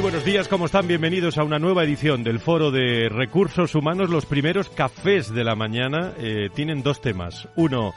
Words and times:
Muy 0.00 0.12
buenos 0.12 0.24
días, 0.24 0.48
¿cómo 0.48 0.64
están? 0.64 0.88
Bienvenidos 0.88 1.36
a 1.36 1.44
una 1.44 1.58
nueva 1.58 1.84
edición 1.84 2.24
del 2.24 2.40
Foro 2.40 2.70
de 2.70 3.10
Recursos 3.10 3.74
Humanos. 3.74 4.08
Los 4.08 4.24
primeros 4.24 4.70
cafés 4.70 5.30
de 5.30 5.44
la 5.44 5.54
mañana 5.54 6.14
eh, 6.16 6.48
tienen 6.54 6.82
dos 6.82 7.02
temas. 7.02 7.48
Uno, 7.54 7.92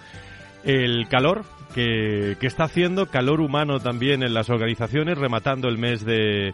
el 0.65 1.07
calor 1.07 1.45
que, 1.73 2.35
está 2.41 2.65
haciendo, 2.65 3.05
calor 3.05 3.39
humano 3.39 3.79
también 3.79 4.21
en 4.21 4.33
las 4.33 4.49
organizaciones, 4.49 5.17
rematando 5.17 5.69
el 5.69 5.77
mes 5.77 6.03
de, 6.03 6.53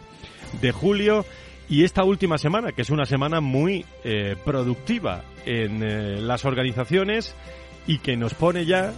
julio. 0.72 1.26
Y 1.68 1.82
esta 1.82 2.04
última 2.04 2.38
semana, 2.38 2.70
que 2.70 2.82
es 2.82 2.90
una 2.90 3.04
semana 3.04 3.40
muy 3.40 3.84
eh, 4.04 4.36
productiva 4.44 5.24
en 5.46 5.82
eh, 5.82 6.20
las 6.20 6.44
organizaciones 6.44 7.34
y 7.88 7.98
que 7.98 8.16
nos 8.16 8.34
pone 8.34 8.66
ya 8.66 8.92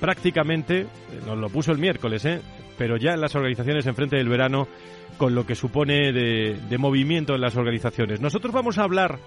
prácticamente, 0.00 0.88
nos 1.26 1.38
lo 1.38 1.48
puso 1.48 1.70
el 1.70 1.78
miércoles, 1.78 2.26
pero 2.76 2.96
ya 2.96 3.12
en 3.12 3.20
las 3.20 3.36
organizaciones 3.36 3.86
enfrente 3.86 4.16
del 4.16 4.28
verano 4.28 4.66
con 5.16 5.34
lo 5.34 5.46
que 5.46 5.54
supone 5.54 6.12
de, 6.12 6.78
movimiento 6.78 7.34
en 7.34 7.40
las 7.40 7.56
organizaciones. 7.56 8.20
Nosotros 8.20 8.52
vamos 8.52 8.78
a 8.78 8.84
hablar 8.84 9.18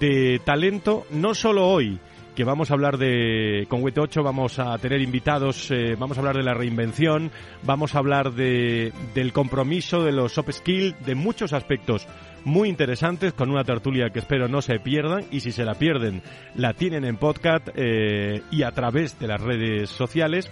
de 0.00 0.40
talento 0.44 1.06
no 1.10 1.34
solo 1.34 1.68
hoy, 1.68 1.98
que 2.34 2.44
vamos 2.44 2.70
a 2.70 2.74
hablar 2.74 2.98
de, 2.98 3.66
con 3.68 3.82
Wete 3.82 4.00
8 4.00 4.22
vamos 4.22 4.58
a 4.58 4.76
tener 4.78 5.00
invitados, 5.00 5.70
eh, 5.70 5.96
vamos 5.98 6.18
a 6.18 6.20
hablar 6.20 6.36
de 6.36 6.42
la 6.42 6.54
reinvención, 6.54 7.30
vamos 7.62 7.94
a 7.94 7.98
hablar 7.98 8.34
de, 8.34 8.92
del 9.14 9.32
compromiso, 9.32 10.04
de 10.04 10.12
los 10.12 10.32
soft 10.32 10.52
skills, 10.52 10.94
de 11.06 11.14
muchos 11.14 11.52
aspectos 11.52 12.06
muy 12.46 12.68
interesantes 12.68 13.32
con 13.32 13.50
una 13.50 13.64
tertulia 13.64 14.10
que 14.10 14.20
espero 14.20 14.46
no 14.46 14.62
se 14.62 14.78
pierdan 14.78 15.24
y 15.32 15.40
si 15.40 15.50
se 15.50 15.64
la 15.64 15.74
pierden 15.74 16.22
la 16.54 16.74
tienen 16.74 17.04
en 17.04 17.16
podcast 17.16 17.68
eh, 17.74 18.40
y 18.52 18.62
a 18.62 18.70
través 18.70 19.18
de 19.18 19.26
las 19.26 19.40
redes 19.40 19.90
sociales. 19.90 20.48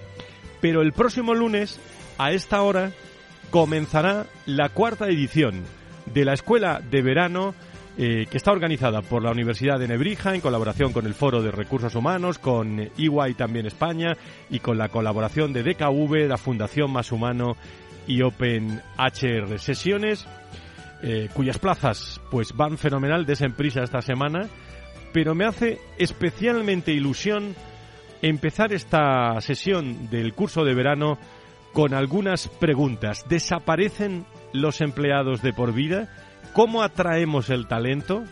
Pero 0.61 0.83
el 0.83 0.93
próximo 0.93 1.35
lunes, 1.35 1.79
a 2.19 2.33
esta 2.33 2.63
hora, 2.63 2.91
comenzará 3.51 4.27
la 4.47 4.69
cuarta 4.69 5.07
edición 5.07 5.63
de 6.13 6.25
la 6.25 6.35
Escuela 6.35 6.81
de 6.81 7.03
Verano 7.03 7.55
eh, 7.97 8.27
que 8.29 8.39
está 8.39 8.51
organizada 8.51 9.03
por 9.03 9.23
la 9.23 9.31
Universidad 9.31 9.79
de 9.79 9.87
Nebrija 9.87 10.35
en 10.35 10.41
colaboración 10.41 10.93
con 10.93 11.07
el 11.07 11.15
Foro 11.15 11.43
de 11.43 11.53
Recursos 11.53 11.95
Humanos, 11.95 12.41
con 12.41 12.81
EY 12.81 13.35
también 13.37 13.67
España 13.67 14.17
y 14.51 14.59
con 14.59 14.79
la 14.79 14.89
colaboración 14.89 15.53
de 15.53 15.63
DKV, 15.63 16.27
la 16.27 16.37
Fundación 16.37 16.91
Más 16.91 17.13
Humano 17.13 17.57
y 18.09 18.23
Open 18.23 18.83
HR. 18.99 19.61
Sesiones 19.61 20.27
eh, 21.05 21.29
cuyas 21.35 21.59
plazas 21.59 22.21
pues 22.33 22.53
van 22.57 22.79
fenomenal 22.79 23.27
de 23.27 23.51
prisa 23.51 23.85
esta 23.85 24.03
semana, 24.03 24.49
pero 25.13 25.37
me 25.37 25.45
hace 25.45 25.79
especialmente 25.97 26.91
ilusión 26.93 27.55
empezar 28.23 28.73
esta 28.73 29.41
sesión 29.41 30.11
del 30.11 30.35
curso 30.35 30.65
de 30.65 30.75
verano 30.75 31.19
con 31.75 31.93
algunas 31.93 32.49
preguntas. 32.49 33.27
¿Desaparecen 33.29 34.25
los 34.55 34.81
empleados 34.81 35.43
de 35.43 35.53
por 35.53 35.75
vida? 35.75 36.09
¿Cómo 36.55 36.83
atraemos 36.83 37.51
el 37.51 37.67
talento? 37.67 38.25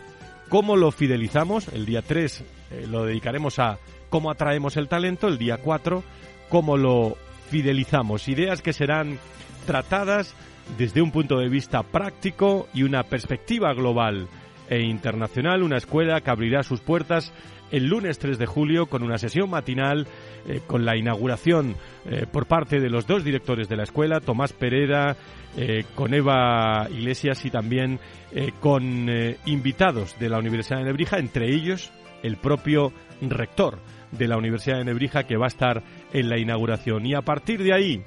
¿Cómo 0.49 0.77
lo 0.77 0.91
fidelizamos? 0.91 1.67
El 1.67 1.85
día 1.85 2.01
3 2.01 2.41
eh, 2.71 2.87
lo 2.89 3.05
dedicaremos 3.05 3.59
a 3.59 3.77
cómo 4.09 4.31
atraemos 4.31 4.77
el 4.77 4.87
talento, 4.87 5.27
el 5.27 5.37
día 5.37 5.57
4 5.57 6.03
cómo 6.49 6.77
lo 6.77 7.17
fidelizamos. 7.49 8.27
Ideas 8.27 8.61
que 8.61 8.73
serán 8.73 9.19
tratadas 9.65 10.35
desde 10.77 11.01
un 11.01 11.11
punto 11.11 11.37
de 11.37 11.49
vista 11.49 11.83
práctico 11.83 12.67
y 12.73 12.83
una 12.83 13.03
perspectiva 13.03 13.73
global 13.73 14.27
e 14.69 14.81
internacional, 14.83 15.63
una 15.63 15.77
escuela 15.77 16.21
que 16.21 16.29
abrirá 16.29 16.63
sus 16.63 16.79
puertas 16.79 17.33
el 17.73 17.87
lunes 17.87 18.19
3 18.19 18.37
de 18.37 18.45
julio 18.45 18.85
con 18.85 19.01
una 19.01 19.17
sesión 19.17 19.49
matinal 19.49 20.07
eh, 20.47 20.61
con 20.67 20.85
la 20.85 20.95
inauguración 20.95 21.75
eh, 22.05 22.27
por 22.31 22.45
parte 22.45 22.79
de 22.79 22.89
los 22.89 23.07
dos 23.07 23.23
directores 23.23 23.67
de 23.67 23.75
la 23.75 23.83
escuela, 23.83 24.19
Tomás 24.19 24.53
Pereda, 24.53 25.17
eh, 25.57 25.83
con 25.95 26.13
Eva 26.13 26.87
Iglesias 26.91 27.43
y 27.45 27.49
también 27.49 27.99
con 28.59 29.07
invitados 29.45 30.17
de 30.17 30.27
la 30.27 30.39
Universidad 30.39 30.79
de 30.79 30.85
Nebrija, 30.85 31.19
entre 31.19 31.53
ellos 31.53 31.91
el 32.23 32.37
propio 32.37 32.91
rector 33.21 33.77
de 34.11 34.27
la 34.27 34.37
Universidad 34.37 34.77
de 34.77 34.85
Nebrija 34.85 35.27
que 35.27 35.37
va 35.37 35.45
a 35.45 35.49
estar 35.49 35.83
en 36.13 36.29
la 36.29 36.39
inauguración. 36.39 37.05
Y 37.05 37.13
a 37.13 37.21
partir 37.21 37.61
de 37.61 37.75
ahí, 37.75 38.03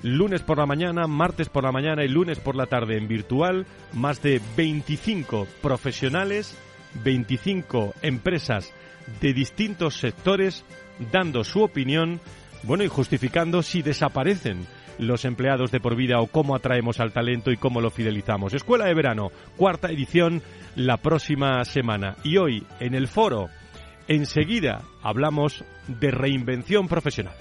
lunes 0.00 0.40
por 0.40 0.56
la 0.56 0.64
mañana, 0.64 1.06
martes 1.06 1.50
por 1.50 1.64
la 1.64 1.72
mañana 1.72 2.04
y 2.04 2.08
lunes 2.08 2.40
por 2.40 2.56
la 2.56 2.64
tarde 2.64 2.96
en 2.96 3.06
virtual, 3.06 3.66
más 3.92 4.22
de 4.22 4.40
25 4.56 5.46
profesionales, 5.60 6.56
25 7.04 7.92
empresas 8.00 8.72
de 9.20 9.32
distintos 9.32 9.98
sectores 9.98 10.64
dando 11.12 11.44
su 11.44 11.62
opinión, 11.62 12.20
bueno, 12.62 12.84
y 12.84 12.88
justificando 12.88 13.62
si 13.62 13.82
desaparecen 13.82 14.66
los 14.98 15.24
empleados 15.24 15.70
de 15.70 15.80
por 15.80 15.94
vida 15.94 16.20
o 16.20 16.26
cómo 16.26 16.54
atraemos 16.54 17.00
al 17.00 17.12
talento 17.12 17.50
y 17.50 17.56
cómo 17.56 17.80
lo 17.80 17.90
fidelizamos. 17.90 18.54
Escuela 18.54 18.86
de 18.86 18.94
Verano, 18.94 19.30
cuarta 19.56 19.88
edición 19.88 20.42
la 20.74 20.96
próxima 20.96 21.64
semana. 21.64 22.16
Y 22.24 22.38
hoy, 22.38 22.66
en 22.80 22.94
el 22.94 23.08
foro, 23.08 23.48
enseguida 24.08 24.82
hablamos 25.02 25.64
de 25.88 26.10
reinvención 26.10 26.88
profesional. 26.88 27.34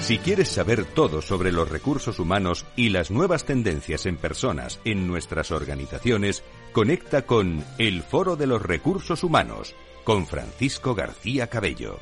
Si 0.00 0.18
quieres 0.18 0.48
saber 0.48 0.84
todo 0.84 1.22
sobre 1.22 1.50
los 1.50 1.70
recursos 1.70 2.18
humanos 2.18 2.66
y 2.76 2.90
las 2.90 3.10
nuevas 3.10 3.46
tendencias 3.46 4.04
en 4.04 4.18
personas 4.18 4.78
en 4.84 5.06
nuestras 5.06 5.50
organizaciones, 5.50 6.44
conecta 6.74 7.22
con 7.22 7.64
El 7.78 8.02
Foro 8.02 8.34
de 8.34 8.48
los 8.48 8.60
Recursos 8.60 9.22
Humanos 9.22 9.76
con 10.02 10.26
Francisco 10.26 10.96
García 10.96 11.46
Cabello. 11.46 12.00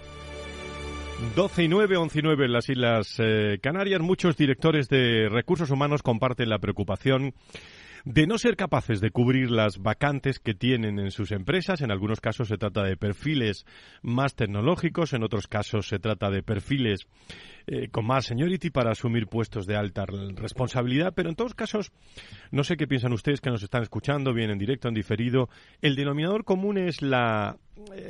12 1.36 1.64
y 1.64 1.68
9, 1.68 1.98
11 1.98 2.18
y 2.18 2.22
9 2.22 2.46
en 2.46 2.52
las 2.52 2.68
Islas 2.70 3.16
eh, 3.18 3.58
Canarias. 3.62 4.00
Muchos 4.00 4.34
directores 4.34 4.88
de 4.88 5.28
recursos 5.28 5.70
humanos 5.70 6.02
comparten 6.02 6.48
la 6.48 6.58
preocupación 6.58 7.34
de 8.04 8.26
no 8.26 8.38
ser 8.38 8.56
capaces 8.56 9.00
de 9.00 9.10
cubrir 9.10 9.50
las 9.50 9.78
vacantes 9.78 10.38
que 10.38 10.54
tienen 10.54 10.98
en 10.98 11.10
sus 11.10 11.32
empresas. 11.32 11.80
En 11.80 11.90
algunos 11.90 12.20
casos 12.20 12.48
se 12.48 12.56
trata 12.56 12.82
de 12.82 12.96
perfiles 12.96 13.64
más 14.02 14.34
tecnológicos, 14.34 15.12
en 15.12 15.22
otros 15.22 15.46
casos 15.46 15.88
se 15.88 15.98
trata 15.98 16.30
de 16.30 16.42
perfiles 16.42 17.06
eh, 17.66 17.88
con 17.90 18.06
más 18.06 18.26
seniority 18.26 18.70
para 18.70 18.90
asumir 18.90 19.26
puestos 19.26 19.66
de 19.66 19.76
alta 19.76 20.04
responsabilidad, 20.06 21.12
pero 21.14 21.28
en 21.28 21.36
todos 21.36 21.54
casos, 21.54 21.92
no 22.50 22.64
sé 22.64 22.76
qué 22.76 22.86
piensan 22.86 23.12
ustedes 23.12 23.40
que 23.40 23.50
nos 23.50 23.62
están 23.62 23.82
escuchando, 23.82 24.34
bien 24.34 24.50
en 24.50 24.58
directo, 24.58 24.88
en 24.88 24.94
diferido, 24.94 25.48
el 25.80 25.94
denominador 25.94 26.44
común 26.44 26.78
es 26.78 27.02
la, 27.02 27.56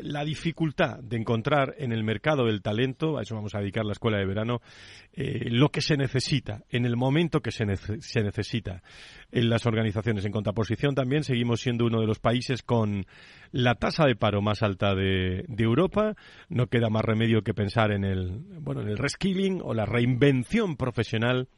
la 0.02 0.24
dificultad 0.24 0.98
de 0.98 1.16
encontrar 1.16 1.74
en 1.78 1.92
el 1.92 2.02
mercado 2.02 2.46
del 2.46 2.62
talento, 2.62 3.18
a 3.18 3.22
eso 3.22 3.34
vamos 3.34 3.54
a 3.54 3.60
dedicar 3.60 3.84
la 3.84 3.92
escuela 3.92 4.18
de 4.18 4.26
verano, 4.26 4.60
eh, 5.12 5.48
lo 5.50 5.70
que 5.70 5.80
se 5.80 5.96
necesita, 5.96 6.64
en 6.70 6.84
el 6.84 6.96
momento 6.96 7.40
que 7.40 7.52
se, 7.52 7.64
se 7.76 8.22
necesita 8.22 8.82
en 9.30 9.48
las 9.48 9.66
organizaciones. 9.66 10.24
En 10.24 10.32
contraposición 10.32 10.94
también 10.94 11.24
seguimos 11.24 11.60
siendo 11.60 11.86
uno 11.86 12.00
de 12.00 12.06
los 12.06 12.18
países 12.18 12.62
con 12.62 13.06
la 13.52 13.74
tasa 13.74 14.06
de 14.06 14.16
paro 14.16 14.42
más 14.42 14.62
alta 14.62 14.94
de, 14.94 15.44
Europa. 15.58 16.16
No 16.48 16.66
queda 16.66 16.90
más 16.90 17.04
remedio 17.04 17.42
que 17.42 17.54
pensar 17.54 17.92
en 17.92 18.04
el, 18.04 18.40
bueno, 18.60 18.82
en 18.82 18.88
el 18.88 18.98
reskilling 18.98 19.60
o 19.62 19.74
la 19.74 19.86
reinvención 19.86 20.76
profesional 20.76 21.48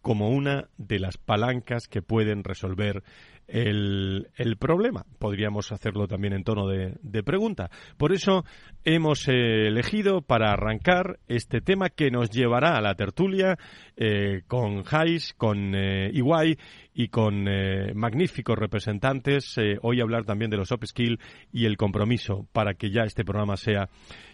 como 0.00 0.30
una 0.30 0.68
de 0.78 0.98
las 0.98 1.18
palancas 1.18 1.86
que 1.86 2.02
pueden 2.02 2.44
resolver 2.44 3.04
el, 3.52 4.56
problema. 4.58 5.04
Podríamos 5.18 5.72
hacerlo 5.72 6.08
también 6.08 6.32
en 6.32 6.44
tono 6.44 6.66
de, 6.66 7.22
pregunta. 7.22 7.70
Por 7.96 8.12
eso 8.12 8.44
hemos 8.84 9.28
elegido 9.28 10.22
para 10.22 10.52
arrancar 10.52 11.18
este 11.28 11.60
tema 11.60 11.90
que 11.90 12.10
nos 12.10 12.30
llevará 12.30 12.76
a 12.76 12.80
la 12.80 12.94
tertulia 12.94 13.58
eh, 13.96 14.42
con 14.48 14.82
Hais, 14.90 15.34
con 15.34 15.74
eh, 15.74 16.10
Iguay 16.12 16.56
y 16.94 17.08
con 17.08 17.46
eh, 17.48 17.92
magníficos 17.94 18.58
representantes. 18.58 19.56
Eh, 19.58 19.78
hoy 19.82 20.00
hablar 20.00 20.24
también 20.24 20.50
de 20.50 20.56
los 20.56 20.70
upskill 20.70 21.18
y 21.52 21.66
el 21.66 21.76
compromiso 21.76 22.46
para 22.52 22.74
que 22.74 22.90
ya 22.90 23.02
este 23.02 23.24
programa 23.24 23.56
sea 23.56 23.88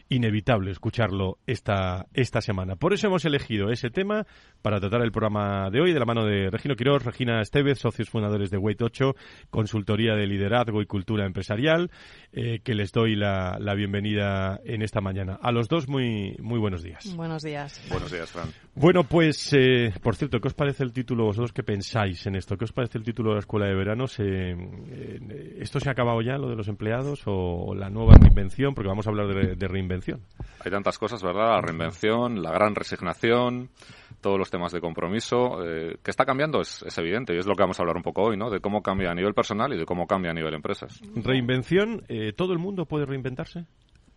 inevitable 0.09 0.71
escucharlo 0.71 1.39
esta, 1.47 2.07
esta 2.15 2.41
semana. 2.41 2.77
Por 2.77 2.95
eso 2.95 3.09
hemos 3.09 3.25
elegido 3.27 3.71
ese 3.71 3.91
tema 3.91 4.27
para 4.63 4.81
tratar 4.81 5.03
el 5.03 5.13
programa 5.13 5.69
de 5.71 5.83
hoy 5.83 5.93
de 5.93 5.99
la 5.99 6.07
mano 6.07 6.25
de 6.25 6.51
Regino 6.51 6.77
Quiroz, 6.77 7.05
Regina 7.05 7.43
Estevez, 7.43 7.79
socios 7.79 8.09
fundadores 8.09 8.51
de 8.51 8.57
Weight 8.57 8.81
8, 8.81 9.08
consultoría 9.51 10.15
de 10.15 10.27
liderazgo 10.27 10.83
y 10.83 10.87
cultura 10.87 11.27
empresarial, 11.27 11.91
eh, 12.33 12.61
que 12.63 12.75
les 12.75 12.93
doy 12.93 13.17
la, 13.17 13.57
la, 13.61 13.75
bienvenida 13.75 14.61
en 14.65 14.83
esta 14.83 15.01
mañana. 15.01 15.39
A 15.43 15.53
los 15.53 15.69
dos, 15.69 15.89
muy, 15.89 16.37
muy 16.41 16.59
buenos 16.59 16.83
días. 16.83 17.15
Buenos 17.17 17.43
días. 17.43 17.81
Buenos 17.91 18.11
días, 18.11 18.31
Fran. 18.31 18.49
Bueno, 18.75 19.05
pues, 19.05 19.53
eh, 19.53 19.93
por 20.03 20.17
cierto, 20.17 20.41
¿qué 20.41 20.49
os 20.49 20.55
parece 20.55 20.85
el 20.85 20.93
título, 20.93 21.25
vosotros 21.25 21.53
qué 21.53 21.63
pensáis 21.63 22.27
en 22.27 22.37
esto? 22.37 22.57
¿Qué 22.57 22.65
os 22.65 22.73
parece 22.73 22.99
el 22.99 23.05
título 23.05 23.31
de 23.31 23.37
la 23.37 23.41
Escuela 23.41 23.67
de 23.67 23.75
Verano? 23.75 24.07
¿Se, 24.07 24.25
eh, 24.25 25.57
¿Esto 25.59 25.81
se 25.81 25.89
ha 25.89 25.93
acabado 25.93 26.21
ya, 26.23 26.39
lo 26.39 26.49
de 26.49 26.57
los 26.57 26.69
empleados, 26.69 27.27
o, 27.27 27.33
o 27.33 27.75
la 27.75 27.91
nueva 27.91 28.15
reinvención? 28.21 28.75
Porque 28.75 28.89
vamos 28.89 29.07
a 29.07 29.11
hablar 29.11 29.29
de, 29.29 29.57
de 29.57 29.69
reinvención. 29.69 30.21
Hay 30.65 30.71
tantas 30.71 30.99
cosas, 30.99 31.23
¿verdad? 31.23 31.55
La 31.57 31.61
reinvención, 31.61 32.43
la 32.43 32.53
gran 32.53 32.75
resignación, 32.75 33.71
todos 34.21 34.39
los 34.39 34.51
temas 34.51 34.73
de 34.73 34.81
compromiso. 34.81 35.65
Eh, 35.65 35.99
que 36.03 36.11
está 36.11 36.25
cambiando 36.25 36.61
es, 36.61 36.83
es, 36.83 36.97
evidente 36.99 37.35
y 37.35 37.39
es 37.39 37.47
lo 37.47 37.55
que 37.55 37.63
vamos 37.63 37.79
a 37.79 37.83
hablar 37.83 37.97
un 37.97 38.03
poco 38.03 38.23
hoy, 38.23 38.37
¿no? 38.37 38.51
De 38.51 38.61
cómo 38.61 38.83
cambia 38.83 39.11
a 39.11 39.15
nivel 39.15 39.35
personal 39.35 39.73
y 39.73 39.79
de 39.79 39.85
cómo 39.85 40.07
cambia 40.07 40.31
a 40.31 40.35
nivel 40.35 40.55
empresas. 40.55 41.01
¿Reinvención? 41.15 42.05
Eh, 42.09 42.33
¿Todo 42.33 42.53
el 42.53 42.59
mundo 42.59 42.87
puede 42.87 43.07
reinventarse? 43.07 43.67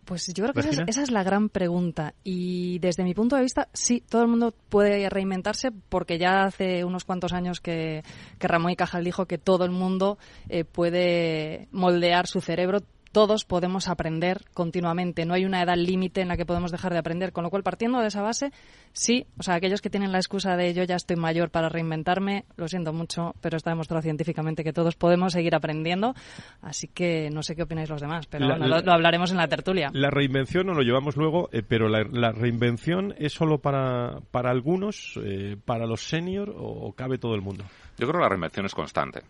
Pues 0.04 0.26
yo 0.34 0.42
creo 0.42 0.52
que 0.52 0.60
esa 0.60 0.82
es, 0.82 0.88
esa 0.88 1.02
es, 1.04 1.10
la 1.12 1.22
gran 1.22 1.48
pregunta. 1.48 2.14
Y 2.24 2.80
desde 2.80 3.04
mi 3.04 3.14
punto 3.14 3.36
de 3.36 3.42
vista, 3.42 3.68
sí, 3.72 4.02
todo 4.08 4.22
el 4.22 4.28
mundo 4.28 4.52
puede 4.68 5.08
reinventarse 5.08 5.70
porque 5.88 6.18
ya 6.18 6.42
hace 6.42 6.84
unos 6.84 7.04
cuantos 7.04 7.32
años 7.32 7.60
que, 7.60 8.02
que 8.38 8.48
Ramón 8.48 8.72
y 8.72 8.76
Cajal 8.76 9.04
dijo 9.04 9.26
que 9.26 9.38
todo 9.38 9.64
el 9.64 9.70
mundo 9.70 10.18
eh, 10.48 10.64
puede 10.64 11.68
moldear 11.70 12.26
su 12.26 12.40
cerebro 12.40 12.80
todos 13.12 13.44
podemos 13.44 13.88
aprender 13.88 14.42
continuamente. 14.54 15.24
No 15.24 15.34
hay 15.34 15.44
una 15.44 15.62
edad 15.62 15.76
límite 15.76 16.22
en 16.22 16.28
la 16.28 16.36
que 16.36 16.46
podemos 16.46 16.72
dejar 16.72 16.92
de 16.92 16.98
aprender. 16.98 17.32
Con 17.32 17.44
lo 17.44 17.50
cual, 17.50 17.62
partiendo 17.62 18.00
de 18.00 18.08
esa 18.08 18.22
base, 18.22 18.50
sí, 18.92 19.26
o 19.38 19.42
sea, 19.42 19.54
aquellos 19.54 19.80
que 19.80 19.90
tienen 19.90 20.12
la 20.12 20.18
excusa 20.18 20.56
de 20.56 20.74
yo 20.74 20.82
ya 20.84 20.96
estoy 20.96 21.16
mayor 21.16 21.50
para 21.50 21.68
reinventarme, 21.68 22.44
lo 22.56 22.68
siento 22.68 22.92
mucho, 22.92 23.34
pero 23.40 23.56
está 23.56 23.70
demostrado 23.70 24.02
científicamente 24.02 24.64
que 24.64 24.72
todos 24.72 24.96
podemos 24.96 25.32
seguir 25.32 25.54
aprendiendo. 25.54 26.14
Así 26.62 26.88
que 26.88 27.30
no 27.30 27.42
sé 27.42 27.54
qué 27.54 27.62
opináis 27.62 27.90
los 27.90 28.00
demás, 28.00 28.26
pero 28.26 28.46
la, 28.46 28.56
bueno, 28.56 28.76
lo, 28.76 28.82
lo, 28.82 28.92
hablaremos 28.92 29.30
en 29.30 29.36
la 29.36 29.48
tertulia. 29.48 29.90
La 29.92 30.10
reinvención 30.10 30.66
no 30.66 30.74
lo 30.74 30.82
llevamos 30.82 31.16
luego, 31.16 31.50
eh, 31.52 31.62
pero 31.62 31.88
la, 31.88 32.04
la, 32.10 32.32
reinvención 32.32 33.14
es 33.18 33.32
solo 33.32 33.58
para, 33.58 34.20
para 34.30 34.50
algunos, 34.50 35.18
eh, 35.22 35.56
para 35.62 35.86
los 35.86 36.02
senior 36.08 36.50
o, 36.50 36.88
o 36.88 36.92
cabe 36.94 37.18
todo 37.18 37.34
el 37.34 37.42
mundo. 37.42 37.64
Yo 37.98 38.06
creo 38.06 38.20
que 38.20 38.24
la 38.24 38.28
reinvención 38.28 38.66
es 38.66 38.74
constante. 38.74 39.20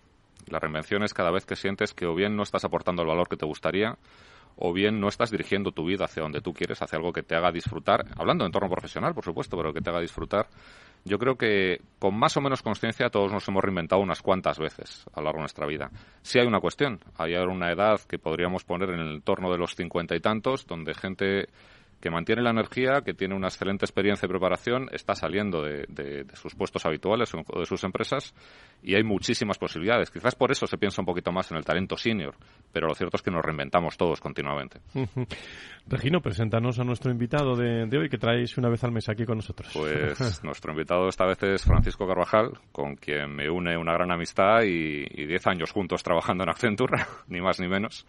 La 0.53 0.59
reinvención 0.59 1.03
es 1.03 1.15
cada 1.15 1.31
vez 1.31 1.47
que 1.47 1.57
sientes 1.57 1.95
que 1.95 2.05
o 2.05 2.15
bien 2.15 2.37
no 2.37 2.43
estás 2.43 2.63
aportando 2.67 3.01
el 3.01 3.09
valor 3.09 3.27
que 3.27 3.39
te 3.39 3.47
gustaría 3.47 3.97
o 4.57 4.75
bien 4.75 5.01
no 5.01 5.09
estás 5.09 5.31
dirigiendo 5.31 5.73
tu 5.73 5.87
vida 5.87 6.05
hacia 6.05 6.23
donde 6.23 6.43
tú 6.43 6.53
quieres, 6.53 6.83
hacia 6.83 6.99
algo 6.99 7.11
que 7.11 7.23
te 7.23 7.35
haga 7.35 7.51
disfrutar, 7.51 8.05
hablando 8.19 8.45
de 8.45 8.49
entorno 8.49 8.69
profesional, 8.69 9.15
por 9.15 9.25
supuesto, 9.25 9.57
pero 9.57 9.73
que 9.73 9.81
te 9.81 9.89
haga 9.89 10.01
disfrutar. 10.01 10.49
Yo 11.07 11.19
creo 11.19 11.37
que 11.37 11.81
con 11.99 12.19
más 12.19 12.37
o 12.37 12.43
menos 12.43 12.61
conciencia 12.61 13.09
todos 13.09 13.33
nos 13.33 13.49
hemos 13.49 13.65
reinventado 13.65 14.03
unas 14.03 14.21
cuantas 14.21 14.59
veces 14.59 15.07
a 15.15 15.21
lo 15.21 15.25
largo 15.25 15.39
de 15.39 15.45
nuestra 15.45 15.67
vida. 15.67 15.91
Sí 16.21 16.39
hay 16.39 16.47
una 16.47 16.61
cuestión, 16.61 17.01
hay 17.17 17.35
una 17.35 17.73
edad 17.73 17.99
que 18.03 18.19
podríamos 18.19 18.63
poner 18.65 18.91
en 18.91 19.01
el 19.01 19.15
entorno 19.15 19.51
de 19.51 19.57
los 19.57 19.75
cincuenta 19.75 20.15
y 20.15 20.21
tantos, 20.21 20.67
donde 20.67 20.93
gente 20.93 21.49
que 22.03 22.11
mantiene 22.11 22.43
la 22.43 22.51
energía, 22.51 23.03
que 23.05 23.15
tiene 23.15 23.37
una 23.37 23.47
excelente 23.47 23.85
experiencia 23.85 24.27
y 24.27 24.29
preparación, 24.29 24.89
está 24.93 25.15
saliendo 25.15 25.63
de, 25.63 25.87
de, 25.89 26.25
de, 26.25 26.37
sus 26.37 26.55
puestos 26.57 26.85
habituales 26.85 27.33
o 27.33 27.61
de 27.61 27.65
sus 27.65 27.85
empresas 27.85 28.35
y 28.83 28.97
hay 28.97 29.05
muchísimas 29.05 29.57
posibilidades. 29.57 30.11
Quizás 30.11 30.35
por 30.35 30.51
eso 30.51 30.67
se 30.67 30.77
piensa 30.77 31.01
un 31.01 31.07
poquito 31.07 31.31
más 31.31 31.53
en 31.53 31.59
el 31.59 31.65
talento 31.65 31.97
senior, 31.97 32.35
pero 32.73 32.89
lo 32.89 32.95
cierto 32.95 33.17
es 33.17 33.23
que 33.23 33.31
nos 33.31 33.45
reinventamos 33.45 33.97
todos 33.97 34.21
continuamente. 34.21 34.81
Regino, 35.87 36.21
preséntanos 36.21 36.81
a 36.81 36.85
nuestro 36.85 37.13
invitado 37.13 37.55
de, 37.55 37.87
de, 37.87 37.99
hoy 37.99 38.09
que 38.09 38.19
traéis 38.19 38.59
una 38.59 38.69
vez 38.69 38.83
al 38.83 38.91
mes 38.91 39.09
aquí 39.09 39.25
con 39.25 39.37
nosotros. 39.37 39.71
Pues 39.73 40.43
nuestro 40.43 40.73
invitado 40.73 41.09
esta 41.09 41.25
vez 41.25 41.41
es 41.45 41.65
Francisco 41.65 42.05
Carvajal, 42.09 42.51
con 42.73 42.97
quien 42.97 43.33
me 43.33 43.49
une 43.49 43.77
una 43.77 43.93
gran 43.93 44.11
amistad 44.11 44.63
y, 44.65 45.05
y 45.09 45.27
diez 45.27 45.47
años 45.47 45.71
juntos 45.71 46.03
trabajando 46.03 46.43
en 46.43 46.51
Accenture, 46.51 47.05
ni 47.29 47.41
más 47.41 47.61
ni 47.61 47.69
menos. 47.69 48.07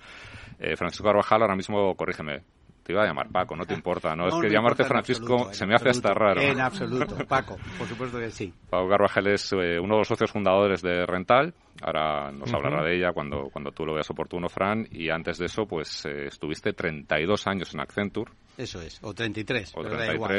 Eh, 0.57 0.75
Francisco 0.75 1.06
Carvajal 1.06 1.44
ahora 1.44 1.56
mismo, 1.56 1.96
corrígeme, 1.96 2.42
te 2.84 2.92
iba 2.92 3.04
a 3.04 3.08
llamar 3.08 3.30
Paco, 3.30 3.56
no 3.56 3.66
te 3.66 3.74
importa, 3.74 4.16
¿no? 4.16 4.24
no 4.28 4.36
es 4.36 4.42
que 4.42 4.54
llamarte 4.54 4.84
Francisco 4.84 5.34
absoluto, 5.34 5.54
se 5.54 5.66
me 5.66 5.76
hace 5.76 5.90
hasta 5.90 6.14
raro. 6.14 6.42
En 6.42 6.60
absoluto, 6.60 7.18
Paco, 7.28 7.58
por 7.78 7.88
supuesto 7.88 8.20
que 8.20 8.30
sí. 8.32 8.54
Paco 8.70 8.88
Carvajal 8.90 9.28
es 9.28 9.54
eh, 9.54 9.80
uno 9.80 9.96
de 9.96 10.00
los 10.00 10.08
socios 10.08 10.32
fundadores 10.32 10.82
de 10.82 11.06
Rental, 11.06 11.54
ahora 11.82 12.32
nos 12.32 12.50
uh 12.50 12.54
-huh. 12.54 12.58
hablará 12.58 12.84
de 12.84 12.98
ella 12.98 13.12
cuando, 13.14 13.50
cuando 13.52 13.72
tú 13.72 13.86
lo 13.86 13.94
veas 13.94 14.10
oportuno, 14.10 14.50
Fran, 14.50 14.88
y 14.92 15.10
antes 15.10 15.38
de 15.38 15.46
eso, 15.46 15.66
pues 15.66 16.06
eh, 16.06 16.28
estuviste 16.28 16.74
32 16.74 17.48
años 17.48 17.74
en 17.74 17.80
Accenture. 17.80 18.32
Eso 18.58 18.82
es, 18.82 19.00
o 19.02 19.14
33. 19.14 19.74
O 19.76 19.82
33, 19.82 20.16
igual, 20.16 20.32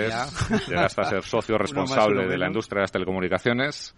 llegaste 0.68 1.00
a 1.00 1.04
ser 1.04 1.22
socio 1.22 1.58
responsable 1.58 2.26
de 2.26 2.38
la 2.38 2.46
industria 2.46 2.80
de 2.80 2.82
las 2.82 2.92
telecomunicaciones 2.92 3.94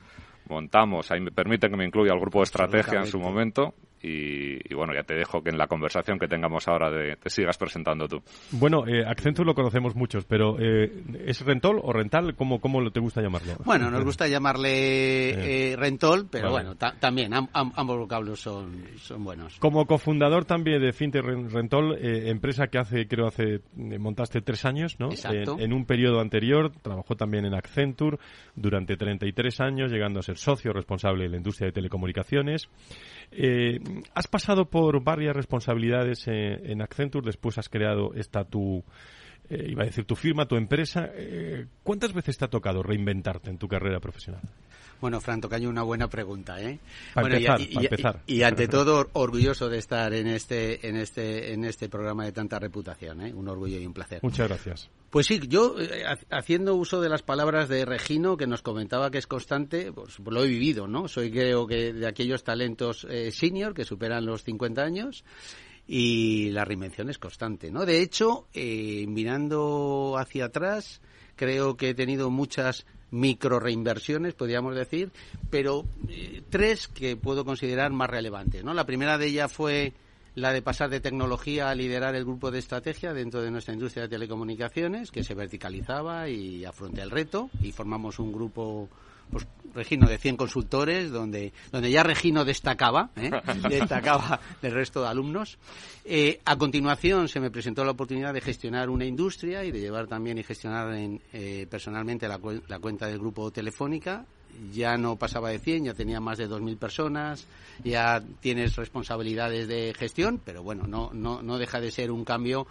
montamos, 0.49 1.11
ahí 1.11 1.21
me 1.21 1.31
permiten 1.31 1.71
que 1.71 1.77
me 1.77 1.85
incluya 1.85 2.13
al 2.13 2.21
grupo 2.21 2.39
de 2.39 2.45
estrategia 2.45 3.01
en 3.01 3.07
su 3.07 3.19
momento 3.19 3.75
y, 4.07 4.73
y, 4.73 4.75
bueno, 4.75 4.95
ya 4.95 5.03
te 5.03 5.15
dejo 5.15 5.43
que 5.43 5.51
en 5.51 5.59
la 5.59 5.67
conversación 5.67 6.19
que 6.19 6.29
tengamos 6.29 6.69
ahora 6.69 6.91
de, 6.91 7.17
te 7.17 7.31
sigas 7.31 7.59
presentando 7.59 8.07
tú. 8.07 8.23
Bueno, 8.53 8.87
eh, 8.87 9.05
Accenture 9.05 9.47
lo 9.47 9.55
conocemos 9.55 9.97
muchos, 9.97 10.25
pero 10.25 10.57
eh, 10.61 11.03
¿es 11.27 11.45
Rentol 11.45 11.81
o 11.83 11.93
Rental? 11.93 12.35
¿Cómo, 12.37 12.61
¿Cómo 12.61 12.89
te 12.91 13.01
gusta 13.01 13.21
llamarlo? 13.21 13.55
Bueno, 13.65 13.91
nos 13.91 14.05
gusta 14.05 14.29
llamarle 14.29 15.73
eh, 15.73 15.77
Rentol, 15.77 16.29
pero 16.31 16.53
vale. 16.53 16.69
bueno, 16.69 16.93
también 17.01 17.35
am 17.35 17.49
am 17.53 17.73
ambos 17.75 17.99
vocablos 17.99 18.41
son, 18.41 18.85
son 18.99 19.25
buenos. 19.25 19.59
Como 19.59 19.87
cofundador 19.87 20.45
también 20.45 20.81
de 20.81 20.93
Fintech 20.93 21.25
Rentol, 21.25 21.97
eh, 21.99 22.31
empresa 22.31 22.69
que 22.69 22.79
hace, 22.79 23.09
creo, 23.09 23.27
hace 23.27 23.61
montaste 23.75 24.41
tres 24.41 24.65
años, 24.65 24.97
¿no? 25.01 25.11
Exacto. 25.11 25.55
En, 25.59 25.67
en 25.67 25.73
un 25.73 25.85
periodo 25.85 26.21
anterior, 26.21 26.71
trabajó 26.83 27.17
también 27.17 27.45
en 27.45 27.55
Accenture 27.55 28.19
durante 28.55 28.97
33 28.97 29.61
años, 29.61 29.91
llegando 29.91 30.21
a 30.21 30.23
ser 30.23 30.37
socio 30.37 30.73
responsable 30.73 31.25
de 31.25 31.31
la 31.31 31.37
industria 31.37 31.67
de 31.67 31.73
telecomunicaciones. 31.73 32.69
Eh, 33.33 33.81
has 34.15 34.27
pasado 34.27 34.69
por 34.69 35.03
varias 35.03 35.35
responsabilidades 35.35 36.27
eh, 36.27 36.61
en 36.65 36.83
Accenture, 36.83 37.25
después 37.25 37.59
has 37.59 37.69
creado 37.69 38.15
esta 38.15 38.45
tu, 38.45 38.85
eh, 39.49 39.67
iba 39.69 39.83
a 39.83 39.87
decir, 39.87 40.05
tu 40.05 40.17
firma, 40.17 40.47
tu 40.47 40.57
empresa. 40.57 41.11
Eh, 41.15 41.67
¿Cuántas 41.83 42.13
veces 42.13 42.37
te 42.39 42.45
ha 42.45 42.49
tocado 42.49 42.83
reinventarte 42.83 43.51
en 43.51 43.59
tu 43.59 43.69
carrera 43.69 44.01
profesional? 44.01 44.43
Bueno, 45.01 45.21
Fran 45.21 45.41
Tocayo, 45.41 45.69
una 45.69 45.83
buena 45.83 46.09
pregunta, 46.09 46.61
¿eh? 46.61 46.79
Para 47.13 47.29
bueno, 47.29 47.37
empezar, 47.37 47.61
y, 47.61 47.65
y, 47.65 47.75
para 47.75 47.85
empezar. 47.85 48.23
Y, 48.27 48.35
y, 48.37 48.43
ante 48.43 48.67
todo, 48.67 49.09
orgulloso 49.13 49.69
de 49.69 49.79
estar 49.79 50.13
en 50.15 50.27
este, 50.27 50.89
en 50.89 50.97
este, 50.97 51.53
en 51.53 51.65
este 51.65 51.89
programa 51.89 52.25
de 52.25 52.33
tanta 52.33 52.59
reputación, 52.59 53.21
¿eh? 53.21 53.35
Un 53.35 53.47
orgullo 53.49 53.79
y 53.79 53.87
un 53.87 53.93
placer. 53.93 54.21
Muchas 54.23 54.49
gracias. 54.49 54.91
Pues 55.17 55.29
sí, 55.29 55.41
yo, 55.49 55.77
eh, 55.81 56.05
haciendo 56.31 56.75
uso 56.75 57.01
de 57.01 57.09
las 57.09 57.23
palabras 57.23 57.71
de 57.71 57.87
Regino, 57.87 58.37
que 58.37 58.47
nos 58.47 58.61
comentaba 58.61 59.11
que 59.11 59.17
es 59.17 59.27
constante, 59.27 59.91
pues 59.91 60.19
lo 60.19 60.45
he 60.45 60.47
vivido, 60.47 60.87
¿no? 60.89 61.09
Soy, 61.09 61.31
creo 61.31 61.67
que, 61.67 61.95
de 61.95 62.07
aquellos 62.07 62.45
talentos 62.45 63.07
eh, 63.09 63.33
senior 63.33 63.73
que 63.73 63.87
superan 63.87 64.27
los 64.27 64.45
50 64.45 64.83
años 64.83 65.25
y 65.87 66.51
la 66.51 66.67
reinvención 66.67 67.09
es 67.09 67.17
constante, 67.17 67.71
¿no? 67.71 67.87
De 67.87 68.03
hecho, 68.03 68.47
eh, 68.53 69.07
mirando 69.09 70.17
hacia 70.19 70.45
atrás, 70.45 71.01
creo 71.35 71.79
que 71.79 71.89
he 71.89 71.95
tenido 71.95 72.29
muchas 72.29 72.85
micro 73.11 73.59
reinversiones, 73.59 74.35
podríamos 74.35 74.75
decir, 74.75 75.13
pero 75.49 75.87
eh, 76.11 76.43
tres 76.51 76.89
que 76.89 77.17
puedo 77.17 77.47
considerar 77.47 77.91
más 77.91 78.11
relevantes. 78.11 78.63
¿no? 78.65 78.75
La 78.75 78.85
primera 78.85 79.17
de 79.17 79.29
ellas 79.29 79.51
fue 79.51 79.95
la 80.37 80.53
de 80.53 80.63
pasar 80.63 80.91
de 80.91 81.01
tecnología 81.01 81.71
a 81.71 81.75
liderar 81.75 82.15
el 82.15 82.25
grupo 82.25 82.51
de 82.51 82.59
estrategia 82.59 83.13
dentro 83.13 83.43
de 83.43 83.51
nuestra 83.51 83.75
industria 83.75 84.05
de 84.05 84.11
telecomunicaciones, 84.11 85.11
que 85.11 85.25
se 85.25 85.35
verticalizaba 85.35 86.29
y 86.29 86.65
afronté 86.65 87.01
el 87.01 87.11
reto 87.11 87.51
y 87.61 87.73
formamos 87.73 88.19
un 88.19 88.33
grupo 88.33 88.89
pues 89.31 89.47
Regino 89.75 90.09
de 90.09 90.17
100 90.17 90.37
consultores, 90.39 91.11
donde, 91.11 91.53
donde 91.71 91.91
ya 91.91 92.03
Regino 92.03 92.47
destacaba, 92.47 93.11
¿eh? 93.17 93.31
destacaba 93.69 94.41
del 94.63 94.73
resto 94.73 95.03
de 95.03 95.09
alumnos. 95.09 95.59
Eh, 96.05 96.41
a 96.47 96.57
continuación 96.57 97.29
se 97.29 97.41
me 97.41 97.51
presentó 97.51 97.85
la 97.85 97.91
oportunidad 97.91 98.33
de 98.33 98.41
gestionar 98.41 98.89
una 98.89 99.05
industria 99.05 99.65
y 99.65 99.73
de 99.73 99.81
llevar 99.81 100.07
también 100.07 100.39
y 100.39 100.45
gestionar 100.45 100.95
en, 100.95 101.21
eh, 101.33 101.67
personalmente 101.69 102.27
la, 102.27 102.41
la 102.69 102.79
cuenta 102.79 103.07
del 103.07 103.19
grupo 103.19 103.51
Telefónica. 103.51 104.25
Ya 104.73 104.97
no 104.97 105.17
pasaba 105.17 105.51
de 105.51 105.59
100, 105.59 105.85
ya 105.85 105.95
tenía 105.95 106.21
más 106.21 106.39
de 106.39 106.49
2.000 106.49 106.79
personas, 106.79 107.47
ya 107.85 108.23
tienes 108.41 108.77
responsabilidades 108.77 109.69
de 109.69 109.95
gestión, 109.95 110.41
pero 110.45 110.63
bueno, 110.63 110.87
no, 110.87 111.11
no, 111.13 111.43
no 111.43 111.59
deja 111.59 111.81
de 111.81 111.91
ser 111.91 112.11
un 112.11 112.25
cambio 112.25 112.67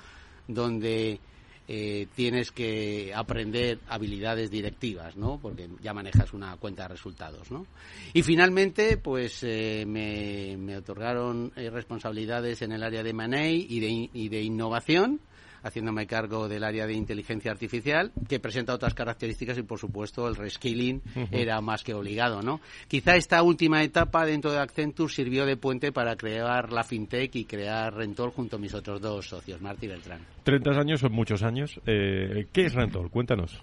donde 0.48 1.20
eh, 1.68 2.08
tienes 2.16 2.52
que 2.52 3.12
aprender 3.16 3.80
habilidades 3.88 4.52
directivas, 4.52 5.16
¿no? 5.16 5.40
Porque 5.42 5.68
ya 5.82 5.94
manejas 5.94 6.32
una 6.34 6.56
cuenta 6.58 6.84
de 6.84 6.90
resultados, 6.90 7.50
¿no? 7.50 7.66
Y 8.14 8.22
finalmente, 8.22 8.98
pues 8.98 9.40
eh, 9.42 9.84
me, 9.88 10.58
me, 10.58 10.78
otorgaron 10.78 11.52
eh, 11.56 11.72
responsabilidades 11.72 12.62
en 12.62 12.72
el 12.72 12.84
área 12.84 13.02
de 13.02 13.10
M&A 13.10 13.50
y 13.50 13.80
de, 13.80 14.10
y 14.14 14.30
de 14.30 14.42
innovación 14.44 15.20
haciéndome 15.66 16.06
cargo 16.06 16.48
del 16.48 16.64
área 16.64 16.86
de 16.86 16.94
inteligencia 16.94 17.52
artificial, 17.52 18.12
que 18.30 18.40
presenta 18.40 18.74
otras 18.74 18.94
características 18.94 19.58
y, 19.58 19.64
por 19.64 19.80
supuesto, 19.80 20.28
el 20.28 20.36
reskilling 20.36 21.02
era 21.32 21.60
más 21.60 21.84
que 21.84 21.96
obligado, 21.96 22.44
¿no? 22.44 22.62
Quizá 22.88 23.16
esta 23.16 23.42
última 23.42 23.82
etapa 23.82 24.26
dentro 24.28 24.52
de 24.52 24.60
Accenture 24.60 25.12
sirvió 25.12 25.46
de 25.46 25.58
puente 25.58 25.92
para 25.92 26.16
crear 26.16 26.72
la 26.72 26.84
FinTech 26.84 27.36
y 27.36 27.46
crear 27.46 27.96
Rentol 27.96 28.30
junto 28.30 28.58
a 28.58 28.60
mis 28.60 28.76
otros 28.76 29.02
dos 29.02 29.28
socios, 29.28 29.60
Martí 29.60 29.88
y 29.88 29.90
Beltrán. 29.90 30.22
30 30.44 30.70
años 30.80 31.00
son 31.00 31.12
muchos 31.12 31.42
años. 31.42 31.80
Eh, 31.88 32.46
¿Qué 32.54 32.68
es 32.68 32.74
Rentol? 32.74 33.10
Cuéntanos. 33.10 33.60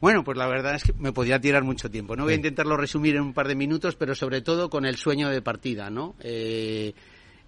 Bueno, 0.00 0.24
pues 0.24 0.36
la 0.36 0.48
verdad 0.48 0.74
es 0.74 0.82
que 0.82 0.92
me 0.94 1.12
podía 1.12 1.40
tirar 1.40 1.62
mucho 1.62 1.88
tiempo. 1.88 2.16
No 2.16 2.24
voy 2.24 2.32
a 2.32 2.36
intentarlo 2.36 2.76
resumir 2.76 3.14
en 3.14 3.22
un 3.22 3.32
par 3.32 3.46
de 3.46 3.54
minutos, 3.54 3.94
pero 3.94 4.16
sobre 4.16 4.40
todo 4.40 4.68
con 4.68 4.84
el 4.84 4.96
sueño 4.96 5.28
de 5.28 5.42
partida, 5.42 5.90
¿no? 5.90 6.16
Eh, 6.20 6.92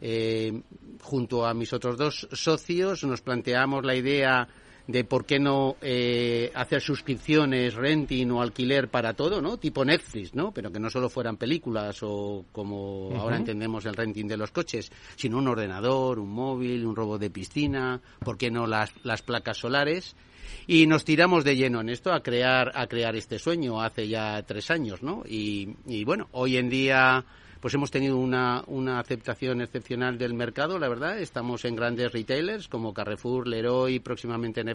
eh, 0.00 0.62
junto 1.02 1.46
a 1.46 1.54
mis 1.54 1.72
otros 1.72 1.96
dos 1.96 2.28
socios 2.32 3.04
nos 3.04 3.20
planteamos 3.20 3.84
la 3.84 3.94
idea 3.94 4.48
de 4.88 5.04
por 5.04 5.26
qué 5.26 5.38
no 5.38 5.76
eh, 5.82 6.50
hacer 6.54 6.80
suscripciones, 6.80 7.74
renting 7.74 8.30
o 8.30 8.40
alquiler 8.40 8.88
para 8.88 9.12
todo, 9.12 9.42
¿no? 9.42 9.58
Tipo 9.58 9.84
Netflix, 9.84 10.34
¿no? 10.34 10.50
Pero 10.50 10.72
que 10.72 10.80
no 10.80 10.88
solo 10.88 11.10
fueran 11.10 11.36
películas 11.36 11.98
o 12.02 12.46
como 12.52 13.10
ahora 13.14 13.36
entendemos 13.36 13.84
el 13.84 13.94
renting 13.94 14.26
de 14.26 14.38
los 14.38 14.50
coches, 14.50 14.90
sino 15.14 15.38
un 15.38 15.48
ordenador, 15.48 16.18
un 16.18 16.30
móvil, 16.30 16.86
un 16.86 16.96
robot 16.96 17.20
de 17.20 17.28
piscina, 17.28 18.00
¿por 18.20 18.38
qué 18.38 18.50
no 18.50 18.66
las, 18.66 18.90
las 19.04 19.20
placas 19.20 19.58
solares? 19.58 20.16
Y 20.66 20.86
nos 20.86 21.04
tiramos 21.04 21.44
de 21.44 21.56
lleno 21.56 21.82
en 21.82 21.90
esto 21.90 22.10
a 22.10 22.22
crear, 22.22 22.72
a 22.74 22.86
crear 22.86 23.14
este 23.14 23.38
sueño 23.38 23.82
hace 23.82 24.08
ya 24.08 24.42
tres 24.42 24.70
años, 24.70 25.02
¿no? 25.02 25.22
Y, 25.28 25.76
y 25.86 26.04
bueno, 26.04 26.28
hoy 26.32 26.56
en 26.56 26.70
día 26.70 27.26
pues 27.60 27.74
hemos 27.74 27.90
tenido 27.90 28.16
una, 28.16 28.62
una 28.66 29.00
aceptación 29.00 29.60
excepcional 29.60 30.18
del 30.18 30.34
mercado, 30.34 30.78
la 30.78 30.88
verdad. 30.88 31.18
Estamos 31.18 31.64
en 31.64 31.76
grandes 31.76 32.12
retailers 32.12 32.68
como 32.68 32.94
Carrefour, 32.94 33.46
Leroy, 33.46 33.98
próximamente 34.00 34.60
en 34.60 34.68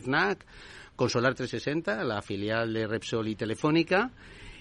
Consolar 0.95 1.33
360, 1.33 2.03
la 2.03 2.21
filial 2.21 2.73
de 2.73 2.87
Repsol 2.87 3.27
y 3.27 3.35
Telefónica. 3.35 4.11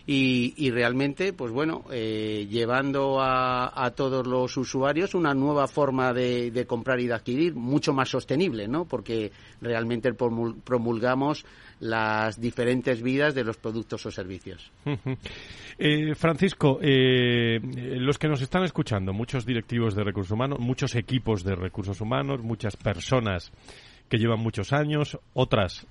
Y, 0.07 0.71
realmente, 0.71 1.33
pues 1.33 1.53
bueno, 1.53 1.85
eh, 1.93 2.47
llevando 2.51 3.21
a, 3.21 3.85
a, 3.85 3.91
todos 3.93 4.27
los 4.27 4.57
usuarios 4.57 5.15
una 5.15 5.33
nueva 5.33 5.69
forma 5.69 6.13
de, 6.13 6.51
de, 6.51 6.67
comprar 6.67 6.99
y 7.01 7.07
de 7.07 7.15
adquirir, 7.15 7.55
mucho 7.55 7.93
más 7.93 8.09
sostenible, 8.09 8.67
¿no? 8.67 8.85
Porque 8.85 9.31
realmente 9.61 10.13
promulgamos 10.13 11.45
las 11.83 12.41
diferentes 12.41 13.03
vidas 13.03 13.35
de 13.35 13.45
los 13.45 13.57
productos 13.57 14.07
o 14.07 14.11
servicios. 14.11 14.71
eh, 15.79 16.15
Francisco, 16.15 16.79
eh, 16.81 17.61
los 17.99 18.19
que 18.19 18.29
nos 18.29 18.41
están 18.41 18.63
escuchando, 18.65 19.13
muchos 19.13 19.45
directivos 19.45 19.95
de 19.95 20.05
recursos 20.05 20.33
humanos, 20.33 20.61
muchos 20.61 20.95
equipos 20.95 21.43
de 21.43 21.57
recursos 21.57 22.01
humanos, 22.01 22.43
muchas 22.43 22.77
personas 22.77 23.53
que 24.09 24.19
llevan 24.19 24.41
muchos 24.41 24.73
años, 24.73 25.19
otras 25.35 25.87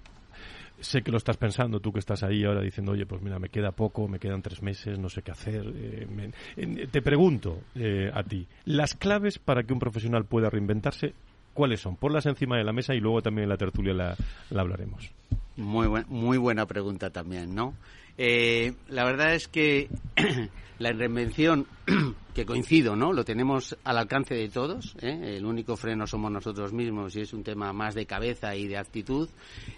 sé 0.81 1.01
que 1.01 1.11
lo 1.11 1.17
estás 1.17 1.37
pensando, 1.37 1.79
tú 1.79 1.93
que 1.93 1.99
estás 1.99 2.23
ahí 2.23 2.43
ahora 2.43 2.61
diciendo, 2.61 2.91
oye, 2.91 3.05
pues 3.05 3.21
mira, 3.21 3.39
me 3.39 3.49
queda 3.49 3.71
poco, 3.71 4.07
me 4.07 4.19
quedan 4.19 4.41
tres 4.41 4.61
meses, 4.61 4.99
no 4.99 5.09
sé 5.09 5.21
qué 5.21 5.31
hacer. 5.31 5.65
Eh, 5.75 6.87
te 6.91 7.01
pregunto 7.01 7.59
eh, 7.75 8.11
a 8.13 8.23
ti, 8.23 8.47
las 8.65 8.95
claves 8.95 9.39
para 9.39 9.63
que 9.63 9.73
un 9.73 9.79
profesional 9.79 10.25
pueda 10.25 10.49
reinventarse, 10.49 11.13
¿cuáles 11.53 11.81
son? 11.81 11.95
Ponlas 11.95 12.25
encima 12.25 12.57
de 12.57 12.63
la 12.63 12.73
mesa 12.73 12.93
y 12.93 12.99
luego 12.99 13.21
también 13.21 13.43
en 13.43 13.49
la 13.49 13.57
tertulia 13.57 13.93
la, 13.93 14.15
la 14.49 14.61
hablaremos. 14.61 15.11
Muy, 15.57 15.87
buen, 15.87 16.05
muy 16.09 16.37
buena 16.37 16.65
pregunta 16.65 17.09
también, 17.09 17.53
¿no? 17.53 17.73
Eh, 18.17 18.73
la 18.89 19.05
verdad 19.05 19.33
es 19.33 19.47
que 19.47 19.89
la 20.79 20.91
reinvención, 20.91 21.67
que 22.33 22.45
coincido, 22.45 22.95
¿no? 22.95 23.13
Lo 23.13 23.23
tenemos 23.23 23.77
al 23.83 23.97
alcance 23.97 24.35
de 24.35 24.49
todos. 24.49 24.95
¿eh? 25.01 25.37
El 25.37 25.45
único 25.45 25.77
freno 25.77 26.07
somos 26.07 26.31
nosotros 26.31 26.73
mismos 26.73 27.15
y 27.15 27.21
es 27.21 27.33
un 27.33 27.43
tema 27.43 27.73
más 27.73 27.95
de 27.95 28.05
cabeza 28.05 28.55
y 28.55 28.67
de 28.67 28.77
actitud. 28.77 29.29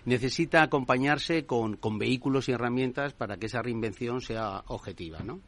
Necesita 0.06 0.62
acompañarse 0.62 1.46
con, 1.46 1.78
con 1.78 1.98
vehículos 1.98 2.50
y 2.50 2.54
herramientas 2.54 3.14
para 3.14 3.38
que 3.38 3.48
esa 3.48 3.62
reinvención 3.62 4.22
sea 4.22 4.64
objetiva, 4.68 5.20
¿no? 5.20 5.40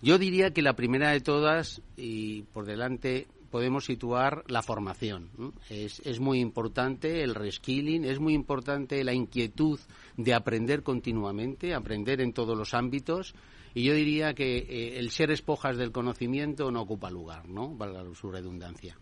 Yo 0.00 0.16
diría 0.16 0.52
que 0.52 0.62
la 0.62 0.74
primera 0.74 1.10
de 1.10 1.20
todas, 1.20 1.82
y 1.96 2.42
por 2.42 2.66
delante 2.66 3.26
podemos 3.50 3.84
situar 3.84 4.44
la 4.48 4.62
formación. 4.62 5.30
Es, 5.68 6.20
muy 6.20 6.40
importante 6.40 7.22
el 7.22 7.34
reskilling, 7.34 8.04
es 8.04 8.20
muy 8.20 8.34
importante 8.34 9.02
la 9.04 9.12
inquietud 9.12 9.78
de 10.16 10.34
aprender 10.34 10.82
continuamente, 10.82 11.74
aprender 11.74 12.20
en 12.20 12.32
todos 12.32 12.56
los 12.56 12.74
ámbitos. 12.74 13.34
Y 13.74 13.84
yo 13.84 13.94
diría 13.94 14.34
que 14.34 14.58
eh, 14.58 14.98
el 14.98 15.10
ser 15.10 15.30
espojas 15.30 15.76
del 15.76 15.92
conocimiento 15.92 16.70
no 16.70 16.82
ocupa 16.82 17.10
lugar, 17.10 17.48
¿no? 17.48 17.74
Valga 17.74 18.02
su 18.14 18.30
redundancia. 18.30 18.96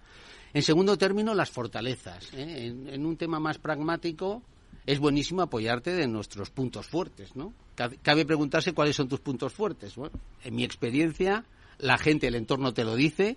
En 0.52 0.62
segundo 0.62 0.98
término, 0.98 1.34
las 1.34 1.50
fortalezas. 1.50 2.32
¿eh? 2.34 2.66
En, 2.66 2.88
en, 2.88 3.06
un 3.06 3.16
tema 3.16 3.38
más 3.38 3.58
pragmático, 3.58 4.42
es 4.86 4.98
buenísimo 5.00 5.42
apoyarte 5.42 5.92
de 5.92 6.06
nuestros 6.06 6.50
puntos 6.50 6.86
fuertes, 6.86 7.34
¿no? 7.34 7.52
Cabe 7.74 8.24
preguntarse 8.24 8.72
cuáles 8.72 8.96
son 8.96 9.08
tus 9.08 9.20
puntos 9.20 9.52
fuertes. 9.52 9.96
Bueno, 9.96 10.18
en 10.44 10.54
mi 10.54 10.64
experiencia, 10.64 11.44
la 11.78 11.98
gente, 11.98 12.28
el 12.28 12.36
entorno 12.36 12.72
te 12.72 12.84
lo 12.84 12.94
dice, 12.94 13.36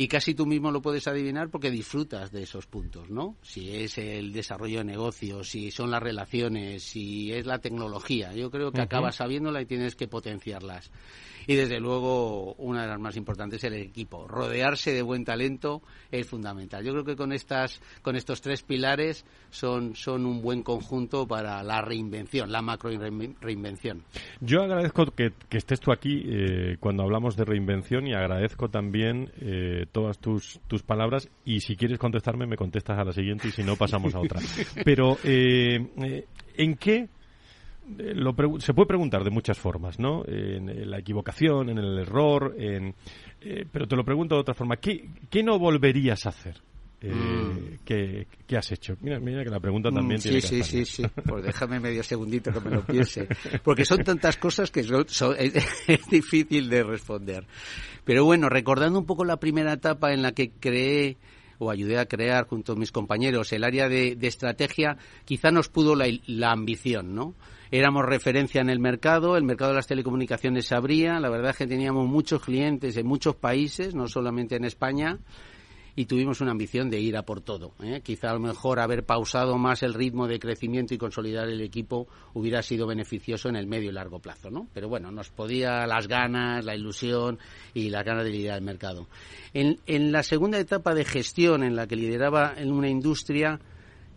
y 0.00 0.06
casi 0.06 0.32
tú 0.32 0.46
mismo 0.46 0.70
lo 0.70 0.80
puedes 0.80 1.08
adivinar 1.08 1.50
porque 1.50 1.72
disfrutas 1.72 2.30
de 2.30 2.44
esos 2.44 2.68
puntos, 2.68 3.10
¿no? 3.10 3.34
Si 3.42 3.74
es 3.74 3.98
el 3.98 4.32
desarrollo 4.32 4.78
de 4.78 4.84
negocios, 4.84 5.48
si 5.48 5.72
son 5.72 5.90
las 5.90 6.00
relaciones, 6.00 6.84
si 6.84 7.32
es 7.32 7.46
la 7.46 7.58
tecnología. 7.58 8.32
Yo 8.32 8.48
creo 8.48 8.70
que 8.70 8.78
uh 8.78 8.82
-huh. 8.82 8.84
acabas 8.84 9.16
sabiéndola 9.16 9.60
y 9.60 9.66
tienes 9.66 9.96
que 9.96 10.06
potenciarlas. 10.06 10.92
Y 11.48 11.56
desde 11.56 11.80
luego, 11.80 12.54
una 12.58 12.82
de 12.82 12.88
las 12.88 13.00
más 13.00 13.16
importantes 13.16 13.64
es 13.64 13.72
el 13.72 13.80
equipo. 13.80 14.28
Rodearse 14.28 14.92
de 14.92 15.00
buen 15.00 15.24
talento 15.24 15.82
es 16.12 16.28
fundamental. 16.28 16.84
Yo 16.84 16.92
creo 16.92 17.04
que 17.04 17.16
con 17.16 17.32
estas, 17.32 17.80
con 18.02 18.16
estos 18.16 18.42
tres 18.42 18.62
pilares 18.62 19.24
son, 19.48 19.96
son 19.96 20.26
un 20.26 20.42
buen 20.42 20.62
conjunto 20.62 21.26
para 21.26 21.62
la 21.62 21.80
reinvención, 21.80 22.52
la 22.52 22.60
macro 22.60 22.90
reinvención. 23.40 24.04
Yo 24.42 24.62
agradezco 24.62 25.06
que, 25.06 25.32
que 25.48 25.56
estés 25.56 25.80
tú 25.80 25.90
aquí 25.90 26.22
eh, 26.26 26.76
cuando 26.80 27.02
hablamos 27.02 27.34
de 27.34 27.46
reinvención 27.46 28.06
y 28.06 28.12
agradezco 28.12 28.68
también 28.68 29.32
eh, 29.40 29.86
todas 29.88 30.18
tus, 30.18 30.60
tus 30.66 30.82
palabras 30.82 31.28
y 31.44 31.60
si 31.60 31.76
quieres 31.76 31.98
contestarme 31.98 32.46
me 32.46 32.56
contestas 32.56 32.98
a 32.98 33.04
la 33.04 33.12
siguiente 33.12 33.48
y 33.48 33.50
si 33.52 33.62
no 33.62 33.76
pasamos 33.76 34.14
a 34.14 34.20
otra. 34.20 34.40
Pero 34.84 35.18
eh, 35.24 36.24
¿en 36.56 36.76
qué 36.76 37.08
lo 37.96 38.34
se 38.60 38.74
puede 38.74 38.86
preguntar 38.86 39.24
de 39.24 39.30
muchas 39.30 39.58
formas, 39.58 39.98
¿no? 39.98 40.22
En 40.26 40.90
la 40.90 40.98
equivocación, 40.98 41.70
en 41.70 41.78
el 41.78 41.98
error, 41.98 42.54
en, 42.58 42.94
eh, 43.40 43.64
pero 43.70 43.86
te 43.86 43.96
lo 43.96 44.04
pregunto 44.04 44.34
de 44.34 44.42
otra 44.42 44.54
forma. 44.54 44.76
¿Qué, 44.76 45.08
qué 45.30 45.42
no 45.42 45.58
volverías 45.58 46.26
a 46.26 46.30
hacer? 46.30 46.56
Eh, 47.00 47.12
mm. 47.12 47.78
¿qué, 47.84 48.26
¿qué, 48.46 48.56
has 48.56 48.72
hecho? 48.72 48.96
Mira, 49.00 49.20
mira 49.20 49.44
que 49.44 49.50
la 49.50 49.60
pregunta 49.60 49.90
también 49.90 50.18
mm, 50.18 50.22
tiene 50.22 50.40
sí, 50.40 50.56
que 50.56 50.64
sí, 50.64 50.84
sí, 50.84 51.02
sí. 51.02 51.08
Pues 51.24 51.44
déjame 51.44 51.78
medio 51.80 52.02
segundito 52.02 52.52
que 52.52 52.60
me 52.60 52.70
lo 52.70 52.84
piense. 52.84 53.28
Porque 53.62 53.84
son 53.84 54.02
tantas 54.02 54.36
cosas 54.36 54.70
que 54.70 54.82
son, 54.82 55.08
son, 55.08 55.36
es, 55.38 55.54
es 55.86 56.06
difícil 56.08 56.68
de 56.68 56.82
responder. 56.82 57.46
Pero 58.04 58.24
bueno, 58.24 58.48
recordando 58.48 58.98
un 58.98 59.06
poco 59.06 59.24
la 59.24 59.38
primera 59.38 59.74
etapa 59.74 60.12
en 60.12 60.22
la 60.22 60.32
que 60.32 60.50
creé 60.50 61.16
o 61.58 61.70
ayudé 61.70 61.98
a 61.98 62.06
crear 62.06 62.46
junto 62.46 62.72
a 62.72 62.76
mis 62.76 62.92
compañeros 62.92 63.52
el 63.52 63.64
área 63.64 63.88
de, 63.88 64.16
de 64.16 64.26
estrategia, 64.26 64.96
quizá 65.24 65.50
nos 65.50 65.68
pudo 65.68 65.94
la, 65.94 66.06
la 66.26 66.52
ambición, 66.52 67.14
¿no? 67.14 67.34
éramos 67.70 68.04
referencia 68.06 68.60
en 68.60 68.70
el 68.70 68.78
mercado, 68.78 69.36
el 69.36 69.44
mercado 69.44 69.72
de 69.72 69.76
las 69.76 69.86
telecomunicaciones 69.86 70.66
se 70.66 70.74
abría, 70.74 71.20
la 71.20 71.28
verdad 71.28 71.50
es 71.50 71.56
que 71.56 71.66
teníamos 71.66 72.08
muchos 72.08 72.42
clientes 72.42 72.96
en 72.96 73.06
muchos 73.06 73.36
países, 73.36 73.94
no 73.94 74.06
solamente 74.08 74.56
en 74.56 74.64
España, 74.64 75.18
y 75.98 76.06
tuvimos 76.06 76.40
una 76.40 76.52
ambición 76.52 76.90
de 76.90 77.00
ir 77.00 77.16
a 77.16 77.24
por 77.24 77.40
todo. 77.40 77.72
¿eh? 77.82 78.02
Quizá 78.04 78.30
a 78.30 78.34
lo 78.34 78.38
mejor 78.38 78.78
haber 78.78 79.04
pausado 79.04 79.58
más 79.58 79.82
el 79.82 79.94
ritmo 79.94 80.28
de 80.28 80.38
crecimiento 80.38 80.94
y 80.94 80.98
consolidar 80.98 81.48
el 81.48 81.60
equipo 81.60 82.06
hubiera 82.34 82.62
sido 82.62 82.86
beneficioso 82.86 83.48
en 83.48 83.56
el 83.56 83.66
medio 83.66 83.90
y 83.90 83.92
largo 83.92 84.20
plazo, 84.20 84.48
¿no? 84.48 84.68
Pero 84.72 84.88
bueno, 84.88 85.10
nos 85.10 85.30
podía 85.30 85.88
las 85.88 86.06
ganas, 86.06 86.64
la 86.64 86.76
ilusión 86.76 87.40
y 87.74 87.90
las 87.90 88.04
ganas 88.04 88.22
de 88.22 88.30
liderar 88.30 88.58
el 88.58 88.64
mercado. 88.64 89.08
En, 89.52 89.80
en 89.86 90.12
la 90.12 90.22
segunda 90.22 90.60
etapa 90.60 90.94
de 90.94 91.04
gestión 91.04 91.64
en 91.64 91.74
la 91.74 91.88
que 91.88 91.96
lideraba 91.96 92.54
en 92.56 92.70
una 92.70 92.88
industria, 92.88 93.58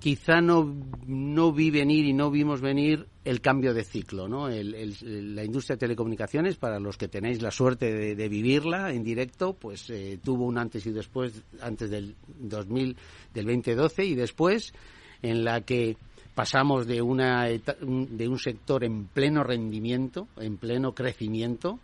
quizá 0.02 0.42
no, 0.42 0.76
no 1.06 1.54
vi 1.54 1.70
venir 1.70 2.06
y 2.06 2.14
no 2.14 2.32
vimos 2.32 2.60
venir 2.60 3.08
el 3.24 3.40
cambio 3.40 3.72
de 3.72 3.84
ciclo, 3.84 4.28
¿no? 4.28 4.50
El, 4.50 4.74
el, 4.74 5.36
la 5.36 5.44
industria 5.44 5.76
de 5.76 5.82
telecomunicaciones, 5.82 6.58
para 6.58 6.80
los 6.80 6.98
que 6.98 7.08
tenéis 7.08 7.40
la 7.40 7.52
suerte 7.52 7.94
de, 7.94 8.16
de 8.16 8.28
vivirla 8.28 8.92
en 8.92 9.04
directo, 9.04 9.54
pues 9.54 9.92
eh, 9.92 10.20
tuvo 10.24 10.46
un 10.46 10.58
antes 10.58 10.88
y 10.88 10.92
después, 10.92 11.44
antes 11.62 11.92
del 11.92 12.16
2000, 12.40 12.98
del 13.32 13.46
2012 13.46 14.06
y 14.06 14.16
después, 14.16 14.74
en 15.22 15.44
la 15.44 15.62
que 15.62 15.96
pasamos 16.34 16.88
de, 16.88 17.04
una, 17.04 17.46
de 17.46 18.28
un 18.28 18.40
sector 18.40 18.84
en 18.84 19.06
pleno 19.06 19.44
rendimiento, 19.44 20.28
en 20.38 20.58
pleno 20.58 20.96
crecimiento, 20.96 21.80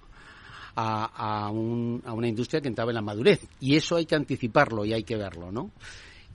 a, 0.76 1.46
a, 1.46 1.52
un, 1.52 2.02
a 2.04 2.14
una 2.14 2.28
industria 2.28 2.62
que 2.62 2.68
entraba 2.68 2.90
en 2.90 2.96
la 2.96 3.02
madurez. 3.04 3.48
Y 3.60 3.76
eso 3.76 3.96
hay 3.96 4.08
que 4.08 4.16
anticiparlo 4.16 4.86
y 4.86 4.94
hay 4.94 5.04
que 5.04 5.18
verlo, 5.18 5.52
¿no? 5.52 5.72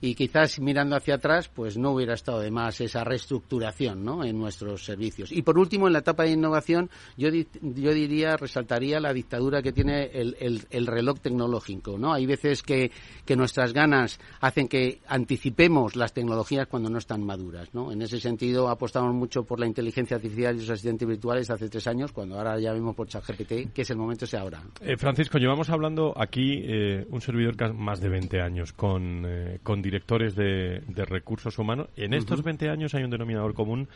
Y 0.03 0.15
quizás 0.15 0.59
mirando 0.59 0.97
hacia 0.97 1.15
atrás, 1.15 1.47
pues 1.47 1.77
no 1.77 1.91
hubiera 1.91 2.13
estado 2.13 2.41
de 2.41 2.51
más 2.51 2.81
esa 2.81 3.05
reestructuración 3.05 4.03
¿no? 4.03 4.25
en 4.25 4.37
nuestros 4.37 4.83
servicios. 4.83 5.31
Y 5.31 5.43
por 5.43 5.57
último, 5.57 5.87
en 5.87 5.93
la 5.93 5.99
etapa 5.99 6.23
de 6.23 6.31
innovación, 6.31 6.89
yo, 7.15 7.29
yo 7.29 7.93
diría, 7.93 8.35
resaltaría 8.35 8.99
la 8.99 9.13
dictadura 9.13 9.61
que 9.61 9.71
tiene 9.71 10.07
el, 10.13 10.35
el, 10.69 10.87
reloj 10.87 11.21
tecnológico. 11.21 11.97
¿no? 11.97 12.11
Hay 12.11 12.25
veces 12.25 12.63
que, 12.63 12.91
que, 13.23 13.37
nuestras 13.37 13.71
ganas 13.71 14.19
hacen 14.41 14.67
que 14.67 14.99
anticipemos 15.07 15.95
las 15.95 16.11
tecnologías 16.11 16.67
cuando 16.67 16.89
no 16.89 16.97
están 16.97 17.23
maduras. 17.23 17.73
¿no? 17.73 17.89
En 17.93 18.01
ese 18.01 18.19
sentido, 18.19 18.67
apostamos 18.67 19.15
mucho 19.15 19.45
por 19.45 19.57
la 19.57 19.67
inteligencia 19.67 20.17
artificial 20.17 20.57
y 20.57 20.59
los 20.59 20.69
asistentes 20.69 21.07
virtuales 21.07 21.49
hace 21.49 21.69
tres 21.69 21.87
años, 21.87 22.11
cuando 22.11 22.37
ahora 22.37 22.59
ya 22.59 22.73
vemos 22.73 22.93
por 22.93 23.07
ChatGPT, 23.07 23.71
que 23.73 23.83
es 23.83 23.89
el 23.89 23.95
momento 23.95 24.27
sea 24.27 24.41
ahora. 24.41 24.61
Eh, 24.81 24.97
Francisco, 24.97 25.37
llevamos 25.37 25.69
hablando 25.69 26.13
aquí 26.17 26.61
eh, 26.61 27.07
un 27.09 27.21
servidor 27.21 27.73
más 27.73 28.01
de 28.01 28.09
20 28.09 28.41
años 28.41 28.73
con, 28.73 29.23
eh, 29.25 29.59
con 29.63 29.81
directores 29.93 30.35
de, 30.35 31.05
recursos 31.05 31.59
humanos. 31.59 31.87
En 31.95 32.15
estos 32.15 32.41
20 32.41 32.67
años 32.69 32.95
hay 32.95 33.03
un 33.03 33.11
denominador 33.11 33.53
común 33.53 33.87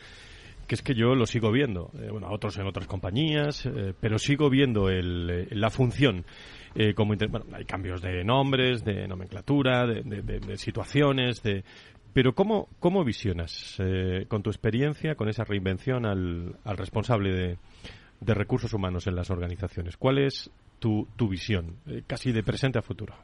que 0.68 0.76
es 0.76 0.82
que 0.82 0.94
yo 0.94 1.14
lo 1.14 1.26
sigo 1.26 1.50
viendo, 1.50 1.90
eh, 1.98 2.10
bueno, 2.10 2.28
otros 2.30 2.58
en 2.58 2.66
otras 2.66 2.86
compañías, 2.86 3.64
eh, 3.64 3.94
pero 3.98 4.18
sigo 4.18 4.50
viendo 4.50 4.90
el, 4.90 5.30
eh, 5.30 5.48
la 5.52 5.70
función. 5.70 6.24
como 6.94 7.16
bueno, 7.16 7.46
hay 7.54 7.64
cambios 7.64 8.02
de 8.02 8.22
nombres, 8.22 8.84
de 8.84 9.08
nomenclatura, 9.08 9.86
de, 9.86 10.56
situaciones, 10.58 11.42
de, 11.42 11.64
pero 12.12 12.34
¿cómo, 12.34 12.68
cómo 12.78 13.02
visionas 13.02 13.78
con 14.28 14.42
tu 14.42 14.50
experiencia, 14.50 15.14
con 15.16 15.28
esa 15.28 15.44
reinvención 15.44 16.04
al, 16.06 16.56
al 16.64 16.76
responsable 16.76 17.32
de, 17.32 17.58
de 18.20 18.34
recursos 18.34 18.72
humanos 18.74 19.06
en 19.06 19.16
las 19.16 19.30
organizaciones? 19.30 19.96
¿Cuál 19.96 20.18
es 20.18 20.50
tu, 20.78 21.08
tu 21.16 21.28
visión, 21.28 21.78
casi 22.06 22.30
de 22.30 22.42
presente 22.42 22.78
a 22.78 22.82
futuro? 22.82 23.14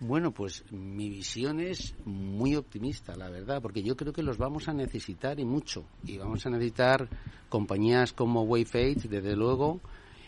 Bueno, 0.00 0.32
pues 0.32 0.64
mi 0.70 1.10
visión 1.10 1.60
es 1.60 1.94
muy 2.06 2.56
optimista, 2.56 3.14
la 3.16 3.28
verdad, 3.28 3.60
porque 3.60 3.82
yo 3.82 3.96
creo 3.96 4.14
que 4.14 4.22
los 4.22 4.38
vamos 4.38 4.66
a 4.66 4.72
necesitar 4.72 5.38
y 5.38 5.44
mucho. 5.44 5.84
Y 6.06 6.16
vamos 6.16 6.46
a 6.46 6.50
necesitar 6.50 7.06
compañías 7.50 8.14
como 8.14 8.44
Wave 8.44 8.96
desde 8.96 9.36
luego, 9.36 9.80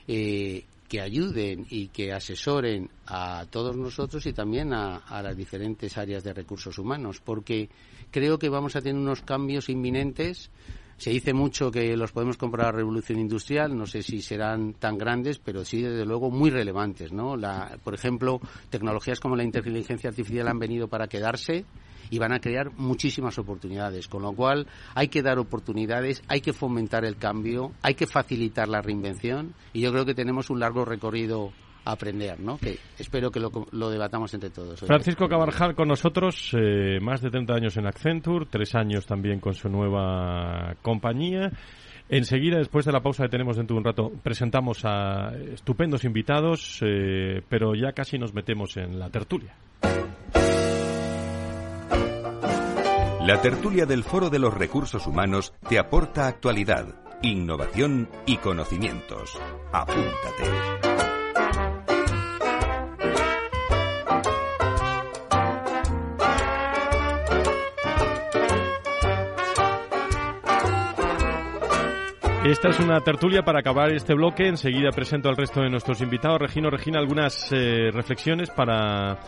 eh, 0.06 0.66
que 0.88 1.00
ayuden 1.00 1.66
y 1.70 1.88
que 1.88 2.12
asesoren 2.12 2.90
a 3.06 3.46
todos 3.50 3.74
nosotros 3.74 4.26
y 4.26 4.34
también 4.34 4.74
a, 4.74 4.98
a, 4.98 5.22
las 5.22 5.34
diferentes 5.34 5.96
áreas 5.96 6.22
de 6.22 6.34
recursos 6.34 6.76
humanos, 6.78 7.22
porque 7.24 7.70
creo 8.10 8.38
que 8.38 8.50
vamos 8.50 8.76
a 8.76 8.82
tener 8.82 9.00
unos 9.00 9.22
cambios 9.22 9.70
inminentes 9.70 10.50
se 11.02 11.10
dice 11.10 11.34
mucho 11.34 11.72
que 11.72 11.96
los 11.96 12.12
podemos 12.12 12.36
comprar 12.36 12.66
a 12.66 12.70
la 12.70 12.76
revolución 12.76 13.18
industrial, 13.18 13.76
no 13.76 13.86
sé 13.86 14.04
si 14.04 14.22
serán 14.22 14.74
tan 14.74 14.96
grandes, 14.96 15.40
pero 15.40 15.64
sí, 15.64 15.82
desde 15.82 16.06
luego, 16.06 16.30
muy 16.30 16.48
relevantes. 16.48 17.10
¿no? 17.10 17.36
La, 17.36 17.76
por 17.82 17.92
ejemplo, 17.92 18.40
tecnologías 18.70 19.18
como 19.18 19.34
la 19.34 19.42
inteligencia 19.42 20.10
artificial 20.10 20.46
han 20.46 20.60
venido 20.60 20.86
para 20.86 21.08
quedarse 21.08 21.64
y 22.08 22.20
van 22.20 22.32
a 22.32 22.38
crear 22.38 22.70
muchísimas 22.76 23.36
oportunidades, 23.40 24.06
con 24.06 24.22
lo 24.22 24.32
cual 24.32 24.68
hay 24.94 25.08
que 25.08 25.22
dar 25.22 25.40
oportunidades, 25.40 26.22
hay 26.28 26.40
que 26.40 26.52
fomentar 26.52 27.04
el 27.04 27.16
cambio, 27.16 27.72
hay 27.82 27.94
que 27.94 28.06
facilitar 28.06 28.68
la 28.68 28.80
reinvención 28.80 29.54
y 29.72 29.80
yo 29.80 29.90
creo 29.90 30.04
que 30.04 30.14
tenemos 30.14 30.50
un 30.50 30.60
largo 30.60 30.84
recorrido 30.84 31.52
aprender, 31.84 32.38
¿no? 32.40 32.58
Que 32.58 32.78
espero 32.98 33.30
que 33.30 33.40
lo, 33.40 33.90
debatamos 33.90 34.32
entre 34.34 34.50
todos. 34.50 34.80
Francisco 34.80 35.28
Cabarjal 35.28 35.74
con 35.74 35.88
nosotros, 35.88 36.50
eh, 36.58 36.98
más 37.00 37.20
de 37.20 37.30
30 37.30 37.54
años 37.54 37.76
en 37.76 37.86
Accenture, 37.86 38.46
tres 38.50 38.74
años 38.74 39.06
también 39.06 39.40
con 39.40 39.54
su 39.54 39.68
nueva 39.68 40.74
compañía. 40.82 41.50
Enseguida, 42.08 42.58
después 42.58 42.84
de 42.84 42.92
la 42.92 43.00
pausa 43.00 43.24
que 43.24 43.30
tenemos 43.30 43.56
dentro 43.56 43.74
de 43.74 43.78
un 43.78 43.84
rato, 43.84 44.12
presentamos 44.22 44.84
a 44.84 45.32
estupendos 45.54 46.04
invitados, 46.04 46.80
eh, 46.82 47.42
pero 47.48 47.74
ya 47.74 47.92
casi 47.92 48.18
nos 48.18 48.34
metemos 48.34 48.76
en 48.76 48.98
la 48.98 49.08
tertulia. 49.08 49.54
La 53.26 53.40
tertulia 53.40 53.86
del 53.86 54.02
Foro 54.02 54.30
de 54.30 54.40
los 54.40 54.52
Recursos 54.52 55.06
Humanos 55.06 55.54
te 55.68 55.78
aporta 55.78 56.26
actualidad, 56.26 57.18
innovación 57.22 58.08
y 58.26 58.36
conocimientos. 58.38 59.38
Apúntate. 59.72 61.01
Esta 72.44 72.70
es 72.70 72.80
una 72.80 73.00
tertulia 73.00 73.44
para 73.44 73.60
acabar 73.60 73.92
este 73.92 74.14
bloque. 74.14 74.48
Enseguida 74.48 74.90
presento 74.90 75.28
al 75.28 75.36
resto 75.36 75.60
de 75.60 75.70
nuestros 75.70 76.00
invitados. 76.00 76.40
Regino, 76.40 76.70
Regina, 76.70 76.98
algunas 76.98 77.52
eh, 77.52 77.92
reflexiones 77.92 78.50
para 78.50 79.20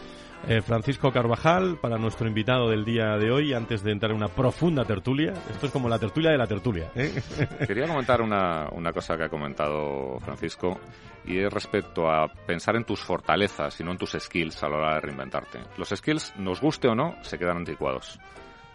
eh, 0.48 0.61
Francisco 0.61 1.12
Carvajal, 1.12 1.79
para 1.81 1.96
nuestro 1.96 2.27
invitado 2.27 2.68
del 2.68 2.85
día 2.85 3.16
de 3.16 3.31
hoy, 3.31 3.55
antes 3.55 3.85
de 3.85 3.92
entrar 3.92 4.11
en 4.11 4.16
una 4.16 4.27
profunda 4.27 4.85
tertulia. 4.85 5.33
Esto 5.48 5.66
es 5.66 5.72
como 5.72 5.88
la 5.88 6.00
tertulia 6.00 6.33
de 6.33 6.38
la 6.38 6.48
tertulia. 6.48 6.90
¿eh? 6.96 7.22
Quería 7.68 7.87
comentar 7.87 8.20
una, 8.20 8.68
una 8.72 8.92
cosa 8.92 9.16
que 9.16 9.22
ha 9.22 9.29
comentado 9.29 10.18
Francisco 10.18 10.81
y 11.24 11.38
es 11.38 11.53
respecto 11.53 12.11
a 12.11 12.27
pensar 12.27 12.74
en 12.74 12.83
tus 12.83 12.98
fortalezas 12.98 13.79
y 13.79 13.85
no 13.85 13.92
en 13.92 13.98
tus 13.98 14.16
skills 14.18 14.61
a 14.64 14.68
la 14.68 14.77
hora 14.77 14.94
de 14.94 15.00
reinventarte. 15.03 15.61
Los 15.79 15.90
skills, 15.90 16.35
nos 16.37 16.61
guste 16.61 16.88
o 16.88 16.96
no, 16.96 17.14
se 17.22 17.38
quedan 17.38 17.59
anticuados. 17.59 18.18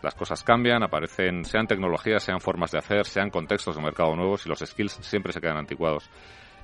Las 0.01 0.15
cosas 0.15 0.43
cambian, 0.43 0.81
aparecen, 0.81 1.43
sean 1.43 1.67
tecnologías, 1.67 2.23
sean 2.23 2.39
formas 2.39 2.71
de 2.71 2.77
hacer, 2.77 3.05
sean 3.05 3.29
contextos 3.29 3.75
de 3.75 3.81
mercado 3.81 4.15
nuevos 4.15 4.45
y 4.45 4.49
los 4.49 4.59
skills 4.59 4.99
siempre 5.01 5.33
se 5.33 5.41
quedan 5.41 5.57
anticuados. 5.57 6.09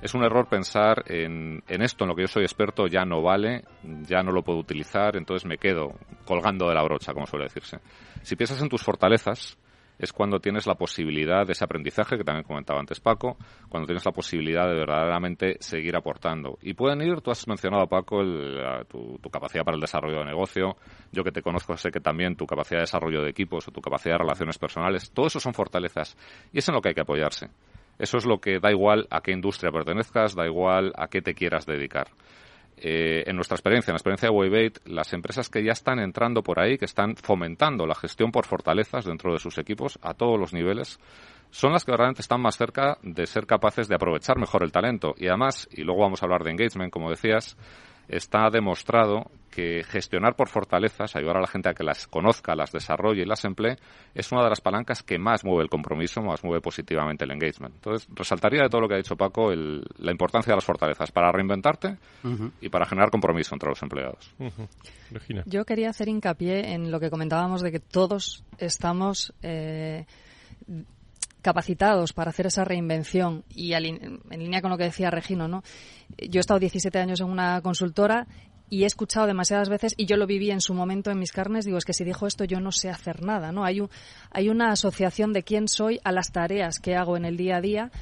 Es 0.00 0.14
un 0.14 0.24
error 0.24 0.46
pensar 0.48 1.04
en, 1.06 1.62
esto, 1.68 2.04
en 2.04 2.08
lo 2.08 2.14
que 2.16 2.22
yo 2.22 2.28
soy 2.28 2.42
experto, 2.42 2.86
ya 2.86 3.04
no 3.04 3.22
vale, 3.22 3.64
ya 4.02 4.22
no 4.22 4.30
lo 4.30 4.42
puedo 4.42 4.58
utilizar, 4.58 5.16
entonces 5.16 5.46
me 5.46 5.58
quedo 5.58 5.94
colgando 6.24 6.68
de 6.68 6.74
la 6.74 6.82
brocha, 6.82 7.14
como 7.14 7.26
suele 7.26 7.46
decirse. 7.46 7.78
Si 8.22 8.36
piensas 8.36 8.60
en 8.60 8.68
tus 8.68 8.82
fortalezas, 8.82 9.56
es 9.98 10.12
cuando 10.12 10.40
tienes 10.40 10.66
la 10.66 10.74
posibilidad 10.74 11.46
de 11.46 11.52
ese 11.52 11.64
aprendizaje 11.64 12.16
que 12.16 12.24
también 12.24 12.44
comentaba 12.44 12.80
antes 12.80 13.00
Paco, 13.00 13.36
cuando 13.68 13.86
tienes 13.86 14.04
la 14.04 14.12
posibilidad 14.12 14.68
de 14.68 14.74
verdaderamente 14.74 15.56
seguir 15.60 15.96
aportando. 15.96 16.58
Y 16.62 16.74
pueden 16.74 17.00
ir, 17.02 17.20
tú 17.20 17.30
has 17.30 17.46
mencionado 17.48 17.86
Paco, 17.86 18.22
tu, 18.88 19.18
capacidad 19.30 19.64
para 19.64 19.76
el 19.76 19.80
desarrollo 19.80 20.18
de 20.18 20.26
negocio, 20.26 20.76
yo 21.12 21.24
que 21.24 21.32
te 21.32 21.42
conozco 21.42 21.76
sé 21.76 21.90
que 21.90 22.00
también 22.00 22.36
tu 22.36 22.46
capacidad 22.46 22.78
de 22.78 22.84
desarrollo 22.84 23.22
de 23.22 23.30
equipos 23.30 23.68
o 23.68 23.70
tu 23.70 23.80
capacidad 23.80 24.14
de 24.14 24.18
relaciones 24.18 24.58
personales, 24.58 25.10
todo 25.10 25.26
eso 25.26 25.40
son 25.40 25.52
fortalezas 25.52 26.16
y 26.52 26.58
es 26.58 26.68
en 26.68 26.74
lo 26.74 26.80
que 26.80 26.90
hay 26.90 26.94
que 26.94 27.02
apoyarse. 27.02 27.50
Eso 27.98 28.18
es 28.18 28.26
lo 28.26 28.40
que 28.40 28.58
da 28.60 28.70
igual 28.70 29.06
a 29.10 29.20
qué 29.22 29.32
industria 29.32 29.72
pertenezcas, 29.72 30.34
da 30.34 30.46
igual 30.46 30.92
a 30.96 31.08
qué 31.08 31.22
te 31.22 31.34
quieras 31.34 31.64
dedicar. 31.64 32.08
Eh, 32.78 33.24
en 33.26 33.36
nuestra 33.36 33.54
experiencia, 33.54 33.90
en 33.90 33.94
la 33.94 33.98
experiencia 33.98 34.28
de 34.28 34.34
Wavebait, 34.34 34.78
las 34.86 35.12
empresas 35.14 35.48
que 35.48 35.64
ya 35.64 35.72
están 35.72 35.98
entrando 35.98 36.42
por 36.42 36.60
ahí, 36.60 36.76
que 36.76 36.84
están 36.84 37.16
fomentando 37.16 37.86
la 37.86 37.94
gestión 37.94 38.30
por 38.30 38.44
fortalezas 38.44 39.06
dentro 39.06 39.32
de 39.32 39.38
sus 39.38 39.56
equipos 39.56 39.98
a 40.02 40.12
todos 40.12 40.38
los 40.38 40.52
niveles, 40.52 41.00
son 41.50 41.72
las 41.72 41.84
que 41.84 41.96
realmente 41.96 42.20
están 42.20 42.42
más 42.42 42.56
cerca 42.56 42.98
de 43.02 43.26
ser 43.26 43.46
capaces 43.46 43.88
de 43.88 43.94
aprovechar 43.94 44.38
mejor 44.38 44.62
el 44.62 44.72
talento. 44.72 45.14
Y 45.16 45.28
además, 45.28 45.68
y 45.72 45.84
luego 45.84 46.02
vamos 46.02 46.22
a 46.22 46.26
hablar 46.26 46.44
de 46.44 46.50
engagement, 46.50 46.92
como 46.92 47.08
decías, 47.08 47.56
está 48.08 48.50
demostrado 48.50 49.30
que 49.56 49.82
gestionar 49.84 50.36
por 50.36 50.50
fortalezas, 50.50 51.16
ayudar 51.16 51.38
a 51.38 51.40
la 51.40 51.46
gente 51.46 51.70
a 51.70 51.72
que 51.72 51.82
las 51.82 52.06
conozca, 52.06 52.54
las 52.54 52.72
desarrolle 52.72 53.22
y 53.22 53.24
las 53.24 53.42
emplee, 53.46 53.78
es 54.14 54.30
una 54.30 54.42
de 54.42 54.50
las 54.50 54.60
palancas 54.60 55.02
que 55.02 55.18
más 55.18 55.46
mueve 55.46 55.62
el 55.62 55.70
compromiso, 55.70 56.20
más 56.20 56.44
mueve 56.44 56.60
positivamente 56.60 57.24
el 57.24 57.30
engagement. 57.30 57.74
Entonces, 57.74 58.06
resaltaría 58.14 58.64
de 58.64 58.68
todo 58.68 58.82
lo 58.82 58.88
que 58.88 58.94
ha 58.94 58.98
dicho 58.98 59.16
Paco 59.16 59.50
la 59.54 60.10
importancia 60.10 60.52
de 60.52 60.56
las 60.56 60.64
fortalezas 60.64 61.10
para 61.10 61.32
reinventarte 61.32 61.96
y 62.60 62.68
para 62.68 62.84
generar 62.84 63.10
compromiso 63.10 63.54
entre 63.54 63.70
los 63.70 63.82
empleados. 63.82 64.30
Yo 65.46 65.64
quería 65.64 65.88
hacer 65.88 66.08
hincapié 66.08 66.74
en 66.74 66.90
lo 66.90 67.00
que 67.00 67.08
comentábamos 67.08 67.62
de 67.62 67.72
que 67.72 67.80
todos 67.80 68.44
estamos 68.58 69.32
eh, 69.40 70.04
capacitados 71.46 72.12
para 72.12 72.30
hacer 72.30 72.46
esa 72.46 72.64
reinvención 72.64 73.44
y 73.54 73.72
en 73.74 74.20
línea 74.28 74.60
con 74.60 74.72
lo 74.72 74.76
que 74.76 74.82
decía 74.82 75.12
Regino, 75.12 75.46
¿no? 75.46 75.62
Yo 76.18 76.40
he 76.40 76.40
estado 76.40 76.58
17 76.58 76.98
años 76.98 77.20
en 77.20 77.28
una 77.28 77.60
consultora 77.62 78.26
y 78.68 78.82
he 78.82 78.86
escuchado 78.86 79.28
demasiadas 79.28 79.68
veces 79.68 79.94
y 79.96 80.06
yo 80.06 80.16
lo 80.16 80.26
viví 80.26 80.50
en 80.50 80.60
su 80.60 80.74
momento 80.74 81.12
en 81.12 81.20
mis 81.20 81.30
carnes, 81.30 81.64
digo, 81.64 81.78
es 81.78 81.84
que 81.84 81.92
si 81.92 82.02
dijo 82.02 82.26
esto 82.26 82.42
yo 82.42 82.58
no 82.58 82.72
sé 82.72 82.90
hacer 82.90 83.22
nada, 83.22 83.52
¿no? 83.52 83.64
Hay, 83.64 83.80
hay 84.32 84.48
una 84.48 84.72
asociación 84.72 85.32
de 85.32 85.44
quién 85.44 85.68
soy 85.68 86.00
a 86.02 86.10
las 86.10 86.32
tareas 86.32 86.80
que 86.80 86.96
hago 86.96 87.16
en 87.16 87.24
el 87.24 87.36
día 87.36 87.58
a 87.58 87.60
día 87.60 87.92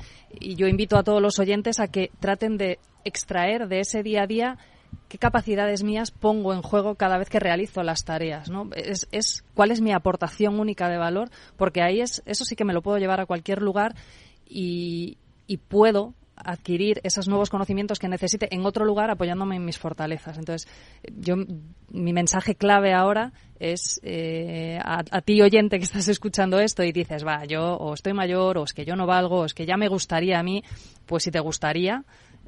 y 0.40 0.54
yo 0.54 0.66
invito 0.66 0.96
a 0.96 1.04
todos 1.04 1.20
los 1.20 1.38
oyentes 1.38 1.80
a 1.80 1.88
que 1.88 2.12
traten 2.20 2.56
de 2.56 2.78
extraer 3.04 3.68
de 3.68 3.80
ese 3.80 4.02
día 4.02 4.22
a 4.22 4.26
día 4.26 4.58
qué 5.08 5.18
capacidades 5.18 5.82
mías 5.82 6.10
pongo 6.10 6.52
en 6.52 6.62
juego 6.62 6.94
cada 6.94 7.18
vez 7.18 7.28
que 7.28 7.40
realizo 7.40 7.82
las 7.82 8.04
tareas, 8.04 8.50
¿no? 8.50 8.70
Es, 8.74 9.08
es 9.12 9.44
cuál 9.54 9.70
es 9.70 9.80
mi 9.80 9.92
aportación 9.92 10.60
única 10.60 10.88
de 10.88 10.98
valor, 10.98 11.30
porque 11.56 11.82
ahí 11.82 12.00
es, 12.00 12.22
eso 12.26 12.44
sí 12.44 12.56
que 12.56 12.64
me 12.64 12.72
lo 12.72 12.82
puedo 12.82 12.98
llevar 12.98 13.20
a 13.20 13.26
cualquier 13.26 13.62
lugar 13.62 13.94
y, 14.46 15.18
y 15.46 15.58
puedo 15.58 16.14
adquirir 16.36 17.00
esos 17.04 17.28
nuevos 17.28 17.48
conocimientos 17.48 17.98
que 17.98 18.08
necesite 18.08 18.52
en 18.54 18.66
otro 18.66 18.84
lugar 18.84 19.10
apoyándome 19.10 19.56
en 19.56 19.64
mis 19.64 19.78
fortalezas. 19.78 20.36
Entonces, 20.36 20.68
yo 21.16 21.36
mi 21.90 22.12
mensaje 22.12 22.54
clave 22.56 22.92
ahora 22.92 23.32
es 23.60 24.00
eh, 24.02 24.78
a, 24.82 25.04
a, 25.10 25.20
ti 25.20 25.40
oyente 25.42 25.78
que 25.78 25.84
estás 25.84 26.08
escuchando 26.08 26.58
esto 26.58 26.82
y 26.82 26.92
dices, 26.92 27.24
va, 27.24 27.44
yo 27.44 27.76
o 27.76 27.94
estoy 27.94 28.14
mayor 28.14 28.58
o 28.58 28.64
es 28.64 28.72
que 28.72 28.84
yo 28.84 28.96
no 28.96 29.06
valgo 29.06 29.40
o 29.40 29.44
es 29.44 29.54
que 29.54 29.66
ya 29.66 29.76
me 29.76 29.88
gustaría 29.88 30.38
a 30.38 30.42
mí, 30.42 30.64
pues 31.06 31.22
si 31.22 31.30
te 31.30 31.40
gustaría, 31.40 32.04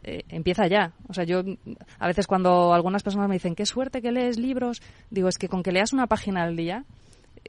eh, 0.09 0.23
empieza 0.29 0.69
ya. 0.69 0.92
O 1.09 1.14
sea, 1.14 1.25
yo 1.25 1.42
a 1.99 2.07
veces 2.07 2.29
cuando 2.29 2.73
algunas 2.73 3.03
personas 3.03 3.29
me 3.29 3.35
dicen, 3.35 3.57
qué 3.57 3.66
suerte 3.66 4.01
que 4.01 4.12
lees 4.12 4.38
libros, 4.38 4.81
digo, 5.11 5.29
es 5.29 5.37
que 5.37 5.49
con 5.49 5.64
que 5.64 5.73
leas 5.73 5.92
una 5.92 6.07
página 6.07 6.45
al 6.45 6.55
día, 6.55 6.85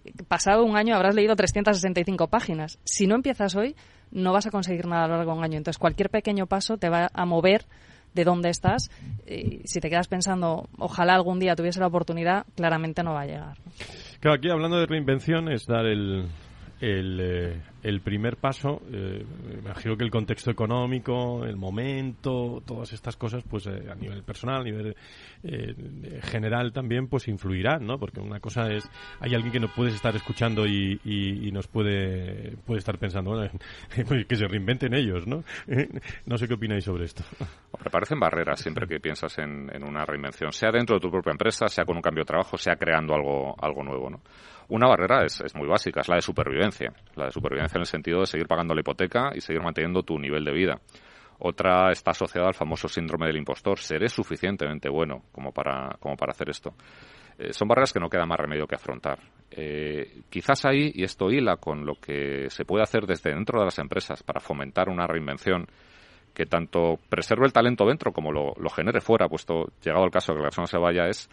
eh, 0.04 0.12
pasado 0.28 0.63
un 0.63 0.76
año 0.76 0.96
habrás 0.96 1.13
leído 1.13 1.36
365 1.36 2.28
páginas. 2.30 2.80
Si 2.84 3.06
no 3.06 3.13
empiezas 3.13 3.56
hoy, 3.56 3.76
no 4.10 4.34
vas 4.34 4.48
a 4.48 4.52
conseguir 4.52 4.88
nada 4.88 5.04
a 5.04 5.08
lo 5.08 5.17
largo 5.17 5.34
de 5.34 5.38
un 5.38 5.43
año. 5.43 5.58
Entonces, 5.58 5.78
cualquier 5.78 6.10
pequeño 6.10 6.48
paso 6.48 6.78
te 6.78 6.89
va 6.89 7.12
a 7.13 7.26
mover 7.26 7.65
de 8.15 8.24
dónde 8.24 8.50
estás. 8.50 8.89
si 9.28 9.80
te 9.80 9.89
quedas 9.91 10.08
pensando, 10.08 10.67
ojalá 10.80 11.13
algún 11.13 11.39
día 11.39 11.56
tuviese 11.56 11.80
la 11.80 11.86
oportunidad, 11.88 12.48
claramente 12.56 13.04
no 13.04 13.13
va 13.13 13.22
a 13.22 13.26
llegar. 13.28 13.58
Claro, 14.20 14.38
aquí 14.38 14.50
hablando 14.50 14.80
de 14.80 14.88
reinvención 14.88 15.52
es 15.52 15.67
dar 15.67 15.86
el, 15.86 16.28
el, 16.80 17.20
eh, 17.20 17.62
el 17.84 18.02
primer 18.02 18.38
paso, 18.38 18.82
eh, 18.92 19.26
imagino 19.58 19.98
que 19.98 20.04
el 20.04 20.12
contexto 20.12 20.52
económico, 20.52 21.44
el 21.44 21.56
momento, 21.56 22.62
todas 22.66 22.94
estas 22.94 23.16
cosas, 23.16 23.44
pues 23.50 23.66
eh, 23.68 23.86
a 23.92 23.96
nivel 23.96 24.24
personal, 24.24 24.62
a 24.62 24.63
nivel 24.63 24.96
general 26.24 26.74
también, 26.74 27.08
pues 27.08 27.28
influirán, 27.28 27.86
¿no? 27.86 28.00
Porque 28.00 28.20
una 28.20 28.40
cosa 28.40 28.72
es, 28.72 28.90
hay 29.20 29.34
alguien 29.34 29.52
que 29.52 29.60
nos 29.60 29.72
puedes 29.72 29.94
estar 29.94 30.16
escuchando 30.16 30.66
y, 30.66 31.00
y, 31.04 31.52
nos 31.52 31.68
puede, 31.68 32.58
puede 32.66 32.80
estar 32.80 32.98
pensando, 32.98 33.32
bueno, 33.32 33.50
que 34.28 34.36
se 34.36 34.48
reinventen 34.48 34.94
ellos, 34.94 35.26
¿no? 35.26 35.44
no 36.26 36.38
sé 36.38 36.48
qué 36.48 36.56
opináis 36.56 36.84
sobre 36.84 37.06
esto. 37.06 37.24
Me 37.84 37.90
parecen 37.90 38.20
barreras 38.20 38.60
siempre 38.60 38.88
que 38.88 39.00
piensas 39.00 39.38
en, 39.40 39.74
en 39.74 39.84
una 39.84 40.06
reinvención, 40.06 40.52
sea 40.52 40.72
dentro 40.72 40.96
de 40.96 41.00
tu 41.00 41.10
propia 41.10 41.32
empresa, 41.32 41.68
sea 41.68 41.86
con 41.86 41.96
un 41.96 42.02
cambio 42.02 42.24
de 42.24 42.28
trabajo, 42.28 42.58
sea 42.58 42.76
creando 42.76 43.13
algo, 43.13 43.56
algo 43.60 43.84
nuevo, 43.84 44.10
¿no? 44.10 44.22
Una 44.69 44.88
barrera 44.88 45.23
es, 45.23 45.56
muy 45.56 45.67
básica, 45.67 46.01
es 46.01 46.10
la 46.10 46.15
de 46.15 46.21
supervivencia. 46.21 46.91
La 47.15 47.25
de 47.25 47.32
supervivencia 47.32 47.77
en 47.77 47.82
el 47.82 47.88
sentido 47.88 48.19
de 48.19 48.25
seguir 48.25 48.47
pagando 48.47 48.73
la 48.73 48.82
hipoteca 48.82 49.32
y 49.34 49.39
seguir 49.39 49.62
manteniendo 49.62 50.03
tu 50.03 50.19
nivel 50.19 50.43
de 50.43 50.51
vida. 50.51 50.82
Otra 51.39 51.91
está 51.91 52.12
asociada 52.12 52.47
al 52.47 52.53
famoso 52.53 52.89
síndrome 52.89 53.27
del 53.27 53.38
impostor. 53.38 53.80
¿Seré 53.80 54.10
suficientemente 54.10 54.89
bueno 54.89 55.23
como 55.32 55.51
para, 55.51 55.95
como 55.99 56.17
para 56.17 56.32
hacer 56.32 56.49
esto? 56.49 56.73
Eh, 57.38 57.53
son 57.53 57.67
barreras 57.67 57.93
que 57.93 57.99
no 57.99 58.10
queda 58.10 58.25
más 58.25 58.39
remedio 58.39 58.67
que 58.67 58.75
afrontar. 58.75 59.19
Eh, 59.51 60.21
quizás 60.30 60.65
ahí, 60.65 60.91
y 60.93 61.03
esto 61.03 61.30
hila 61.32 61.58
con 61.58 61.86
lo 61.86 61.95
que 61.95 62.49
se 62.49 62.65
puede 62.65 62.84
hacer 62.84 63.06
desde 63.06 63.34
dentro 63.34 63.60
de 63.60 63.65
las 63.65 63.80
empresas 63.80 64.23
para 64.23 64.41
fomentar 64.41 64.89
una 64.89 65.08
reinvención 65.08 65.65
que 66.34 66.45
tanto 66.45 66.99
preserve 67.08 67.45
el 67.45 67.53
talento 67.53 67.86
dentro 67.86 68.12
como 68.12 68.32
lo, 68.32 68.53
lo 68.58 68.69
genere 68.69 68.99
fuera, 68.99 69.30
puesto 69.30 69.71
llegado 69.82 70.03
el 70.06 70.12
caso 70.12 70.34
de 70.34 70.38
que 70.38 70.43
la 70.43 70.49
persona 70.49 70.67
se 70.67 70.77
vaya, 70.77 71.08
es 71.08 71.30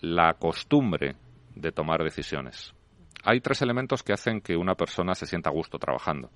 la 0.00 0.34
costumbre 0.34 1.16
de 1.54 1.72
tomar 1.72 2.02
decisiones. 2.02 2.74
Hay 3.24 3.40
tres 3.40 3.62
elementos 3.62 4.02
que 4.02 4.12
hacen 4.12 4.40
que 4.40 4.56
una 4.56 4.74
persona 4.74 5.14
se 5.14 5.26
sienta 5.26 5.50
a 5.50 5.52
gusto 5.52 5.78
trabajando. 5.78 6.30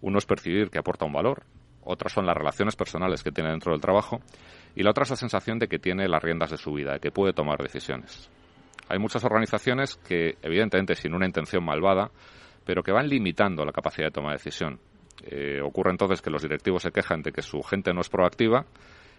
Uno 0.00 0.18
es 0.18 0.26
percibir 0.26 0.70
que 0.70 0.78
aporta 0.78 1.04
un 1.04 1.12
valor, 1.12 1.44
otras 1.84 2.12
son 2.12 2.26
las 2.26 2.36
relaciones 2.36 2.76
personales 2.76 3.22
que 3.22 3.30
tiene 3.30 3.50
dentro 3.50 3.72
del 3.72 3.80
trabajo 3.80 4.20
y 4.74 4.82
la 4.82 4.90
otra 4.90 5.04
es 5.04 5.10
la 5.10 5.16
sensación 5.16 5.58
de 5.58 5.68
que 5.68 5.78
tiene 5.78 6.08
las 6.08 6.22
riendas 6.22 6.50
de 6.50 6.56
su 6.56 6.72
vida, 6.72 6.94
de 6.94 7.00
que 7.00 7.10
puede 7.10 7.32
tomar 7.32 7.58
decisiones. 7.58 8.30
Hay 8.88 8.98
muchas 8.98 9.24
organizaciones 9.24 9.96
que, 9.96 10.36
evidentemente, 10.42 10.94
sin 10.94 11.14
una 11.14 11.26
intención 11.26 11.64
malvada, 11.64 12.10
pero 12.64 12.82
que 12.82 12.92
van 12.92 13.08
limitando 13.08 13.64
la 13.64 13.72
capacidad 13.72 14.08
de 14.08 14.12
toma 14.12 14.30
de 14.30 14.36
decisión. 14.36 14.78
Eh, 15.22 15.60
ocurre 15.62 15.90
entonces 15.90 16.20
que 16.20 16.30
los 16.30 16.42
directivos 16.42 16.82
se 16.82 16.90
quejan 16.90 17.22
de 17.22 17.32
que 17.32 17.42
su 17.42 17.62
gente 17.62 17.94
no 17.94 18.00
es 18.00 18.08
proactiva 18.08 18.66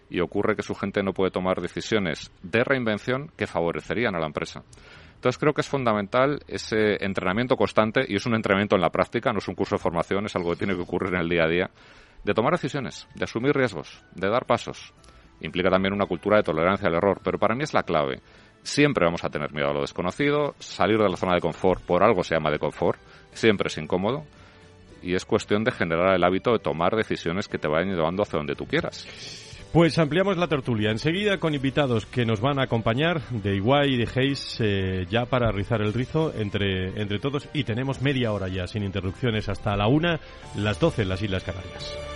y 0.08 0.20
ocurre 0.20 0.54
que 0.54 0.62
su 0.62 0.74
gente 0.74 1.02
no 1.02 1.12
puede 1.12 1.30
tomar 1.30 1.60
decisiones 1.60 2.30
de 2.42 2.62
reinvención 2.62 3.32
que 3.36 3.46
favorecerían 3.46 4.14
a 4.14 4.20
la 4.20 4.26
empresa. 4.26 4.62
Entonces 5.26 5.40
creo 5.40 5.54
que 5.54 5.62
es 5.62 5.68
fundamental 5.68 6.38
ese 6.46 7.04
entrenamiento 7.04 7.56
constante, 7.56 8.04
y 8.06 8.14
es 8.14 8.26
un 8.26 8.36
entrenamiento 8.36 8.76
en 8.76 8.80
la 8.80 8.90
práctica, 8.90 9.32
no 9.32 9.38
es 9.38 9.48
un 9.48 9.56
curso 9.56 9.74
de 9.74 9.80
formación, 9.80 10.24
es 10.24 10.36
algo 10.36 10.50
que 10.50 10.58
tiene 10.58 10.76
que 10.76 10.82
ocurrir 10.82 11.14
en 11.14 11.20
el 11.22 11.28
día 11.28 11.42
a 11.42 11.48
día, 11.48 11.70
de 12.22 12.32
tomar 12.32 12.52
decisiones, 12.52 13.08
de 13.12 13.24
asumir 13.24 13.52
riesgos, 13.52 14.04
de 14.14 14.28
dar 14.28 14.46
pasos. 14.46 14.94
Implica 15.40 15.68
también 15.68 15.92
una 15.92 16.06
cultura 16.06 16.36
de 16.36 16.44
tolerancia 16.44 16.86
al 16.86 16.94
error, 16.94 17.20
pero 17.24 17.40
para 17.40 17.56
mí 17.56 17.64
es 17.64 17.74
la 17.74 17.82
clave. 17.82 18.20
Siempre 18.62 19.04
vamos 19.04 19.24
a 19.24 19.28
tener 19.28 19.52
miedo 19.52 19.68
a 19.68 19.72
lo 19.74 19.80
desconocido, 19.80 20.54
salir 20.60 20.96
de 20.96 21.08
la 21.08 21.16
zona 21.16 21.34
de 21.34 21.40
confort, 21.40 21.82
por 21.82 22.04
algo 22.04 22.22
se 22.22 22.36
llama 22.36 22.52
de 22.52 22.60
confort, 22.60 23.00
siempre 23.32 23.66
es 23.66 23.76
incómodo, 23.78 24.22
y 25.02 25.16
es 25.16 25.24
cuestión 25.24 25.64
de 25.64 25.72
generar 25.72 26.14
el 26.14 26.22
hábito 26.22 26.52
de 26.52 26.60
tomar 26.60 26.94
decisiones 26.94 27.48
que 27.48 27.58
te 27.58 27.66
vayan 27.66 27.96
llevando 27.96 28.22
hacia 28.22 28.36
donde 28.36 28.54
tú 28.54 28.64
quieras. 28.64 29.08
Pues 29.72 29.98
ampliamos 29.98 30.38
la 30.38 30.48
tertulia 30.48 30.90
enseguida 30.90 31.38
con 31.38 31.54
invitados 31.54 32.06
que 32.06 32.24
nos 32.24 32.40
van 32.40 32.58
a 32.58 32.62
acompañar 32.62 33.20
de 33.28 33.56
Iguay 33.56 33.94
y 33.94 33.96
de 33.98 34.08
Hayes 34.14 34.56
eh, 34.60 35.06
ya 35.10 35.26
para 35.26 35.52
rizar 35.52 35.82
el 35.82 35.92
rizo 35.92 36.32
entre, 36.34 37.00
entre 37.00 37.18
todos 37.18 37.48
y 37.52 37.64
tenemos 37.64 38.00
media 38.00 38.32
hora 38.32 38.48
ya 38.48 38.66
sin 38.66 38.84
interrupciones 38.84 39.48
hasta 39.48 39.76
la 39.76 39.86
una, 39.86 40.20
las 40.56 40.80
doce 40.80 41.02
en 41.02 41.10
las 41.10 41.20
Islas 41.20 41.44
Canarias. 41.44 42.15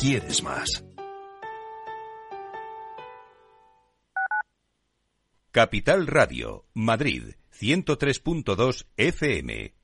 quieres 0.00 0.42
más. 0.42 0.84
Capital 5.50 6.06
Radio, 6.06 6.66
Madrid, 6.74 7.34
103.2 7.52 8.86
FM. 8.96 9.83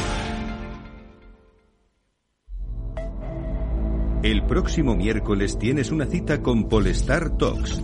El 4.23 4.43
próximo 4.43 4.95
miércoles 4.95 5.57
tienes 5.57 5.89
una 5.89 6.05
cita 6.05 6.43
con 6.43 6.69
Polestar 6.69 7.35
Talks. 7.37 7.81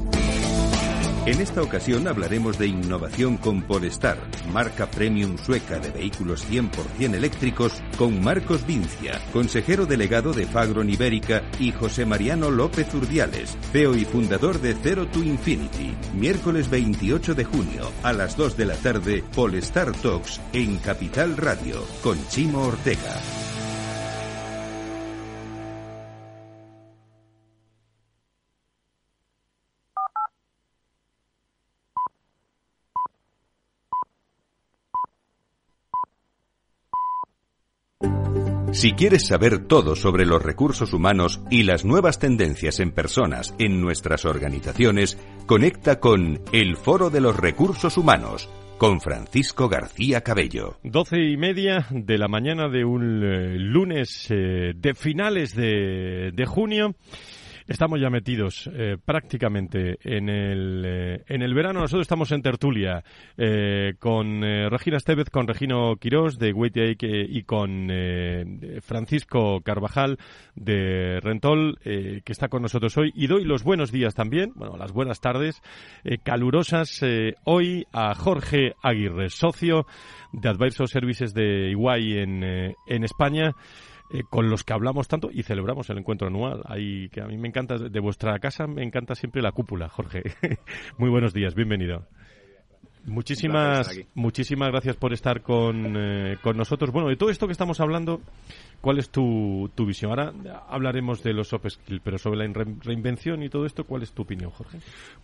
En 1.25 1.41
esta 1.41 1.63
ocasión 1.63 2.07
hablaremos 2.07 2.59
de 2.59 2.67
innovación 2.67 3.37
con 3.37 3.63
Polestar, 3.63 4.19
marca 4.53 4.85
premium 4.85 5.35
sueca 5.39 5.79
de 5.79 5.89
vehículos 5.89 6.47
100% 6.47 7.15
eléctricos, 7.15 7.81
con 7.97 8.23
Marcos 8.23 8.67
Vincia, 8.67 9.19
consejero 9.33 9.87
delegado 9.87 10.31
de 10.31 10.45
Fagron 10.45 10.91
Ibérica, 10.91 11.41
y 11.57 11.71
José 11.71 12.05
Mariano 12.05 12.51
López 12.51 12.93
Urdiales, 12.93 13.57
CEO 13.71 13.95
y 13.95 14.05
fundador 14.05 14.61
de 14.61 14.75
Zero 14.75 15.07
to 15.07 15.23
Infinity. 15.23 15.95
Miércoles 16.13 16.69
28 16.69 17.33
de 17.33 17.45
junio, 17.45 17.91
a 18.03 18.13
las 18.13 18.37
2 18.37 18.55
de 18.55 18.65
la 18.65 18.75
tarde, 18.75 19.23
Polestar 19.35 19.91
Talks 19.91 20.39
en 20.53 20.77
Capital 20.77 21.35
Radio, 21.35 21.83
con 22.03 22.15
Chimo 22.27 22.61
Ortega. 22.61 23.46
Si 38.73 38.91
quieres 38.93 39.25
saber 39.25 39.65
todo 39.65 39.95
sobre 39.95 40.25
los 40.25 40.43
recursos 40.43 40.93
humanos 40.93 41.41
y 41.49 41.63
las 41.63 41.83
nuevas 41.83 42.19
tendencias 42.19 42.79
en 42.79 42.91
personas 42.91 43.55
en 43.57 43.81
nuestras 43.81 44.25
organizaciones, 44.25 45.17
conecta 45.45 45.99
con 45.99 46.41
El 46.51 46.75
Foro 46.75 47.09
de 47.09 47.21
los 47.21 47.37
Recursos 47.37 47.97
Humanos 47.97 48.49
con 48.77 49.01
Francisco 49.01 49.67
García 49.67 50.21
Cabello. 50.21 50.77
Doce 50.83 51.17
y 51.17 51.37
media 51.37 51.87
de 51.89 52.17
la 52.19 52.27
mañana 52.27 52.69
de 52.69 52.85
un 52.85 53.23
eh, 53.23 53.57
lunes 53.57 54.27
eh, 54.29 54.73
de 54.75 54.93
finales 54.93 55.55
de, 55.55 56.31
de 56.31 56.45
junio. 56.45 56.93
Estamos 57.67 57.99
ya 57.99 58.09
metidos 58.09 58.69
eh, 58.73 58.95
prácticamente 59.03 59.97
en 60.01 60.29
el, 60.29 60.83
eh, 60.85 61.23
en 61.27 61.41
el 61.41 61.53
verano. 61.53 61.81
Nosotros 61.81 62.03
estamos 62.03 62.31
en 62.31 62.41
tertulia 62.41 63.03
eh, 63.37 63.95
con 63.99 64.41
Regina 64.41 64.95
Estevez, 64.95 65.29
con 65.29 65.47
Regino 65.47 65.97
Quirós 65.97 66.39
de 66.39 66.53
Wait 66.53 66.77
y 66.77 67.43
con 67.43 67.89
Francisco 68.81 69.59
Carvajal 69.61 70.17
de 70.55 71.19
Rentol, 71.21 71.77
que 71.83 72.23
está 72.25 72.47
con 72.47 72.61
nosotros 72.61 72.97
hoy. 72.97 73.11
Y 73.13 73.27
doy 73.27 73.43
los 73.43 73.63
buenos 73.63 73.91
días 73.91 74.15
también, 74.15 74.53
bueno, 74.55 74.77
las 74.77 74.93
buenas 74.93 75.19
tardes 75.19 75.61
calurosas 76.23 77.01
hoy 77.43 77.85
a 77.91 78.13
Jorge 78.15 78.75
Aguirre, 78.81 79.29
socio 79.29 79.87
de 80.31 80.49
Advisor 80.49 80.87
Services 80.87 81.33
de 81.33 81.71
Iguay 81.71 82.19
en, 82.19 82.43
en 82.43 83.03
España. 83.03 83.51
Eh, 84.09 84.23
con 84.29 84.49
los 84.49 84.63
que 84.63 84.71
hablamos 84.71 85.09
tanto 85.09 85.29
y 85.33 85.43
celebramos 85.43 85.89
el 85.89 85.97
encuentro 85.97 86.27
anual. 86.27 86.61
Ahí, 86.65 87.09
que 87.09 87.21
a 87.21 87.25
mí 87.25 87.37
me 87.37 87.49
encanta, 87.49 87.77
de 87.77 87.99
vuestra 87.99 88.39
casa 88.39 88.65
me 88.65 88.83
encanta 88.83 89.15
siempre 89.15 89.41
la 89.41 89.51
cúpula, 89.51 89.89
Jorge. 89.89 90.23
Muy 90.97 91.09
buenos 91.09 91.33
días, 91.33 91.55
bienvenido. 91.55 92.05
Muchísimas, 93.05 93.89
muchísimas 94.15 94.69
gracias 94.69 94.97
por 94.97 95.13
estar 95.13 95.41
con, 95.41 95.95
eh, 95.97 96.37
con 96.41 96.57
nosotros. 96.57 96.91
Bueno, 96.91 97.07
de 97.07 97.15
todo 97.15 97.29
esto 97.29 97.47
que 97.47 97.53
estamos 97.53 97.79
hablando, 97.79 98.21
¿cuál 98.81 98.99
es 98.99 99.09
tu, 99.09 99.71
tu 99.73 99.85
visión? 99.85 100.11
Ahora 100.11 100.33
hablaremos 100.67 101.23
de 101.23 101.33
los 101.33 101.47
soft 101.47 101.69
skills, 101.69 102.01
pero 102.03 102.17
sobre 102.17 102.37
la 102.37 102.53
reinvención 102.83 103.41
y 103.43 103.49
todo 103.49 103.65
esto, 103.65 103.85
¿cuál 103.85 104.03
es 104.03 104.11
tu 104.11 104.23
opinión, 104.23 104.51
Jorge? 104.51 104.79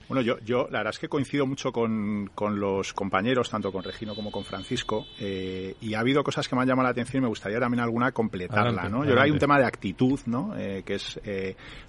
Bueno, 0.07 0.21
yo, 0.21 0.39
yo 0.39 0.67
la 0.71 0.79
verdad 0.79 0.93
es 0.93 0.99
que 0.99 1.09
coincido 1.09 1.45
mucho 1.45 1.73
con, 1.73 2.29
con 2.33 2.59
los 2.59 2.93
compañeros, 2.93 3.49
tanto 3.49 3.71
con 3.71 3.83
Regino 3.83 4.15
como 4.15 4.31
con 4.31 4.45
Francisco, 4.45 5.05
eh, 5.19 5.75
y 5.81 5.93
ha 5.95 5.99
habido 5.99 6.23
cosas 6.23 6.47
que 6.47 6.55
me 6.55 6.61
han 6.61 6.67
llamado 6.69 6.85
la 6.85 6.91
atención 6.91 7.21
y 7.21 7.23
me 7.23 7.29
gustaría 7.29 7.59
también 7.59 7.81
alguna 7.81 8.11
completarla, 8.11 8.87
¿no? 8.89 9.03
Yo 9.03 9.11
creo 9.11 9.23
hay 9.23 9.31
un 9.31 9.39
tema 9.39 9.57
de 9.57 9.65
actitud, 9.65 10.19
¿no? 10.25 10.57
Eh, 10.57 10.83
que 10.85 10.95
es 10.95 11.19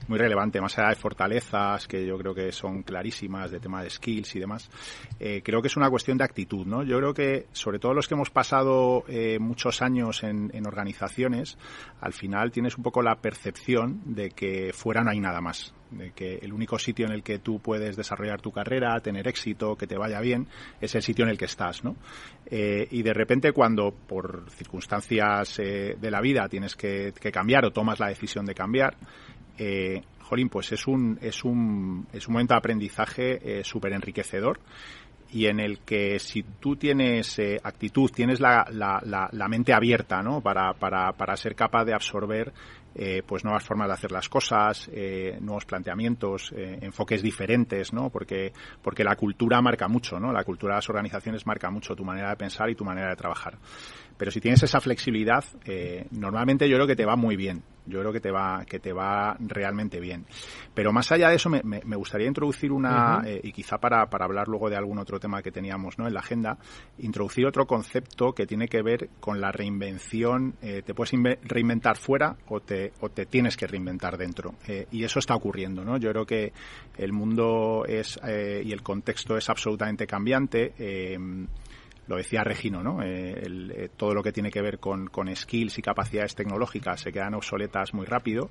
muy 0.09 0.19
relevante, 0.19 0.61
más 0.61 0.77
allá 0.79 0.89
de 0.89 0.97
fortalezas, 0.97 1.87
que 1.87 2.05
yo 2.05 2.19
creo 2.19 2.35
que 2.35 2.51
son 2.51 2.83
clarísimas, 2.83 3.51
de 3.51 3.61
tema 3.61 3.83
de 3.83 3.91
skills 3.91 4.35
y 4.37 4.41
demás. 4.41 4.69
creo 5.19 5.63
que 5.63 5.69
es 5.69 5.77
una 5.77 5.85
una 5.85 5.91
cuestión 5.91 6.17
de 6.17 6.25
actitud, 6.25 6.67
¿no? 6.67 6.83
Yo 6.83 6.97
creo 6.97 7.13
que, 7.13 7.47
sobre 7.53 7.79
todo 7.79 7.93
los 7.93 8.09
que 8.09 8.15
hemos 8.15 8.31
pasado 8.31 9.05
eh, 9.07 9.39
muchos 9.39 9.83
años 9.83 10.23
en, 10.23 10.67
organizaciones, 10.67 11.54
al 12.01 12.13
final 12.13 12.51
tienes 12.51 12.77
un 12.77 12.83
poco 12.83 13.03
la 13.03 13.17
percepción 13.17 14.01
de 14.05 14.31
que 14.31 14.73
fuera 14.73 15.03
no 15.03 15.11
hay 15.11 15.21
nada 15.21 15.41
más, 15.41 15.75
de 15.91 16.13
que 16.13 16.37
el 16.37 16.53
único 16.53 16.79
sitio 16.79 17.07
en 17.07 17.13
el 17.13 17.23
que 17.23 17.39
tú 17.39 17.61
puedes 17.61 17.97
desarrollar 17.97 18.41
tu 18.41 18.53
carrera, 18.53 19.01
tener 19.01 19.27
éxito, 19.29 19.77
que 19.77 19.87
te 19.87 19.97
vaya 19.97 20.21
bien, 20.21 20.47
es 20.81 20.95
el 20.95 21.03
sitio 21.03 21.25
en 21.25 21.31
el 21.31 21.39
que 21.39 21.47
estás, 21.47 21.85
¿no? 21.85 21.97
Eh, 22.47 22.87
y 22.91 23.03
de 23.03 23.13
repente 23.13 23.53
cuando 23.53 23.93
por 23.93 24.51
circunstancias 24.51 25.59
eh, 25.59 25.97
de 26.01 26.11
la 26.11 26.21
vida 26.21 26.49
tienes 26.49 26.77
que, 26.77 27.13
cambiar 27.33 27.65
o 27.65 27.71
tomas 27.71 28.01
la 28.01 28.09
decisión 28.09 28.45
de 28.45 28.55
cambiar, 28.55 28.97
jolín, 30.21 30.49
pues 30.49 30.73
es 30.73 30.87
un, 30.87 31.19
es 31.23 31.45
un, 31.45 32.07
es 32.13 32.27
un 32.27 32.33
momento 32.33 32.55
de 32.55 32.59
aprendizaje 32.59 33.63
súper 33.63 33.93
enriquecedor 33.93 34.59
y 35.31 35.47
en 35.47 35.61
el 35.61 35.81
que 35.81 36.19
si 36.19 36.43
tú 36.43 36.77
tienes 36.77 37.39
eh, 37.39 37.61
actitud, 37.63 38.11
tienes 38.11 38.41
la, 38.41 38.67
la, 38.71 39.01
la, 39.03 39.49
mente 39.49 39.73
abierta 39.73 40.23
¿no? 40.23 40.41
para, 40.41 40.73
para, 40.75 41.13
para 41.13 41.37
ser 41.37 41.55
capaz 41.55 41.85
de 41.85 41.95
absorber 41.95 42.53
eh, 42.97 43.23
pues 43.27 43.43
nuevas 43.43 43.65
formas 43.65 43.89
de 43.89 43.95
hacer 43.95 44.13
las 44.13 44.29
cosas, 44.29 44.89
eh, 44.93 45.37
nuevos 45.41 45.65
planteamientos, 45.65 46.53
eh, 46.57 46.79
enfoques 46.81 47.23
diferentes, 47.23 47.93
¿no? 47.93 48.09
Porque, 48.09 48.53
porque 48.81 49.03
la 49.03 49.17
cultura 49.17 49.61
marca 49.61 49.89
mucho, 49.89 50.21
¿no? 50.21 50.33
La 50.33 50.45
cultura 50.45 50.75
de 50.75 50.79
las 50.79 50.89
organizaciones 50.89 51.45
marca 51.45 51.71
mucho 51.71 51.97
tu 51.97 52.05
manera 52.05 52.31
de 52.31 52.37
pensar 52.37 52.71
y 52.71 52.77
tu 52.77 52.85
manera 52.85 53.09
de 53.09 53.17
trabajar. 53.17 53.59
Pero 54.17 54.31
si 54.31 54.41
tienes 54.41 54.63
esa 54.63 54.81
flexibilidad, 54.81 55.45
eh, 55.65 56.07
normalmente 56.11 56.69
yo 56.69 56.77
creo 56.77 56.87
que 56.87 56.97
te 56.97 57.05
va 57.05 57.17
muy 57.17 57.37
bien. 57.37 57.63
Yo 57.87 58.01
creo 58.01 58.13
que 58.13 58.21
te 58.21 58.31
va, 58.31 58.65
que 58.65 58.79
te 58.79 58.93
va 58.93 59.37
realmente 59.39 60.01
bien. 60.01 60.25
Pero 60.73 60.93
más 60.93 61.13
allá 61.13 61.29
de 61.29 61.37
eso, 61.37 61.51
me, 61.51 61.61
me, 61.63 61.97
gustaría 61.97 62.27
introducir 62.27 62.73
una, 62.73 63.23
eh, 63.27 63.41
y 63.43 63.53
quizá 63.53 63.79
para, 63.79 64.09
para 64.09 64.25
hablar 64.25 64.49
luego 64.49 64.71
de 64.71 64.77
algún 64.77 64.99
otro 64.99 65.21
tema 65.21 65.43
que 65.43 65.53
teníamos 65.53 65.99
¿no? 65.99 66.07
en 66.07 66.15
la 66.15 66.21
agenda, 66.21 66.57
introducir 66.99 67.47
otro 67.47 67.67
concepto 67.67 68.33
que 68.33 68.47
tiene 68.47 68.69
que 68.69 68.83
ver 68.83 69.11
con 69.21 69.41
la 69.41 69.53
reinvención. 69.53 70.55
Eh, 70.63 70.83
te 70.85 70.95
puedes 70.95 71.13
reinventar 71.43 71.99
fuera 71.99 72.37
o 72.49 72.61
te, 72.61 72.93
o 73.01 73.11
te 73.11 73.27
tienes 73.27 73.57
que 73.57 73.67
reinventar 73.67 74.17
dentro. 74.17 74.55
Eh, 74.67 74.87
y 74.91 75.05
eso 75.05 75.19
está 75.19 75.35
ocurriendo. 75.35 75.85
¿no? 75.85 75.99
Yo 75.99 76.11
creo 76.11 76.25
que 76.25 76.53
el 76.97 77.13
mundo 77.13 77.85
es, 77.87 78.19
eh, 78.27 78.63
y 78.65 78.73
el 78.73 78.83
contexto 78.83 79.37
es 79.37 79.51
absolutamente 79.51 80.07
cambiante. 80.07 80.73
Lo 82.07 82.17
decía 82.17 82.45
Regino, 82.45 82.83
¿no? 82.83 83.03
Eh, 83.03 83.43
eh, 83.47 83.89
todo 83.97 84.13
lo 84.13 84.23
que 84.23 84.33
tiene 84.33 84.51
que 84.51 84.61
ver 84.61 84.79
con, 84.79 85.07
con, 85.07 85.35
skills 85.35 85.79
y 85.79 85.83
capacidades 85.83 86.35
tecnológicas 86.35 87.01
se 87.01 87.13
quedan 87.13 87.35
obsoletas 87.35 87.95
muy 87.95 88.05
rápido 88.05 88.51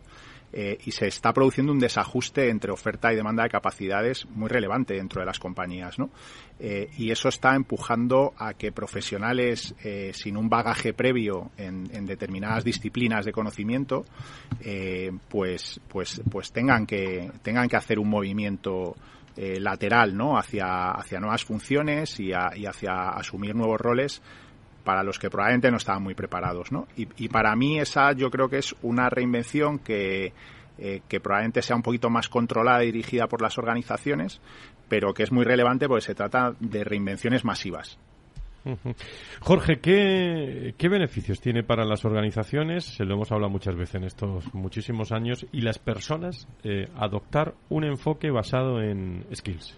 eh, 0.52 0.80
y 0.86 0.92
se 0.92 1.08
está 1.08 1.34
produciendo 1.34 1.72
un 1.72 1.80
desajuste 1.80 2.50
entre 2.50 2.72
oferta 2.72 3.14
y 3.14 3.16
demanda 3.16 3.44
de 3.44 3.50
capacidades 3.50 4.26
muy 4.28 4.50
relevante 4.50 4.96
dentro 4.96 5.22
de 5.22 5.28
las 5.28 5.40
compañías, 5.40 6.00
¿no? 6.00 6.10
y 6.60 7.12
eso 7.12 7.28
está 7.28 7.56
empujando 7.56 8.34
a 8.38 8.54
que 8.54 8.72
profesionales 8.72 9.76
sin 10.14 10.38
un 10.38 10.48
bagaje 10.48 10.94
previo 10.94 11.52
en, 11.58 11.90
en 11.92 12.06
determinadas 12.06 12.64
disciplinas 12.64 13.26
de 13.26 13.34
conocimiento, 13.34 14.06
pues, 15.28 15.82
pues, 15.90 16.22
pues 16.32 16.54
tengan 16.54 16.86
que 16.86 17.30
tengan 17.42 17.68
que 17.68 17.76
hacer 17.76 18.00
un 18.00 18.10
movimiento 18.10 18.96
eh, 19.36 19.60
lateral 19.60 20.16
¿no? 20.16 20.38
hacia, 20.38 20.92
hacia 20.92 21.20
nuevas 21.20 21.44
funciones 21.44 22.20
y, 22.20 22.34
hacia 22.34 23.10
asumir 23.10 23.56
nuevos 23.56 23.82
roles 23.82 24.22
para 24.84 25.02
los 25.02 25.18
que 25.18 25.30
probablemente 25.30 25.72
no 25.72 25.78
estaban 25.78 26.04
muy 26.04 26.14
preparados. 26.14 26.72
¿no? 26.72 26.88
Y, 26.96 27.28
para 27.30 27.56
mí 27.56 27.80
esa 27.80 28.12
yo 28.12 28.30
creo 28.30 28.50
que 28.50 28.60
es 28.60 28.76
una 28.82 29.10
reinvención 29.10 29.80
que, 29.80 30.34
eh, 30.78 31.02
que 31.08 31.20
probablemente 31.20 31.62
sea 31.62 31.76
un 31.76 31.82
poquito 31.82 32.10
más 32.10 32.30
controlada 32.30 32.84
y 32.84 32.92
dirigida 32.92 33.28
por 33.28 33.42
las 33.42 33.58
organizaciones, 33.58 34.42
pero 34.88 35.14
que 35.14 35.24
es 35.24 35.32
muy 35.32 35.46
relevante 35.46 35.88
porque 35.88 36.06
se 36.06 36.16
trata 36.16 36.54
de 36.60 36.84
reinvenciones 36.84 37.44
masivas. 37.44 37.98
Jorge, 39.42 39.80
¿qué, 39.80 40.90
beneficios 40.90 41.42
tiene 41.42 41.64
para 41.64 41.86
las 41.86 42.06
organizaciones? 42.06 42.86
Se 42.86 43.04
lo 43.04 43.16
hemos 43.16 43.32
hablado 43.32 43.52
muchas 43.52 43.76
veces 43.76 43.96
en 43.96 44.04
estos 44.06 44.54
muchísimos 44.54 45.12
años 45.12 45.46
y 45.52 45.62
las 45.62 45.80
personas 45.80 46.48
eh, 46.64 46.88
adoptar 46.96 47.56
un 47.70 47.84
enfoque 47.84 48.32
basado 48.32 48.82
en 48.82 49.26
skills. 49.34 49.76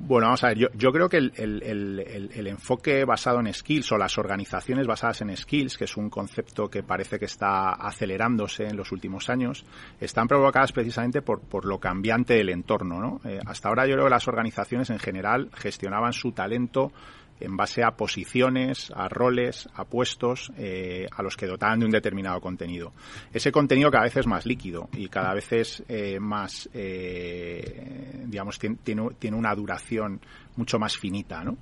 Bueno, 0.00 0.26
vamos 0.28 0.44
a 0.44 0.48
ver, 0.48 0.58
yo, 0.58 0.92
creo 0.92 1.08
que 1.08 1.16
el, 1.16 2.46
enfoque 2.46 3.04
basado 3.04 3.40
en 3.40 3.52
skills 3.52 3.90
o 3.90 3.98
las 3.98 4.16
organizaciones 4.16 4.86
basadas 4.86 5.22
en 5.22 5.36
skills, 5.36 5.76
que 5.76 5.84
es 5.84 5.96
un 5.96 6.08
concepto 6.08 6.70
que 6.70 6.84
parece 6.84 7.18
que 7.18 7.24
está 7.24 7.70
acelerándose 7.72 8.68
en 8.68 8.76
los 8.76 8.92
últimos 8.92 9.28
años, 9.28 9.64
están 9.98 10.28
provocadas 10.28 10.70
precisamente 10.70 11.20
por, 11.20 11.64
lo 11.64 11.80
cambiante 11.80 12.34
del 12.34 12.50
entorno. 12.50 13.00
¿no? 13.00 13.20
Eh, 13.28 13.40
hasta 13.44 13.70
ahora 13.70 13.86
yo 13.86 13.94
creo 13.94 14.04
que 14.04 14.10
las 14.10 14.28
organizaciones 14.28 14.88
en 14.90 15.00
general 15.00 15.50
gestionaban 15.52 16.12
su 16.12 16.30
talento 16.30 16.92
en 17.40 17.56
base 17.56 17.82
a 17.82 17.92
posiciones, 17.92 18.92
a 18.94 19.08
roles, 19.08 19.68
a 19.74 19.84
puestos 19.84 20.52
eh, 20.56 21.06
a 21.10 21.22
los 21.22 21.36
que 21.36 21.46
dotaban 21.46 21.80
de 21.80 21.86
un 21.86 21.92
determinado 21.92 22.40
contenido. 22.40 22.92
Ese 23.32 23.52
contenido 23.52 23.90
cada 23.90 24.04
vez 24.04 24.16
es 24.16 24.26
más 24.26 24.46
líquido 24.46 24.88
y 24.92 25.08
cada 25.08 25.34
vez 25.34 25.52
es 25.52 25.82
eh, 25.88 26.18
más, 26.20 26.68
eh, 26.72 28.24
digamos, 28.26 28.58
tiene, 28.58 29.08
tiene, 29.18 29.36
una 29.36 29.54
duración 29.54 30.20
mucho 30.56 30.78
más 30.78 30.96
finita, 30.96 31.44
¿no? 31.44 31.58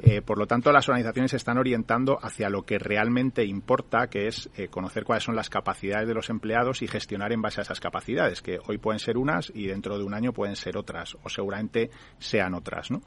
Eh, 0.00 0.22
por 0.22 0.38
lo 0.38 0.46
tanto, 0.46 0.70
las 0.70 0.88
organizaciones 0.88 1.32
se 1.32 1.36
están 1.38 1.58
orientando 1.58 2.18
hacia 2.22 2.48
lo 2.48 2.62
que 2.62 2.78
realmente 2.78 3.44
importa, 3.44 4.06
que 4.06 4.28
es 4.28 4.48
eh, 4.56 4.68
conocer 4.68 5.04
cuáles 5.04 5.24
son 5.24 5.34
las 5.34 5.50
capacidades 5.50 6.06
de 6.06 6.14
los 6.14 6.30
empleados 6.30 6.82
y 6.82 6.86
gestionar 6.86 7.32
en 7.32 7.42
base 7.42 7.60
a 7.60 7.62
esas 7.62 7.80
capacidades, 7.80 8.40
que 8.40 8.58
hoy 8.66 8.78
pueden 8.78 9.00
ser 9.00 9.18
unas 9.18 9.50
y 9.52 9.66
dentro 9.66 9.98
de 9.98 10.04
un 10.04 10.14
año 10.14 10.32
pueden 10.32 10.54
ser 10.54 10.76
otras, 10.76 11.16
o 11.22 11.28
seguramente 11.28 11.90
sean 12.18 12.54
otras. 12.54 12.92
¿no? 12.92 13.02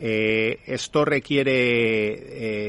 Eh, 0.00 0.60
esto 0.66 1.04
requiere, 1.04 1.52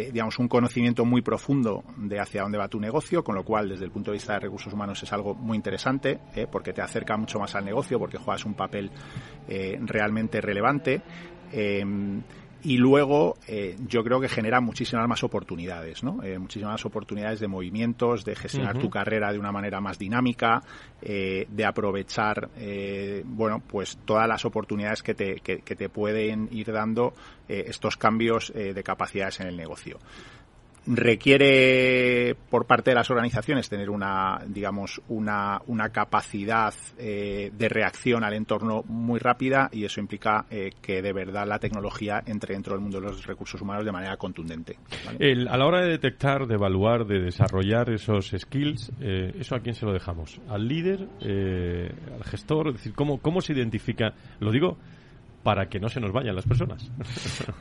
eh, 0.06 0.12
digamos, 0.12 0.40
un 0.40 0.48
conocimiento 0.48 1.06
muy 1.06 1.22
profundo 1.22 1.84
de 1.98 2.20
hacia 2.20 2.42
dónde 2.42 2.58
va 2.58 2.68
tu 2.68 2.80
negocio, 2.80 3.24
con 3.24 3.36
lo 3.36 3.44
cual, 3.44 3.70
desde 3.70 3.86
el 3.86 3.92
punto 3.92 4.10
de 4.10 4.16
vista 4.16 4.34
de 4.34 4.40
recursos 4.40 4.74
humanos, 4.74 5.04
es 5.04 5.14
algo 5.14 5.36
muy 5.36 5.56
interesante, 5.56 6.20
eh, 6.36 6.48
porque 6.52 6.74
te 6.74 6.82
acerca 6.82 7.16
mucho 7.18 7.40
más 7.40 7.54
al 7.54 7.66
negocio, 7.66 8.00
porque 8.00 8.18
juegas 8.18 8.46
un 8.46 8.56
papel 8.56 8.90
realmente 9.48 10.42
relevante 10.42 11.02
y 12.62 12.78
luego 12.78 13.38
eh, 13.48 13.78
yo 13.88 14.04
creo 14.04 14.20
que 14.20 14.28
genera 14.28 14.60
muchísimas 14.60 15.08
más 15.08 15.24
oportunidades, 15.24 16.04
¿no? 16.04 16.22
Eh, 16.24 16.38
muchísimas 16.38 16.74
más 16.74 16.86
oportunidades 16.86 17.40
de 17.40 17.48
movimientos, 17.48 18.26
de 18.26 18.36
gestionar 18.36 18.78
tu 18.78 18.90
carrera 18.90 19.32
de 19.32 19.40
una 19.40 19.52
manera 19.52 19.80
más 19.80 19.98
dinámica, 19.98 20.62
eh, 21.02 21.46
de 21.50 21.66
aprovechar, 21.66 22.50
bueno, 23.26 23.62
pues 23.66 23.98
todas 24.06 24.28
las 24.28 24.44
oportunidades 24.46 25.04
que 25.04 25.14
te, 25.14 25.36
que 25.36 25.76
te 25.76 25.90
pueden 25.90 26.50
ir 26.52 26.72
dando 26.72 27.14
estos 27.48 27.98
cambios 27.98 28.54
de 28.54 28.84
capacidades 28.84 29.40
en 29.40 29.48
el 29.48 29.58
negocio 29.58 30.00
requiere 30.96 32.36
por 32.50 32.66
parte 32.66 32.92
de 32.92 32.96
las 32.96 33.12
organizaciones 33.12 33.70
tener 33.70 33.90
una 33.92 34.42
digamos 34.48 35.00
una, 35.08 35.62
una 35.68 35.90
capacidad 35.90 36.74
eh, 36.98 37.52
de 37.56 37.70
reacción 37.70 38.24
al 38.24 38.34
entorno 38.34 38.84
muy 38.88 39.20
rápida 39.20 39.70
y 39.72 39.86
eso 39.86 40.00
implica 40.00 40.46
eh, 40.50 40.72
que 40.82 41.04
de 41.04 41.14
verdad 41.14 41.48
la 41.48 41.60
tecnología 41.60 42.24
entre 42.26 42.56
dentro 42.56 42.74
del 42.74 42.82
mundo 42.82 43.00
de 43.00 43.08
los 43.08 43.26
recursos 43.28 43.62
humanos 43.62 43.86
de 43.86 43.92
manera 43.92 44.18
contundente 44.18 44.78
a 45.48 45.58
la 45.58 45.66
hora 45.66 45.82
de 45.82 45.90
detectar 45.90 46.48
de 46.48 46.56
evaluar 46.56 47.06
de 47.06 47.20
desarrollar 47.20 47.92
esos 47.92 48.34
skills 48.36 48.92
eh, 49.00 49.34
eso 49.40 49.56
a 49.56 49.60
quién 49.60 49.76
se 49.76 49.86
lo 49.86 49.94
dejamos 49.94 50.42
al 50.50 50.68
líder 50.68 51.08
al 51.22 52.24
gestor 52.24 52.70
es 52.70 52.74
decir 52.76 52.94
cómo 52.94 53.20
cómo 53.20 53.42
se 53.42 53.54
identifica 53.54 54.14
lo 54.40 54.52
digo 54.52 54.78
para 55.44 55.70
que 55.70 55.80
no 55.80 55.90
se 55.90 56.00
nos 56.00 56.12
vayan 56.12 56.36
las 56.36 56.46
personas. 56.46 56.90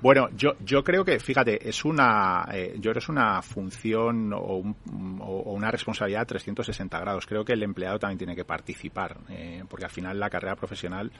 Bueno, 0.00 0.28
yo, 0.36 0.56
yo 0.64 0.84
creo 0.84 1.04
que, 1.04 1.18
fíjate, 1.18 1.68
es 1.68 1.84
una, 1.84 2.46
eh, 2.52 2.74
yo 2.76 2.90
creo 2.92 2.98
es 2.98 3.08
una 3.08 3.42
función 3.42 4.32
o, 4.32 4.62
una 4.86 5.70
responsabilidad 5.70 6.26
360 6.26 6.98
grados. 7.00 7.26
Creo 7.26 7.44
que 7.44 7.52
el 7.52 7.62
empleado 7.62 7.98
también 7.98 8.18
tiene 8.18 8.36
que 8.36 8.44
participar, 8.44 9.18
eh, 9.28 9.64
porque 9.68 9.86
al 9.86 9.90
final 9.90 10.18
la 10.18 10.30
carrera 10.30 10.56
profesional 10.56 11.10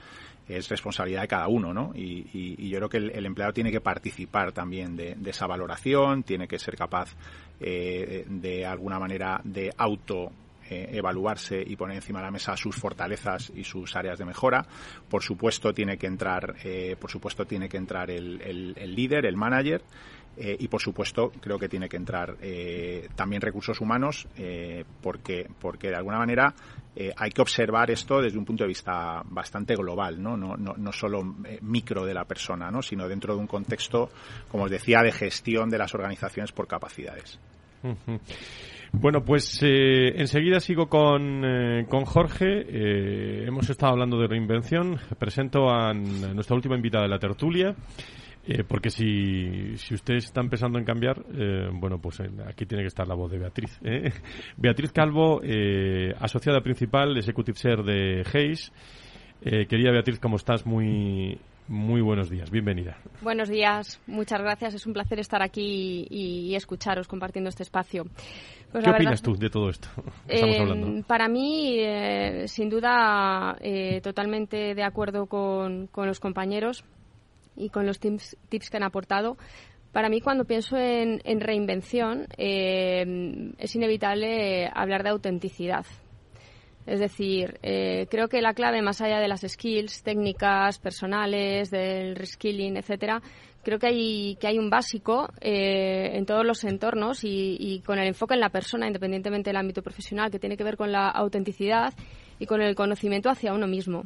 es 0.47 0.69
responsabilidad 0.69 1.21
de 1.21 1.27
cada 1.27 1.47
uno, 1.47 1.73
¿no? 1.73 1.91
Y, 1.93 2.69
yo 2.69 2.77
creo 2.77 2.89
que 2.89 2.97
el, 2.97 3.25
empleado 3.25 3.53
tiene 3.53 3.71
que 3.71 3.81
participar 3.81 4.51
también 4.51 4.95
de, 4.95 5.17
esa 5.25 5.47
valoración, 5.47 6.23
tiene 6.23 6.47
que 6.47 6.57
ser 6.57 6.75
capaz 6.75 7.15
eh, 7.59 8.25
de 8.27 8.65
alguna 8.65 8.99
manera 8.99 9.41
de 9.43 9.71
auto 9.77 10.31
eh, 10.71 10.87
evaluarse 10.91 11.63
y 11.65 11.75
poner 11.75 11.95
encima 11.95 12.19
de 12.19 12.25
la 12.25 12.31
mesa 12.31 12.55
sus 12.55 12.75
fortalezas 12.75 13.51
y 13.55 13.63
sus 13.63 13.95
áreas 13.95 14.19
de 14.19 14.25
mejora. 14.25 14.63
Por 15.09 15.23
supuesto 15.23 15.73
tiene 15.73 15.97
que 15.97 16.05
entrar, 16.05 16.57
eh, 16.63 16.95
por 16.99 17.09
supuesto 17.09 17.43
tiene 17.45 17.67
que 17.67 17.77
entrar 17.77 18.11
el, 18.11 18.39
el, 18.77 18.95
líder, 18.95 19.25
el 19.25 19.35
manager. 19.35 19.81
Eh, 20.37 20.55
y 20.59 20.67
por 20.67 20.79
supuesto 20.79 21.31
creo 21.41 21.57
que 21.57 21.67
tiene 21.67 21.89
que 21.89 21.97
entrar 21.97 22.37
también 23.15 23.41
recursos 23.41 23.81
humanos 23.81 24.27
porque 25.01 25.49
porque 25.59 25.89
de 25.89 25.95
alguna 25.95 26.19
manera 26.19 26.53
hay 27.17 27.31
que 27.31 27.41
observar 27.41 27.89
esto 27.89 28.21
desde 28.21 28.37
un 28.37 28.45
punto 28.45 28.63
de 28.63 28.69
vista 28.69 29.21
bastante 29.25 29.75
global 29.75 30.21
no 30.21 30.37
no 30.37 30.55
no, 30.55 30.75
no 30.77 30.93
solo 30.93 31.35
micro 31.61 32.05
de 32.05 32.13
la 32.13 32.23
persona 32.25 32.71
no 32.71 32.81
sino 32.81 33.07
dentro 33.09 33.33
de 33.33 33.39
un 33.41 33.47
contexto 33.47 34.11
como 34.49 34.65
os 34.65 34.71
decía 34.71 35.01
de 35.01 35.11
gestión 35.11 35.69
de 35.69 35.79
las 35.79 35.93
organizaciones 35.93 36.53
por 36.53 36.67
capacidades 36.67 37.39
bueno, 38.91 39.23
pues 39.23 39.59
eh, 39.61 40.13
enseguida 40.15 40.59
sigo 40.59 40.87
con, 40.87 41.43
eh, 41.45 41.85
con 41.87 42.05
Jorge. 42.05 42.65
Eh, 42.67 43.45
hemos 43.47 43.69
estado 43.69 43.93
hablando 43.93 44.19
de 44.19 44.27
reinvención. 44.27 44.97
Presento 45.17 45.69
a, 45.69 45.93
nuestra 45.93 46.55
última 46.55 46.75
invitada 46.75 47.03
de 47.03 47.09
la 47.09 47.19
tertulia. 47.19 47.75
porque 48.67 48.89
si, 48.89 49.77
si 49.77 49.93
ustedes 49.93 50.25
están 50.25 50.49
pensando 50.49 50.79
en 50.79 50.85
cambiar, 50.85 51.23
bueno, 51.73 51.99
pues 52.01 52.19
aquí 52.47 52.65
tiene 52.65 52.83
que 52.83 52.87
estar 52.87 53.07
la 53.07 53.13
voz 53.13 53.31
de 53.31 53.37
Beatriz. 53.37 53.79
Beatriz 54.57 54.91
Calvo, 54.91 55.41
asociada 56.19 56.61
principal, 56.61 57.15
Executive 57.15 57.57
Share 57.59 57.83
de 57.83 58.25
Hayes. 58.33 58.71
querida 59.43 59.91
Beatriz, 59.91 60.19
¿cómo 60.19 60.37
estás? 60.37 60.65
Muy, 60.65 61.37
muy 61.69 62.01
buenos 62.01 62.31
días, 62.31 62.49
bienvenida. 62.49 62.97
Buenos 63.21 63.47
días, 63.47 64.01
muchas 64.07 64.41
gracias. 64.41 64.73
Es 64.73 64.87
un 64.87 64.93
placer 64.93 65.19
estar 65.19 65.43
aquí 65.43 66.07
y, 66.09 66.55
escucharos 66.55 67.07
compartiendo 67.07 67.47
este 67.47 67.61
espacio. 67.61 68.05
Pues 68.71 68.83
¿Qué 68.83 68.89
opinas 68.91 69.21
tú 69.21 69.35
de 69.35 69.49
todo 69.49 69.69
esto 69.69 69.89
estamos 70.27 70.55
eh, 70.55 70.59
hablando? 70.59 71.07
Para 71.07 71.27
mí, 71.27 71.77
eh, 71.79 72.47
sin 72.47 72.69
duda, 72.69 73.57
eh, 73.61 73.99
totalmente 74.01 74.75
de 74.75 74.83
acuerdo 74.83 75.25
con, 75.25 75.89
los 75.95 76.19
compañeros 76.19 76.83
y 77.55 77.69
con 77.69 77.85
los 77.85 77.99
tips, 77.99 78.37
tips 78.49 78.69
que 78.69 78.77
han 78.77 78.83
aportado. 78.83 79.37
Para 79.91 80.07
mí, 80.07 80.21
cuando 80.21 80.45
pienso 80.45 80.77
en 80.77 81.41
reinvención, 81.41 82.27
es 82.37 83.75
inevitable 83.75 84.69
hablar 84.71 85.01
de 85.01 85.09
autenticidad. 85.09 85.83
Es 86.89 86.99
decir, 86.99 87.59
eh, 87.61 88.07
creo 88.09 88.29
que 88.29 88.41
la 88.41 88.55
clave, 88.55 88.81
más 88.81 88.99
allá 88.99 89.19
de 89.19 89.27
las 89.27 89.41
skills 89.41 90.01
técnicas, 90.01 90.79
personales, 90.79 91.69
del 91.69 92.15
reskilling, 92.15 92.77
etcétera, 92.77 93.21
creo 93.63 93.79
que 93.79 93.87
hay, 93.87 94.35
que 94.35 94.47
hay 94.47 94.57
un 94.57 94.69
básico 94.69 95.29
eh, 95.41 96.11
en 96.13 96.25
todos 96.25 96.45
los 96.45 96.63
entornos 96.63 97.19
y, 97.23 97.81
con 97.85 97.99
el 97.99 98.07
enfoque 98.07 98.33
en 98.33 98.39
la 98.39 98.49
persona, 98.49 98.87
independientemente 98.87 99.49
del 99.49 99.57
ámbito 99.57 99.81
profesional, 99.81 100.31
que 100.31 100.39
tiene 100.39 100.57
que 100.57 100.63
ver 100.63 100.77
con 100.77 100.91
la 100.91 101.09
autenticidad 101.09 101.93
y 102.39 102.45
con 102.45 102.61
el 102.61 102.75
conocimiento 102.75 103.29
hacia 103.29 103.53
uno 103.53 103.67
mismo. 103.67 104.05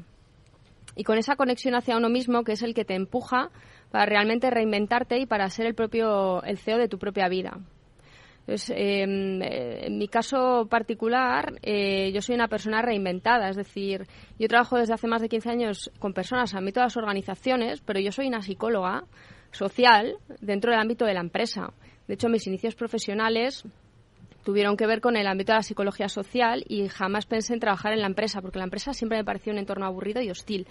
Y 0.95 1.03
con 1.03 1.17
esa 1.17 1.35
conexión 1.35 1.75
hacia 1.75 1.97
uno 1.97 2.09
mismo, 2.09 2.43
que 2.43 2.53
es 2.53 2.61
el 2.61 2.73
que 2.73 2.85
te 2.85 2.95
empuja 2.95 3.49
para 3.91 4.05
realmente 4.05 4.49
reinventarte 4.49 5.19
y 5.19 5.25
para 5.25 5.49
ser 5.49 5.65
el 5.65 5.75
propio 5.75 6.43
el 6.43 6.57
CEO 6.57 6.77
de 6.77 6.87
tu 6.87 6.97
propia 6.97 7.27
vida. 7.29 7.59
Entonces, 8.45 8.75
em, 8.75 9.41
eh, 9.41 9.85
en 9.85 9.97
mi 9.97 10.09
caso 10.09 10.67
particular, 10.69 11.53
eh, 11.61 12.11
yo 12.13 12.21
soy 12.21 12.35
una 12.35 12.49
persona 12.49 12.81
reinventada, 12.81 13.49
es 13.49 13.55
decir, 13.55 14.05
yo 14.37 14.47
trabajo 14.49 14.77
desde 14.77 14.93
hace 14.93 15.07
más 15.07 15.21
de 15.21 15.29
15 15.29 15.49
años 15.49 15.91
con 15.99 16.13
personas 16.13 16.53
a 16.53 16.57
ámbito 16.57 16.81
de 16.81 16.87
las 16.87 16.97
organizaciones, 16.97 17.81
pero 17.81 18.01
yo 18.01 18.11
soy 18.11 18.27
una 18.27 18.41
psicóloga 18.41 19.05
social 19.53 20.17
dentro 20.41 20.71
del 20.71 20.81
ámbito 20.81 21.05
de 21.05 21.13
la 21.13 21.21
empresa. 21.21 21.71
De 22.07 22.15
hecho, 22.15 22.27
mis 22.27 22.45
inicios 22.47 22.75
profesionales 22.75 23.63
tuvieron 24.43 24.77
que 24.77 24.85
ver 24.85 25.01
con 25.01 25.15
el 25.15 25.25
ámbito 25.25 25.53
de 25.53 25.57
la 25.57 25.63
psicología 25.63 26.09
social 26.09 26.63
y 26.67 26.87
jamás 26.89 27.25
pensé 27.25 27.53
en 27.53 27.59
trabajar 27.59 27.93
en 27.93 28.01
la 28.01 28.07
empresa, 28.07 28.41
porque 28.41 28.59
la 28.59 28.65
empresa 28.65 28.93
siempre 28.93 29.17
me 29.17 29.23
pareció 29.23 29.53
un 29.53 29.59
entorno 29.59 29.85
aburrido 29.85 30.21
y 30.21 30.29
hostil. 30.29 30.67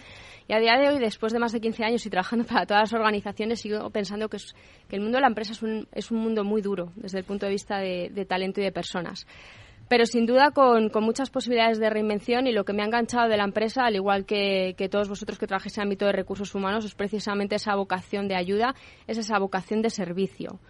Y 0.47 0.53
a 0.53 0.59
día 0.59 0.77
de 0.77 0.89
hoy, 0.89 0.99
después 0.99 1.33
de 1.33 1.39
más 1.39 1.53
de 1.53 1.61
15 1.61 1.85
años 1.85 2.07
y 2.07 2.11
trabajando 2.11 2.45
para 2.49 2.67
todas 2.67 2.83
las 2.83 2.93
organizaciones, 2.93 3.61
sigo 3.61 3.91
pensando 3.91 4.29
que, 4.29 4.39
el 4.91 5.01
mundo 5.01 5.17
de 5.17 5.23
la 5.23 5.29
empresa 5.29 5.53
es 5.53 5.63
un, 5.63 5.89
es 5.93 6.11
un 6.11 6.19
mundo 6.19 6.45
muy 6.45 6.61
duro 6.61 6.93
desde 6.97 7.19
el 7.19 7.25
punto 7.25 7.47
de 7.47 7.53
vista 7.53 7.79
de, 7.79 8.27
talento 8.29 8.61
y 8.61 8.65
de 8.65 8.73
personas 8.73 9.27
pero 9.93 10.07
sin 10.07 10.25
duda 10.25 10.53
con, 10.53 10.91
muchas 11.03 11.29
posibilidades 11.29 11.79
de 11.79 11.91
reinvención 11.91 12.47
y 12.47 12.53
lo 12.53 12.65
que 12.65 12.73
me 12.73 12.81
ha 12.81 12.87
enganchado 12.87 13.29
de 13.29 13.37
la 13.37 13.45
empresa, 13.45 13.85
al 13.85 13.95
igual 13.95 14.25
que, 14.25 14.75
que 14.79 14.89
todos 14.89 15.07
vosotros 15.07 15.39
que 15.39 15.47
trabajáis 15.47 15.77
en 15.77 15.83
el 15.83 15.89
ámbito 15.89 16.07
de 16.07 16.13
recursos 16.13 16.55
humanos, 16.55 16.87
es 16.87 16.95
precisamente 16.95 17.57
esa 17.57 17.75
vocación 17.75 18.27
de 18.27 18.35
ayuda, 18.35 18.75
es 19.07 19.19
esa 19.19 19.39
vocación 19.39 19.83
de 19.83 19.91
servicio. 19.91 20.61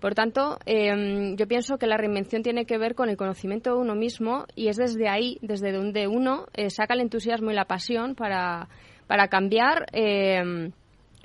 Por 0.00 0.14
tanto, 0.14 0.58
em, 0.64 1.36
yo 1.36 1.46
pienso 1.46 1.76
que 1.76 1.86
la 1.86 1.98
reinvención 1.98 2.42
tiene 2.42 2.64
que 2.64 2.78
ver 2.78 2.94
con 2.94 3.10
el 3.10 3.18
conocimiento 3.18 3.74
de 3.74 3.78
uno 3.78 3.94
mismo 3.94 4.46
y 4.54 4.68
es 4.68 4.78
desde 4.78 5.06
ahí, 5.06 5.36
desde 5.42 5.70
donde 5.70 6.08
uno 6.08 6.46
eh, 6.54 6.70
saca 6.70 6.94
el 6.94 7.00
entusiasmo 7.00 7.50
y 7.50 7.54
la 7.54 7.66
pasión 7.66 8.14
para, 8.14 8.70
para 9.06 9.28
cambiar 9.28 9.84
em, 9.92 10.72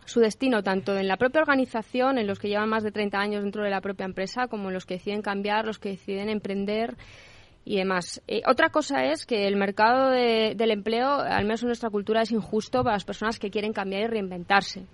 su 0.03 0.19
destino, 0.19 0.63
tanto 0.63 0.97
en 0.97 1.07
la 1.07 1.15
propia 1.15 1.39
organización, 1.39 2.17
en 2.17 2.27
los 2.27 2.39
que 2.39 2.49
llevan 2.49 2.67
más 2.67 2.83
de 2.83 2.91
30 2.91 3.17
años 3.17 3.43
dentro 3.43 3.63
de 3.63 3.69
la 3.69 3.79
propia 3.79 4.05
empresa, 4.05 4.47
como 4.47 4.67
en 4.67 4.73
los 4.73 4.85
que 4.85 4.95
deciden 4.95 5.21
cambiar, 5.21 5.65
los 5.65 5.79
que 5.79 5.91
deciden 5.91 6.27
emprender 6.27 6.97
y 7.67 7.75
demás. 7.75 8.21
Eh, 8.27 8.41
otra 8.47 8.69
cosa 8.69 9.03
es 9.05 9.25
que 9.25 9.45
el 9.45 9.57
mercado 9.57 10.11
del 10.11 10.71
empleo, 10.71 11.19
al 11.19 11.43
menos 11.43 11.61
en 11.63 11.67
nuestra 11.67 11.89
cultura, 11.89 12.21
es 12.21 12.31
injusto 12.31 12.81
para 12.81 12.95
las 12.95 13.03
personas 13.03 13.39
que 13.39 13.49
quieren 13.49 13.73
cambiar 13.73 14.03
y 14.03 14.07
reinventarse. 14.07 14.85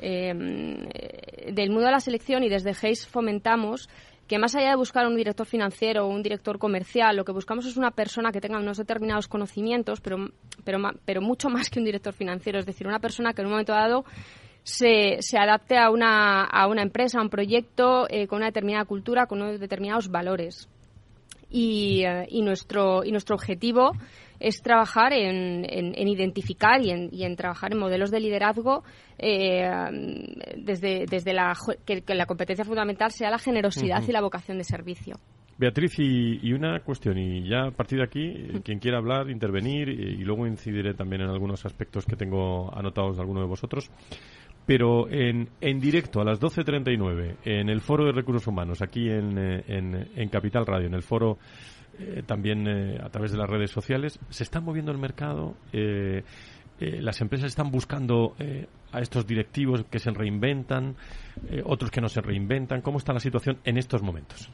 Em, 0.00 0.88
del 1.52 1.68
mundo 1.70 1.84
de 1.86 1.92
la 1.92 2.00
selección 2.00 2.42
y 2.42 2.48
desde 2.48 2.70
Hayes 2.70 3.06
fomentamos 3.06 3.88
que 4.26 4.38
más 4.38 4.54
allá 4.54 4.70
de 4.70 4.76
buscar 4.76 5.06
un 5.06 5.14
director 5.14 5.46
financiero 5.46 6.06
o 6.06 6.08
un 6.08 6.22
director 6.22 6.58
comercial, 6.58 7.16
lo 7.16 7.24
que 7.26 7.32
buscamos 7.32 7.66
es 7.66 7.76
una 7.76 7.90
persona 7.90 8.32
que 8.32 8.40
tenga 8.40 8.58
unos 8.58 8.78
determinados 8.78 9.28
conocimientos, 9.28 10.00
pero, 10.00 10.30
pero, 10.64 10.78
pero 11.04 11.20
mucho 11.20 11.50
más 11.50 11.68
que 11.68 11.80
un 11.80 11.84
director 11.84 12.14
financiero, 12.14 12.58
es 12.58 12.64
decir, 12.64 12.86
una 12.86 12.98
persona 12.98 13.34
que 13.34 13.42
en 13.42 13.46
un 13.48 13.52
momento 13.52 13.74
dado 13.74 14.06
se, 14.62 15.18
se 15.20 15.36
adapte 15.36 15.76
a 15.76 15.90
una, 15.90 16.44
a 16.44 16.66
una 16.66 16.80
empresa, 16.80 17.18
a 17.18 17.22
un 17.22 17.28
proyecto, 17.28 18.06
eh, 18.08 18.26
con 18.26 18.38
una 18.38 18.46
determinada 18.46 18.86
cultura, 18.86 19.26
con 19.26 19.42
unos 19.42 19.60
determinados 19.60 20.08
valores. 20.08 20.70
Y, 21.56 22.02
y, 22.30 22.42
nuestro, 22.42 23.04
y 23.04 23.12
nuestro 23.12 23.36
objetivo 23.36 23.92
es 24.40 24.60
trabajar 24.60 25.12
en, 25.12 25.64
en, 25.68 26.08
identificar 26.08 26.84
y 26.84 26.90
en, 26.90 27.08
y 27.12 27.22
en, 27.22 27.36
trabajar 27.36 27.72
en 27.72 27.78
modelos 27.78 28.10
de 28.10 28.18
liderazgo 28.18 28.82
eh, 29.18 29.70
desde, 30.56 31.06
desde 31.08 31.32
la, 31.32 31.54
que, 31.86 32.02
la 32.08 32.26
competencia 32.26 32.64
fundamental 32.64 33.12
sea 33.12 33.30
la 33.30 33.38
generosidad 33.38 34.02
y 34.06 34.10
la 34.10 34.20
vocación 34.20 34.58
de 34.58 34.64
servicio. 34.64 35.14
Beatriz, 35.56 35.92
y, 35.98 36.52
una 36.52 36.80
cuestión, 36.80 37.16
y 37.16 37.48
ya 37.48 37.66
a 37.66 37.70
partir 37.70 37.98
de 37.98 38.04
aquí, 38.04 38.26
eh, 38.26 38.60
quien 38.64 38.80
quiera 38.80 38.98
hablar, 38.98 39.30
intervenir, 39.30 39.88
y, 39.88 40.16
luego 40.24 40.48
incidiré 40.48 40.94
también 40.94 41.22
en 41.22 41.28
algunos 41.28 41.64
aspectos 41.64 42.04
que 42.04 42.16
tengo 42.16 42.76
anotados 42.76 43.16
de 43.16 43.22
alguno 43.22 43.40
de 43.40 43.46
vosotros, 43.46 43.88
pero 44.66 45.08
en, 45.08 45.48
en 45.60 45.80
directo 45.80 46.20
a 46.20 46.24
las 46.24 46.40
12.39, 46.40 47.36
en 47.44 47.68
el 47.68 47.80
Foro 47.80 48.06
de 48.06 48.12
Recursos 48.12 48.46
Humanos, 48.46 48.82
aquí 48.82 49.08
en, 49.10 49.38
eh, 49.38 49.64
en, 49.68 50.10
en 50.16 50.28
Capital 50.28 50.66
Radio, 50.66 50.86
en 50.86 50.94
el 50.94 51.02
foro 51.02 51.38
eh, 51.98 52.22
también 52.26 52.66
eh, 52.66 52.98
a 53.02 53.08
través 53.08 53.32
de 53.32 53.38
las 53.38 53.48
redes 53.48 53.70
sociales. 53.70 54.18
Se 54.28 54.42
está 54.42 54.60
moviendo 54.60 54.90
el 54.90 54.98
mercado. 54.98 55.54
Eh, 55.72 56.22
las 56.80 57.20
empresas 57.20 57.46
están 57.46 57.70
buscando 57.70 58.34
a 58.90 58.98
estos 58.98 59.26
directivos 59.28 59.84
que 59.88 60.00
se 60.00 60.10
reinventan, 60.10 60.96
otros 61.64 61.88
que 61.88 62.00
no 62.00 62.08
se 62.08 62.20
reinventan. 62.20 62.82
¿Cómo 62.82 62.98
está 62.98 63.12
la 63.12 63.20
situación 63.20 63.58
en 63.64 63.78
estos 63.78 64.02
momentos? 64.02 64.50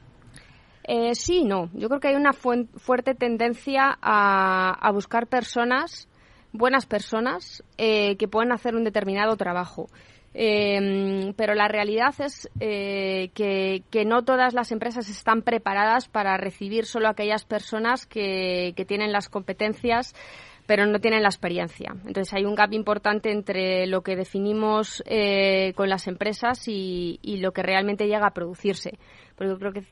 sí, 1.14 1.44
no. 1.44 1.70
Yo 1.72 1.88
creo 1.88 1.98
que 1.98 2.08
hay 2.08 2.16
una 2.16 2.34
fuerte 2.34 3.14
tendencia 3.14 3.98
a, 4.02 4.70
a 4.86 4.92
buscar 4.92 5.28
personas, 5.28 6.09
buenas 6.52 6.86
personas, 6.86 7.62
que 7.76 8.28
puedan 8.30 8.52
hacer 8.52 8.74
un 8.74 8.84
determinado 8.84 9.36
trabajo. 9.36 9.88
Eh, 10.32 11.32
pero 11.36 11.54
la 11.54 11.66
realidad 11.66 12.14
es 12.20 12.48
eh, 12.60 13.30
que, 13.34 14.04
no 14.04 14.22
todas 14.22 14.54
las 14.54 14.70
empresas 14.70 15.08
están 15.08 15.42
preparadas 15.42 16.08
para 16.08 16.36
recibir 16.36 16.86
solo 16.86 17.08
aquellas 17.08 17.44
personas 17.44 18.06
que, 18.06 18.74
tienen 18.86 19.12
las 19.12 19.28
competencias 19.28 20.14
pero 20.66 20.86
no 20.86 21.00
tienen 21.00 21.22
la 21.22 21.28
experiencia. 21.28 21.96
Entonces 22.06 22.32
hay 22.32 22.44
un 22.44 22.54
gap 22.54 22.72
importante 22.72 23.32
entre 23.32 23.88
lo 23.88 24.02
que 24.02 24.14
definimos 24.14 25.02
eh, 25.04 25.72
con 25.74 25.88
las 25.88 26.06
empresas 26.06 26.68
y, 26.68 27.18
y, 27.22 27.38
lo 27.38 27.50
que 27.50 27.64
realmente 27.64 28.06
llega 28.06 28.28
a 28.28 28.32
producirse. 28.32 28.96
Porque 29.34 29.50
yo 29.50 29.58
creo 29.58 29.72
que 29.72 29.82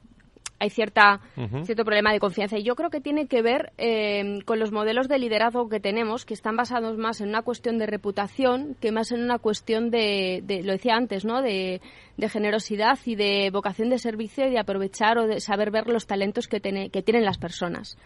hay 0.58 0.70
cierta, 0.70 1.20
cierto 1.64 1.84
problema 1.84 2.12
de 2.12 2.20
confianza. 2.20 2.58
Y 2.58 2.64
yo 2.64 2.74
creo 2.74 2.90
que 2.90 3.00
tiene 3.00 3.26
que 3.26 3.42
ver 3.42 3.72
eh, 3.78 4.40
con 4.44 4.58
los 4.58 4.72
modelos 4.72 5.08
de 5.08 5.18
liderazgo 5.18 5.68
que 5.68 5.80
tenemos, 5.80 6.24
que 6.24 6.34
están 6.34 6.56
basados 6.56 6.98
más 6.98 7.20
en 7.20 7.28
una 7.28 7.42
cuestión 7.42 7.78
de 7.78 7.86
reputación 7.86 8.76
que 8.80 8.92
más 8.92 9.12
en 9.12 9.22
una 9.22 9.38
cuestión 9.38 9.90
de, 9.90 10.42
lo 10.64 10.72
decía 10.72 10.96
antes, 10.96 11.24
¿no? 11.24 11.42
De, 11.42 11.80
generosidad 12.28 12.98
y 13.06 13.14
de 13.14 13.50
vocación 13.52 13.90
de 13.90 13.98
servicio 13.98 14.46
y 14.46 14.50
de 14.50 14.58
aprovechar 14.58 15.18
o 15.18 15.28
de 15.28 15.40
saber 15.40 15.70
ver 15.70 15.86
los 15.86 16.06
talentos 16.06 16.48
que, 16.48 16.60
que 16.60 17.02
tienen 17.02 17.24
las 17.24 17.38
personas. 17.38 17.96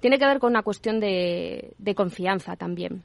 Tiene 0.00 0.18
que 0.18 0.26
ver 0.26 0.38
con 0.40 0.50
una 0.50 0.62
cuestión 0.62 1.00
de 1.00 1.94
confianza 1.96 2.54
también. 2.56 3.02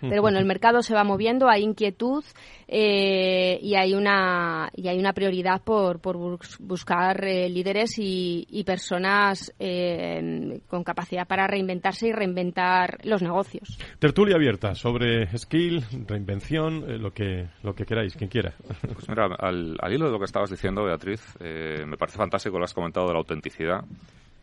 Pero 0.00 0.22
bueno, 0.22 0.38
el 0.38 0.44
mercado 0.44 0.82
se 0.82 0.94
va 0.94 1.04
moviendo, 1.04 1.48
hay 1.48 1.62
inquietud 1.62 2.24
eh, 2.68 3.58
y 3.62 3.74
hay 3.74 3.94
una 3.94 4.70
y 4.74 4.88
hay 4.88 4.98
una 4.98 5.12
prioridad 5.12 5.62
por, 5.62 6.00
por 6.00 6.16
buscar 6.60 7.24
eh, 7.24 7.48
líderes 7.48 7.94
y, 7.98 8.64
personas 8.66 9.54
eh, 9.58 10.60
con 10.68 10.84
capacidad 10.84 11.26
para 11.26 11.46
reinventarse 11.46 12.08
y 12.08 12.12
reinventar 12.12 12.98
los 13.04 13.22
negocios. 13.22 13.78
Tertulia 13.98 14.36
abierta 14.36 14.74
sobre 14.74 15.26
skill, 15.38 15.82
reinvención, 16.06 17.00
lo 17.00 17.12
que 17.12 17.48
lo 17.62 17.74
que 17.74 17.84
queráis, 17.84 18.14
quien 18.14 18.28
quiera. 18.28 18.54
Pues 18.82 19.08
mira, 19.08 19.26
al, 19.38 19.76
al 19.80 19.92
hilo 19.92 20.06
de 20.06 20.12
lo 20.12 20.18
que 20.18 20.26
estabas 20.26 20.50
diciendo, 20.50 20.84
Beatriz, 20.84 21.22
me 21.40 21.96
parece 21.96 22.18
fantástico 22.18 22.58
lo 22.58 22.64
has 22.64 22.74
comentado 22.74 23.06
de 23.06 23.12
la 23.12 23.18
autenticidad 23.18 23.84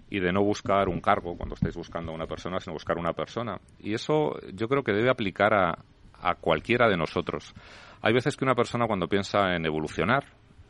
y 0.09 0.19
de 0.19 0.31
no 0.31 0.43
buscar 0.43 0.87
un 0.87 1.01
cargo 1.01 1.35
cuando 1.35 1.55
estáis 1.55 1.75
buscando 1.75 2.11
a 2.11 2.15
una 2.15 2.27
persona, 2.27 2.59
sino 2.59 2.73
buscar 2.73 2.97
una 2.97 3.13
persona. 3.13 3.59
Y 3.79 3.93
eso 3.93 4.39
yo 4.53 4.67
creo 4.67 4.83
que 4.83 4.93
debe 4.93 5.09
aplicar 5.09 5.53
a, 5.53 5.77
a 6.21 6.35
cualquiera 6.35 6.87
de 6.87 6.97
nosotros. 6.97 7.53
Hay 8.01 8.13
veces 8.13 8.35
que 8.35 8.45
una 8.45 8.55
persona 8.55 8.87
cuando 8.87 9.07
piensa 9.07 9.55
en 9.55 9.65
evolucionar 9.65 10.25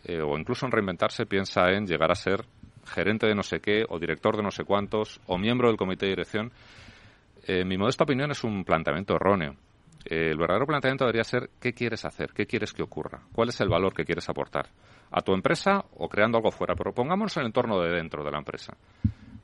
eh, 0.05 0.21
o 0.21 0.37
incluso 0.37 0.65
en 0.65 0.71
reinventarse 0.71 1.25
piensa 1.25 1.71
en 1.71 1.85
llegar 1.85 2.11
a 2.11 2.15
ser 2.15 2.45
gerente 2.85 3.27
de 3.27 3.33
no 3.33 3.41
sé 3.41 3.59
qué 3.59 3.83
o 3.89 3.97
director 3.97 4.37
de 4.37 4.43
no 4.43 4.51
sé 4.51 4.63
cuántos 4.63 5.19
o 5.25 5.37
miembro 5.37 5.67
del 5.67 5.77
comité 5.77 6.05
de 6.05 6.11
dirección. 6.11 6.51
Eh, 7.47 7.65
mi 7.65 7.77
modesta 7.77 8.03
opinión 8.03 8.31
es 8.31 8.43
un 8.43 8.63
planteamiento 8.63 9.15
erróneo. 9.15 9.55
Eh, 10.05 10.29
el 10.29 10.37
verdadero 10.37 10.67
planteamiento 10.67 11.05
debería 11.05 11.23
ser 11.23 11.49
qué 11.59 11.73
quieres 11.73 12.05
hacer, 12.05 12.31
qué 12.33 12.45
quieres 12.45 12.73
que 12.73 12.83
ocurra, 12.83 13.21
cuál 13.33 13.49
es 13.49 13.59
el 13.61 13.69
valor 13.69 13.93
que 13.93 14.05
quieres 14.05 14.29
aportar 14.29 14.69
a 15.09 15.21
tu 15.21 15.33
empresa 15.33 15.83
o 15.97 16.07
creando 16.07 16.37
algo 16.37 16.51
fuera. 16.51 16.75
Pero 16.75 16.93
pongámonos 16.93 17.35
en 17.37 17.41
el 17.41 17.47
entorno 17.47 17.81
de 17.81 17.89
dentro 17.89 18.23
de 18.23 18.31
la 18.31 18.37
empresa. 18.37 18.77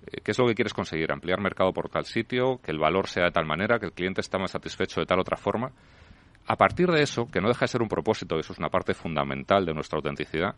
Eh, 0.08 0.22
¿Qué 0.24 0.32
es 0.32 0.40
lo 0.40 0.48
que 0.48 0.56
quieres 0.56 0.74
conseguir? 0.74 1.12
¿Ampliar 1.12 1.40
mercado 1.40 1.72
por 1.74 1.90
tal 1.90 2.06
sitio? 2.06 2.60
¿Que 2.64 2.72
el 2.72 2.80
valor 2.80 3.08
sea 3.08 3.26
de 3.26 3.32
tal 3.32 3.46
manera? 3.46 3.80
¿Que 3.80 3.88
el 3.88 3.94
cliente 3.94 4.22
está 4.22 4.38
más 4.38 4.52
satisfecho 4.52 5.00
de 5.00 5.06
tal 5.06 5.20
otra 5.20 5.38
forma? 5.38 5.72
A 6.48 6.56
partir 6.56 6.90
de 6.90 7.02
eso, 7.02 7.28
que 7.28 7.40
no 7.40 7.48
deja 7.48 7.66
de 7.66 7.68
ser 7.68 7.82
un 7.82 7.88
propósito, 7.88 8.40
eso 8.40 8.54
es 8.54 8.60
una 8.60 8.70
parte 8.70 8.94
fundamental 8.94 9.66
de 9.66 9.74
nuestra 9.74 9.98
autenticidad, 9.98 10.56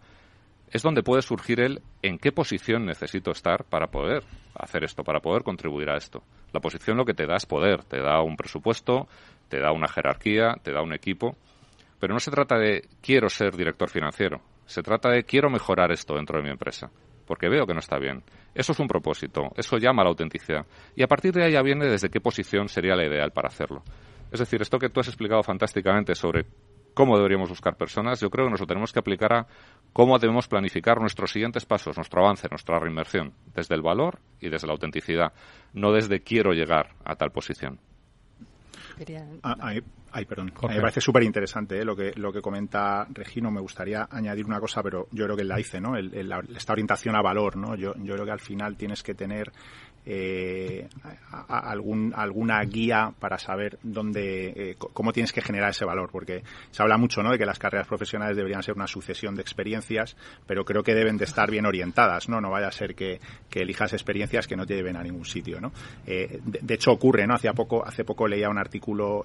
es 0.72 0.82
donde 0.82 1.04
puede 1.04 1.22
surgir 1.22 1.60
el 1.60 1.82
en 2.02 2.18
qué 2.18 2.32
posición 2.32 2.86
necesito 2.86 3.32
estar 3.32 3.66
para 3.66 3.88
poder 3.88 4.24
hacer 4.56 4.84
esto, 4.86 5.04
para 5.04 5.20
poder 5.20 5.44
contribuir 5.44 5.90
a 5.90 5.98
esto. 5.98 6.24
La 6.54 6.62
posición 6.62 6.98
lo 6.98 7.06
que 7.06 7.14
te 7.14 7.28
da 7.28 7.36
es 7.36 7.46
poder, 7.46 7.84
te 7.84 8.00
da 8.00 8.22
un 8.22 8.38
presupuesto, 8.38 9.08
te 9.50 9.60
da 9.60 9.72
una 9.72 9.88
jerarquía, 9.88 10.56
te 10.64 10.72
da 10.72 10.82
un 10.82 10.94
equipo, 10.94 11.36
pero 12.00 12.14
no 12.14 12.20
se 12.20 12.32
trata 12.32 12.58
de 12.58 12.88
quiero 13.02 13.30
ser 13.30 13.56
director 13.56 13.90
financiero, 13.90 14.42
se 14.66 14.82
trata 14.82 15.10
de 15.10 15.26
quiero 15.26 15.50
mejorar 15.50 15.92
esto 15.92 16.16
dentro 16.16 16.38
de 16.38 16.44
mi 16.44 16.50
empresa 16.50 16.90
porque 17.26 17.50
veo 17.50 17.66
que 17.66 17.74
no 17.74 17.80
está 17.80 17.98
bien. 17.98 18.24
Eso 18.54 18.72
es 18.72 18.80
un 18.80 18.88
propósito, 18.88 19.52
eso 19.56 19.78
llama 19.78 20.02
a 20.02 20.06
la 20.06 20.10
autenticidad. 20.10 20.66
Y 20.96 21.04
a 21.04 21.08
partir 21.08 21.34
de 21.34 21.44
ahí 21.44 21.54
ya 21.54 21.62
viene 21.62 21.86
desde 21.86 22.10
qué 22.10 22.22
posición 22.22 22.70
sería 22.70 22.96
la 22.96 23.06
ideal 23.06 23.32
para 23.32 23.48
hacerlo. 23.48 23.84
Es 24.32 24.40
decir, 24.40 24.62
esto 24.62 24.80
que 24.80 24.90
tú 24.90 25.00
has 25.00 25.08
explicado 25.08 25.44
fantásticamente 25.44 26.16
sobre 26.16 26.46
cómo 26.94 27.18
deberíamos 27.18 27.50
buscar 27.50 27.76
personas, 27.76 28.20
yo 28.20 28.30
creo 28.30 28.46
que 28.46 28.52
nos 28.52 28.60
lo 28.60 28.68
tenemos 28.68 28.94
que 28.94 29.00
aplicar 29.00 29.34
a 29.34 29.48
cómo 29.94 30.18
debemos 30.20 30.48
planificar 30.48 31.00
nuestros 31.00 31.32
siguientes 31.32 31.66
pasos, 31.66 31.98
nuestro 31.98 32.24
avance, 32.24 32.48
nuestra 32.50 32.80
reinversión, 32.80 33.34
desde 33.54 33.76
el 33.76 33.82
valor 33.82 34.20
y 34.40 34.50
desde 34.50 34.68
la 34.68 34.74
autenticidad, 34.74 35.34
no 35.74 35.92
desde 35.92 36.22
quiero 36.22 36.54
llegar 36.54 36.96
a 37.04 37.16
tal 37.16 37.32
posición. 37.32 37.80
Ah, 39.44 39.74
ay, 40.12 40.26
perdón. 40.26 40.54
me 40.70 40.80
parece 40.80 41.02
súper 41.02 41.24
interesante 41.24 41.80
¿eh? 41.80 41.86
lo, 41.86 41.96
que, 41.96 42.14
lo 42.16 42.32
que 42.32 42.42
comenta 42.42 43.08
Regino. 43.10 43.52
Me 43.52 43.62
gustaría 43.62 44.08
añadir 44.10 44.46
una 44.46 44.60
cosa, 44.60 44.82
pero 44.84 45.08
yo 45.12 45.26
creo 45.26 45.36
que 45.36 45.44
la 45.44 45.60
hice, 45.60 45.82
¿no? 45.82 45.98
esta 45.98 46.74
orientación 46.74 47.16
a 47.16 47.22
valor, 47.22 47.58
¿no? 47.58 47.76
Yo, 47.76 47.94
yo 47.98 48.14
creo 48.14 48.26
que 48.26 48.32
al 48.32 48.40
final 48.40 48.78
tienes 48.78 49.04
que 49.04 49.16
tener 49.16 49.52
eh, 50.06 50.88
algún, 51.48 52.14
alguna 52.16 52.62
guía 52.64 53.14
para 53.20 53.38
saber 53.38 53.80
dónde, 53.84 54.54
eh, 54.56 54.76
cómo 54.78 55.14
tienes 55.14 55.32
que 55.32 55.42
generar 55.42 55.70
ese 55.70 55.86
valor, 55.86 56.10
porque 56.12 56.44
se 56.72 56.84
habla 56.84 56.98
mucho 56.98 57.24
¿no? 57.24 57.32
de 57.32 57.38
que 57.38 57.46
las 57.46 57.60
carreras 57.60 57.88
profesionales 57.88 58.36
deberían 58.36 58.64
ser 58.64 58.76
una 58.76 58.88
sucesión 58.88 59.36
de 59.36 59.42
experiencias, 59.42 60.18
pero 60.46 60.66
creo 60.66 60.84
que 60.84 60.94
deben 60.94 61.18
de 61.18 61.26
estar 61.26 61.50
bien 61.50 61.66
orientadas, 61.66 62.28
¿no? 62.28 62.42
No 62.42 62.50
vaya 62.50 62.68
a 62.68 62.72
ser 62.72 62.96
que, 62.96 63.20
elijas 63.54 63.94
experiencias 63.94 64.46
que 64.46 64.58
no 64.58 64.66
te 64.66 64.76
lleven 64.76 64.98
a 64.98 65.04
ningún 65.04 65.26
sitio, 65.26 65.62
¿no? 65.62 65.72
Eh, 66.06 66.42
de, 66.44 66.74
hecho 66.74 66.92
ocurre, 66.92 67.26
¿no? 67.26 67.36
Hace 67.36 67.52
poco, 67.54 67.86
hace 67.86 68.04
poco 68.04 68.28
leía 68.28 68.50
un 68.50 68.58
artículo 68.58 69.24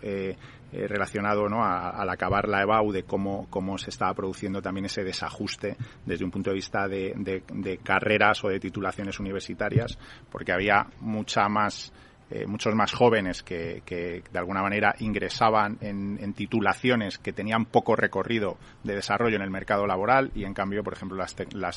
eh, 0.73 0.87
relacionado, 0.87 1.49
¿no? 1.49 1.65
al 1.65 2.11
acabar 2.11 2.49
la 2.49 2.63
EBAU 2.63 2.93
de 2.93 3.05
cómo, 3.05 3.47
cómo 3.51 3.79
se 3.79 3.91
estaba 3.91 4.13
produciendo 4.15 4.61
también 4.61 4.87
ese 4.87 5.05
desajuste 5.05 5.77
desde 6.05 6.25
un 6.25 6.31
punto 6.31 6.51
de 6.51 6.57
vista 6.57 6.87
de, 6.89 7.15
de 7.17 7.79
carreras 7.79 8.45
o 8.45 8.49
de 8.49 8.61
titulaciones 8.61 9.19
universitarias, 9.19 9.99
porque 10.31 10.53
había 10.53 10.87
mucha 11.01 11.49
más 11.49 11.93
eh, 12.31 12.47
muchos 12.47 12.75
más 12.75 12.93
jóvenes 12.93 13.43
que, 13.43 13.83
de 13.89 14.39
alguna 14.39 14.61
manera 14.61 14.95
ingresaban 14.99 15.79
en, 15.81 16.35
titulaciones 16.35 17.17
que 17.17 17.33
tenían 17.33 17.65
poco 17.65 17.97
recorrido 17.97 18.59
de 18.85 18.95
desarrollo 18.95 19.37
en 19.37 19.43
el 19.43 19.51
mercado 19.51 19.87
laboral 19.87 20.31
y 20.35 20.45
en 20.45 20.53
cambio, 20.53 20.85
por 20.85 20.93
ejemplo, 20.93 21.17
las, 21.17 21.35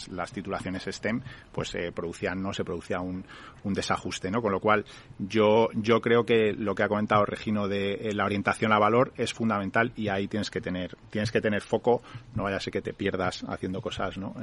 las, 0.10 0.32
titulaciones 0.34 0.84
STEM 0.84 1.22
pues 1.54 1.74
eh, 1.76 1.94
producían, 1.94 2.42
no 2.42 2.52
se 2.52 2.66
producía 2.66 3.00
un, 3.00 3.24
un, 3.64 3.74
desajuste, 3.74 4.30
¿no? 4.32 4.41
Con 4.41 4.51
lo 4.51 4.59
cual 4.59 4.86
yo, 5.20 5.70
yo 5.74 6.01
creo 6.01 6.26
que 6.26 6.53
lo 6.53 6.76
que 6.76 6.84
ha 6.84 6.88
comentado 6.88 7.26
Regino 7.26 7.68
de 7.68 7.93
eh, 7.93 8.14
la 8.14 8.26
orientación 8.26 8.74
a 8.74 8.80
valor 8.80 9.14
es 9.18 9.34
fundamental 9.34 9.91
y 9.95 10.09
ahí 10.09 10.28
tienes 10.28 10.49
que 10.49 10.62
tener, 10.62 10.97
tienes 11.09 11.32
que 11.32 11.41
tener 11.41 11.62
foco, 11.62 12.01
no 12.36 12.43
vaya 12.43 12.57
a 12.57 12.59
ser 12.59 12.74
que 12.74 12.82
te 12.82 12.93
pierdas 12.93 13.43
haciendo 13.47 13.82
cosas, 13.82 14.18
¿no? 14.18 14.36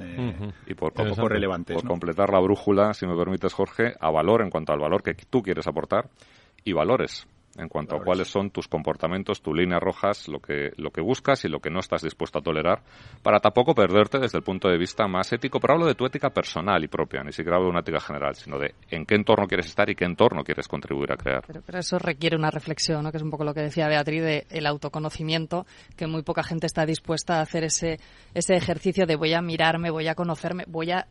Y 0.66 0.74
por, 0.74 0.92
poco 0.92 1.28
relevantes. 1.28 1.76
Por 1.76 1.86
completar 1.86 2.30
la 2.30 2.40
brújula, 2.40 2.94
si 2.94 3.06
me 3.06 3.16
permites, 3.16 3.52
Jorge, 3.52 3.94
a 4.00 4.10
valor 4.10 4.42
en 4.42 4.50
cuanto 4.50 4.72
al 4.72 4.80
valor 4.80 5.02
que 5.02 5.14
tú 5.14 5.42
quieres 5.42 5.66
aportar 5.66 6.08
y 6.64 6.72
valores 6.72 7.26
en 7.58 7.68
cuanto 7.68 7.96
a 7.96 8.02
cuáles 8.02 8.28
son 8.28 8.50
tus 8.50 8.68
comportamientos, 8.68 9.42
tus 9.42 9.56
líneas 9.56 9.80
rojas, 9.80 10.28
lo 10.28 10.40
que, 10.40 10.72
lo 10.76 10.90
que 10.90 11.00
buscas 11.00 11.44
y 11.44 11.48
lo 11.48 11.60
que 11.60 11.70
no 11.70 11.80
estás 11.80 12.02
dispuesto 12.02 12.38
a 12.38 12.42
tolerar, 12.42 12.82
para 13.22 13.40
tampoco 13.40 13.74
perderte 13.74 14.18
desde 14.18 14.38
el 14.38 14.44
punto 14.44 14.68
de 14.68 14.78
vista 14.78 15.06
más 15.08 15.32
ético, 15.32 15.58
pero 15.60 15.74
hablo 15.74 15.86
de 15.86 15.94
tu 15.94 16.06
ética 16.06 16.30
personal 16.30 16.82
y 16.82 16.88
propia, 16.88 17.22
ni 17.22 17.32
siquiera 17.32 17.56
hablo 17.56 17.66
de 17.66 17.72
una 17.72 17.80
ética 17.80 18.00
general, 18.00 18.34
sino 18.34 18.58
de 18.58 18.74
en 18.90 19.04
qué 19.04 19.16
entorno 19.16 19.46
quieres 19.46 19.66
estar 19.66 19.90
y 19.90 19.94
qué 19.94 20.04
entorno 20.04 20.44
quieres 20.44 20.68
contribuir 20.68 21.12
a 21.12 21.16
crear. 21.16 21.44
Pero, 21.46 21.78
eso 21.78 21.98
requiere 21.98 22.36
una 22.36 22.50
reflexión, 22.50 23.02
¿no? 23.02 23.10
que 23.10 23.16
es 23.18 23.22
un 23.22 23.30
poco 23.30 23.44
lo 23.44 23.54
que 23.54 23.60
decía 23.60 23.88
Beatriz, 23.88 24.22
de 24.22 24.46
el 24.50 24.66
autoconocimiento, 24.66 25.66
que 25.96 26.06
muy 26.06 26.22
poca 26.22 26.42
gente 26.42 26.66
está 26.66 26.86
dispuesta 26.86 27.38
a 27.38 27.42
hacer 27.42 27.64
ese, 27.64 27.98
ese 28.34 28.54
ejercicio 28.54 29.06
de 29.06 29.16
voy 29.16 29.34
a 29.34 29.42
mirarme, 29.42 29.90
voy 29.90 30.08
a 30.08 30.14
conocerme, 30.14 30.64
voy 30.66 30.92
a 30.92 31.06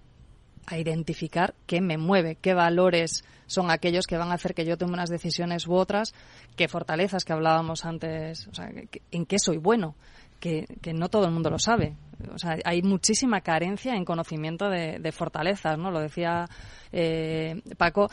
a 0.67 0.77
identificar 0.77 1.55
qué 1.65 1.81
me 1.81 1.97
mueve, 1.97 2.35
qué 2.35 2.53
valores 2.53 3.23
son 3.47 3.71
aquellos 3.71 4.05
que 4.05 4.17
van 4.17 4.31
a 4.31 4.35
hacer 4.35 4.53
que 4.53 4.65
yo 4.65 4.77
tome 4.77 4.93
unas 4.93 5.09
decisiones 5.09 5.65
u 5.65 5.73
otras, 5.73 6.13
qué 6.55 6.67
fortalezas 6.67 7.23
que 7.23 7.33
hablábamos 7.33 7.85
antes, 7.85 8.47
o 8.47 8.53
sea, 8.53 8.69
en 9.11 9.25
qué 9.25 9.39
soy 9.39 9.57
bueno, 9.57 9.95
que, 10.39 10.67
no 10.93 11.09
todo 11.09 11.25
el 11.25 11.31
mundo 11.31 11.49
lo 11.49 11.57
sabe. 11.57 11.95
O 12.33 12.37
sea, 12.37 12.57
hay 12.65 12.81
muchísima 12.81 13.41
carencia 13.41 13.95
en 13.95 14.05
conocimiento 14.05 14.69
de, 14.69 15.11
fortalezas, 15.11 15.77
¿no? 15.77 15.89
Lo 15.89 16.01
decía 16.01 16.45
eh, 16.91 17.61
Paco, 17.77 18.09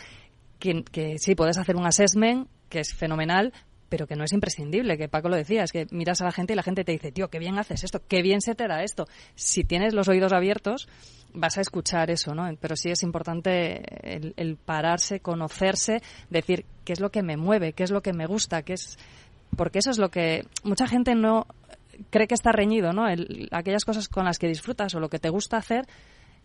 que, 0.59 0.85
que 0.85 1.19
sí, 1.19 1.35
puedes 1.35 1.59
hacer 1.59 1.77
un 1.77 1.87
assessment, 1.87 2.49
que 2.69 2.81
es 2.81 2.95
fenomenal, 2.95 3.53
pero 3.95 4.09
que 4.09 4.16
no 4.16 4.24
es 4.24 4.32
imprescindible, 4.32 4.99
que 4.99 5.09
Paco 5.09 5.28
lo 5.28 5.36
decía, 5.36 5.62
es 5.62 5.70
que 5.70 5.86
miras 5.92 6.20
a 6.20 6.24
la 6.24 6.32
gente 6.32 6.53
y 6.53 6.57
la 6.57 6.64
gente 6.64 6.82
te 6.82 6.90
dice, 6.90 7.12
tío, 7.12 7.28
qué 7.28 7.38
bien 7.38 7.61
haces 7.61 7.84
esto, 7.84 8.03
qué 8.09 8.22
bien 8.22 8.40
se 8.40 8.57
te 8.57 8.66
da 8.66 8.82
esto. 8.82 9.07
Si 9.36 9.62
tienes 9.62 9.95
los 9.95 10.09
oídos 10.09 10.32
abiertos, 10.32 10.88
vas 11.32 11.59
a 11.59 11.61
escuchar 11.61 12.11
eso, 12.11 12.34
¿no? 12.34 12.53
Pero 12.61 12.74
sí 12.74 12.90
es 12.90 13.05
importante 13.05 13.84
el, 14.03 14.57
pararse, 14.57 15.20
conocerse, 15.20 16.03
decir 16.28 16.66
qué 16.84 16.92
es 16.92 16.99
lo 16.99 17.11
que 17.11 17.22
me 17.22 17.36
mueve, 17.36 17.72
qué 17.72 17.84
es 17.84 17.92
lo 17.92 18.03
que 18.03 18.12
me 18.12 18.26
gusta, 18.26 18.62
qué 18.62 18.72
es... 18.72 18.99
Porque 19.57 19.78
eso 19.78 19.92
es 19.92 19.99
lo 19.99 20.09
que 20.09 20.45
mucha 20.64 20.88
gente 20.88 21.14
no 21.14 21.47
cree 22.11 22.26
que 22.26 22.34
está 22.34 22.51
reñido, 22.51 22.92
¿no? 22.92 23.05
aquellas 23.53 23.84
cosas 23.84 24.09
con 24.09 24.24
las 24.24 24.40
que 24.40 24.49
disfrutas 24.49 24.92
o 24.97 24.99
lo 24.99 25.09
que 25.09 25.20
te 25.20 25.28
gusta 25.28 25.57
hacer, 25.57 25.86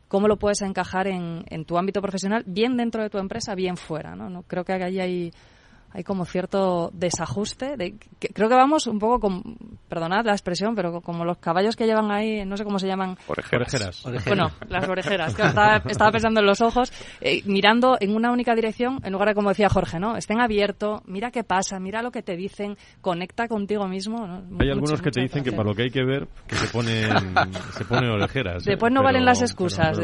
cómo 0.08 0.28
lo 0.28 0.38
puedes 0.38 0.62
encajar 0.62 1.08
en, 1.08 1.46
en 1.50 1.66
tu 1.66 1.80
ámbito 1.80 2.00
profesional, 2.00 2.44
bien 2.46 2.78
dentro 2.78 3.02
de 3.02 3.10
tu 3.10 3.18
empresa, 3.18 3.56
bien 3.56 3.76
fuera, 3.76 4.16
¿no? 4.16 4.30
no 4.30 4.44
creo 4.44 4.64
que 4.64 4.74
allí 4.74 5.00
hay 5.00 5.32
hay 5.92 6.04
como 6.04 6.26
cierto 6.26 6.92
desajuste. 6.94 7.76
De, 7.78 7.96
creo 8.34 8.50
que 8.50 8.56
vamos 8.56 8.88
un 8.88 9.00
poco 9.00 9.20
con, 9.20 9.58
perdonad 9.88 10.26
la 10.26 10.34
expresión, 10.34 10.76
pero 10.76 11.02
como 11.02 11.26
los 11.26 11.38
caballos 11.38 11.76
que 11.76 11.86
llevan 11.86 12.12
ahí, 12.12 12.46
no 12.46 12.58
sé 12.58 12.64
cómo 12.64 12.80
se 12.80 12.88
llaman. 12.88 13.18
Orejeras. 13.28 14.04
Bueno, 14.26 14.52
las 14.68 14.88
orejeras. 14.88 15.36
Que 15.36 15.44
estaba, 15.44 16.12
pensando 16.12 16.40
en 16.40 16.46
los 16.46 16.62
ojos, 16.62 16.92
eh, 17.22 17.42
mirando 17.46 17.98
en 18.00 18.16
una 18.16 18.32
única 18.32 18.56
dirección, 18.56 19.00
en 19.04 19.14
lugar 19.14 19.30
de 19.30 19.36
como 19.36 19.50
decía 19.50 19.70
Jorge, 19.70 20.00
¿no? 20.00 20.16
Estén 20.16 20.40
abiertos, 20.42 21.02
mira 21.06 21.32
qué 21.32 21.44
pasa, 21.44 21.80
mira 21.80 22.02
lo 22.02 22.12
que 22.12 22.22
te 22.22 22.36
dicen, 22.36 22.78
conecta 23.02 23.48
contigo 23.48 23.88
mismo. 23.88 24.44
Hay 24.60 24.70
algunos 24.70 25.02
que 25.02 25.12
te 25.12 25.22
dicen 25.22 25.44
que 25.44 25.52
para 25.52 25.70
lo 25.70 25.76
que 25.76 25.84
hay 25.84 25.90
que 25.90 26.04
ver, 26.04 26.28
que 26.48 26.56
se 26.56 26.68
ponen, 26.68 27.10
se 27.74 27.86
ponen 27.86 28.10
orejeras. 28.12 28.68
¿eh? 28.68 28.72
Después 28.72 28.94
no 28.94 29.04
valen 29.04 29.26
las 29.26 29.42
excusas. 29.42 29.98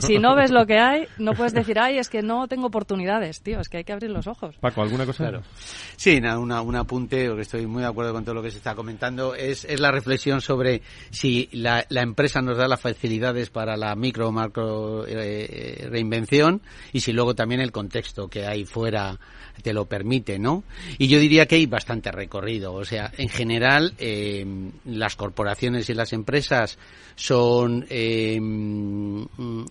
si, 0.00 0.18
no 0.18 0.34
ves 0.34 0.50
lo 0.50 0.66
que 0.66 0.78
hay, 0.78 1.06
no 1.18 1.32
puedes 1.32 1.52
decir, 1.52 1.78
ay, 1.78 1.98
es 1.98 2.08
que 2.08 2.22
no 2.22 2.48
tengo 2.48 2.66
oportunidades, 2.66 3.42
tío, 3.42 3.60
es 3.60 3.68
que 3.68 3.78
hay 3.78 3.84
que 3.84 3.92
abrir 3.92 4.10
los 4.10 4.26
ojos. 4.26 4.56
Paco, 4.60 4.82
¿alguna 4.82 5.04
cosa? 5.04 5.25
Sí, 5.98 6.18
una, 6.18 6.60
un 6.60 6.76
apunte, 6.76 7.26
porque 7.26 7.42
estoy 7.42 7.66
muy 7.66 7.80
de 7.80 7.88
acuerdo 7.88 8.12
con 8.12 8.22
todo 8.22 8.34
lo 8.34 8.42
que 8.42 8.50
se 8.50 8.58
está 8.58 8.74
comentando, 8.74 9.34
es, 9.34 9.64
es 9.64 9.80
la 9.80 9.90
reflexión 9.90 10.42
sobre 10.42 10.82
si 11.10 11.48
la, 11.52 11.86
la 11.88 12.02
empresa 12.02 12.42
nos 12.42 12.58
da 12.58 12.68
las 12.68 12.82
facilidades 12.82 13.48
para 13.48 13.78
la 13.78 13.96
micro 13.96 14.28
o 14.28 14.32
macro 14.32 15.06
eh, 15.06 15.88
reinvención 15.90 16.60
y 16.92 17.00
si 17.00 17.14
luego 17.14 17.34
también 17.34 17.62
el 17.62 17.72
contexto 17.72 18.28
que 18.28 18.46
hay 18.46 18.66
fuera 18.66 19.18
te 19.62 19.72
lo 19.72 19.86
permite, 19.86 20.38
¿no? 20.38 20.64
Y 20.98 21.08
yo 21.08 21.18
diría 21.18 21.46
que 21.46 21.56
hay 21.56 21.66
bastante 21.66 22.12
recorrido. 22.12 22.74
O 22.74 22.84
sea, 22.84 23.12
en 23.16 23.28
general, 23.28 23.94
eh, 23.98 24.44
las 24.84 25.16
corporaciones 25.16 25.88
y 25.90 25.94
las 25.94 26.12
empresas 26.12 26.78
son, 27.16 27.86
eh, 27.88 28.38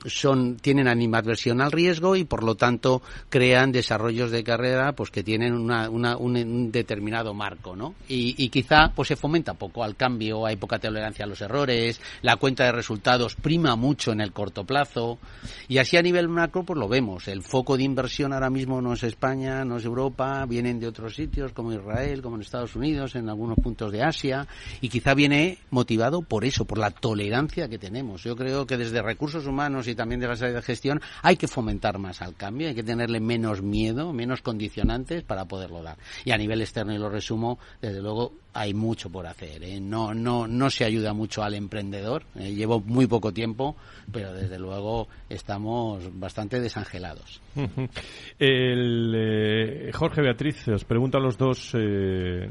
son, 0.06 0.58
tienen 0.58 0.88
animadversión 0.88 1.62
al 1.62 1.72
riesgo 1.72 2.16
y 2.16 2.26
por 2.26 2.44
lo 2.44 2.56
tanto 2.56 3.02
crean 3.30 3.72
desarrollos 3.72 4.32
de 4.32 4.44
carrera 4.44 4.94
pues 4.94 5.12
que 5.12 5.24
tienen 5.24 5.54
una, 5.54 5.90
una, 5.90 6.18
un, 6.18 6.72
determinado 6.72 7.34
marco, 7.34 7.76
¿no? 7.76 7.94
Y, 8.10 8.36
y, 8.44 8.50
quizá 8.50 8.92
pues 8.96 9.10
se 9.10 9.16
fomenta 9.16 9.54
poco 9.54 9.84
al 9.84 9.96
cambio, 9.96 10.46
hay 10.46 10.56
poca 10.56 10.80
tolerancia 10.80 11.26
a 11.26 11.28
los 11.28 11.42
errores, 11.42 12.02
la 12.24 12.38
cuenta 12.38 12.66
de 12.66 12.72
resultados 12.72 13.36
prima 13.36 13.76
mucho 13.76 14.12
en 14.12 14.22
el 14.22 14.32
corto 14.32 14.64
plazo 14.64 15.20
y 15.68 15.78
así 15.78 15.98
a 15.98 16.02
nivel 16.02 16.28
macro 16.28 16.64
pues 16.64 16.80
lo 16.80 16.88
vemos. 16.88 17.28
El 17.28 17.44
foco 17.44 17.78
de 17.78 17.84
inversión 17.84 18.34
ahora 18.34 18.50
mismo 18.50 18.82
no 18.82 18.94
es 18.94 19.04
España, 19.04 19.64
es 19.78 19.86
Europa, 19.86 20.46
vienen 20.46 20.80
de 20.80 20.88
otros 20.88 21.16
sitios 21.16 21.52
como 21.52 21.74
Israel, 21.74 22.22
como 22.22 22.36
en 22.36 22.42
Estados 22.42 22.76
Unidos, 22.76 23.16
en 23.16 23.30
algunos 23.30 23.58
puntos 23.58 23.92
de 23.92 24.04
Asia 24.04 24.48
y 24.82 24.90
quizá 24.90 25.14
viene 25.14 25.58
motivado 25.70 26.22
por 26.22 26.46
eso, 26.46 26.66
por 26.66 26.78
la 26.78 26.92
tolerancia 26.92 27.68
que 27.68 27.78
tenemos. 27.78 28.24
Yo 28.24 28.36
creo 28.36 28.66
que 28.66 28.78
desde 28.78 29.02
recursos 29.02 29.46
humanos 29.48 29.88
y 29.88 29.96
también 29.96 30.20
de 30.22 30.28
las 30.28 30.42
áreas 30.42 30.56
de 30.56 30.62
gestión 30.62 31.02
hay 31.22 31.38
que 31.38 31.48
fomentar 31.48 31.98
más 31.98 32.22
al 32.22 32.36
cambio, 32.36 32.68
hay 32.68 32.76
que 32.76 32.84
tenerle 32.84 33.20
menos 33.20 33.62
miedo, 33.62 34.14
menos 34.14 34.42
condicionantes 34.42 35.24
para 35.24 35.46
poderlo 35.46 35.84
dar. 35.84 35.98
Y 36.24 36.32
a 36.32 36.38
nivel 36.38 36.62
externo, 36.62 36.94
y 36.94 36.98
lo 36.98 37.10
resumo, 37.10 37.60
desde 37.82 38.02
luego 38.02 38.34
hay 38.56 38.74
mucho 38.74 39.10
por 39.10 39.28
hacer. 39.28 39.64
¿eh? 39.64 39.80
No, 39.82 40.14
no, 40.14 40.48
no 40.48 40.70
se 40.70 40.86
ayuda 40.86 41.14
mucho 41.14 41.44
al 41.44 41.54
emprendedor. 41.54 42.24
¿eh? 42.40 42.54
llevo 42.56 42.80
muy 42.80 43.06
poco 43.06 43.34
tiempo, 43.34 43.76
pero 44.12 44.34
desde 44.34 44.58
luego 44.58 45.10
estamos 45.30 46.18
bastante 46.18 46.60
desangelados. 46.62 47.42
El, 48.40 49.14
eh, 49.16 49.92
Jorge 49.94 50.22
Beatriz, 50.22 50.68
os 50.70 50.86
pregunto 50.86 51.18
a 51.18 51.22
los 51.22 51.38
dos, 51.38 51.74
de, 51.74 52.50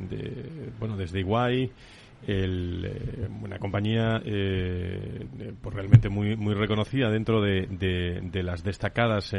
bueno, 0.79 0.97
desde 0.97 1.21
Iguay, 1.21 1.71
el, 2.27 3.31
una 3.43 3.59
compañía 3.59 4.21
pues 4.23 5.75
realmente 5.75 6.09
muy, 6.11 6.37
muy 6.37 6.55
reconocida 6.55 7.11
dentro 7.11 7.41
de, 7.41 7.67
de 8.23 8.43
las 8.43 8.63
destacadas 8.63 9.35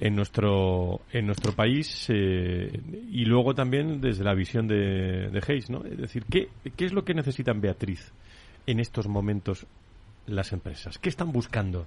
en 0.00 0.14
nuestro 0.14 1.00
en 1.12 1.26
nuestro 1.26 1.52
país 1.52 2.06
eh, 2.08 2.70
y 3.10 3.24
luego 3.24 3.54
también 3.54 4.00
desde 4.00 4.24
la 4.24 4.34
visión 4.34 4.68
de, 4.68 5.28
de 5.28 5.42
Hayes, 5.46 5.70
¿no? 5.70 5.84
Es 5.84 5.98
decir, 5.98 6.24
¿qué, 6.30 6.48
¿qué 6.76 6.84
es 6.84 6.92
lo 6.92 7.04
que 7.04 7.14
necesitan 7.14 7.60
Beatriz 7.60 8.12
en 8.66 8.80
estos 8.80 9.08
momentos 9.08 9.66
las 10.26 10.52
empresas? 10.52 10.98
¿Qué 10.98 11.08
están 11.08 11.32
buscando 11.32 11.86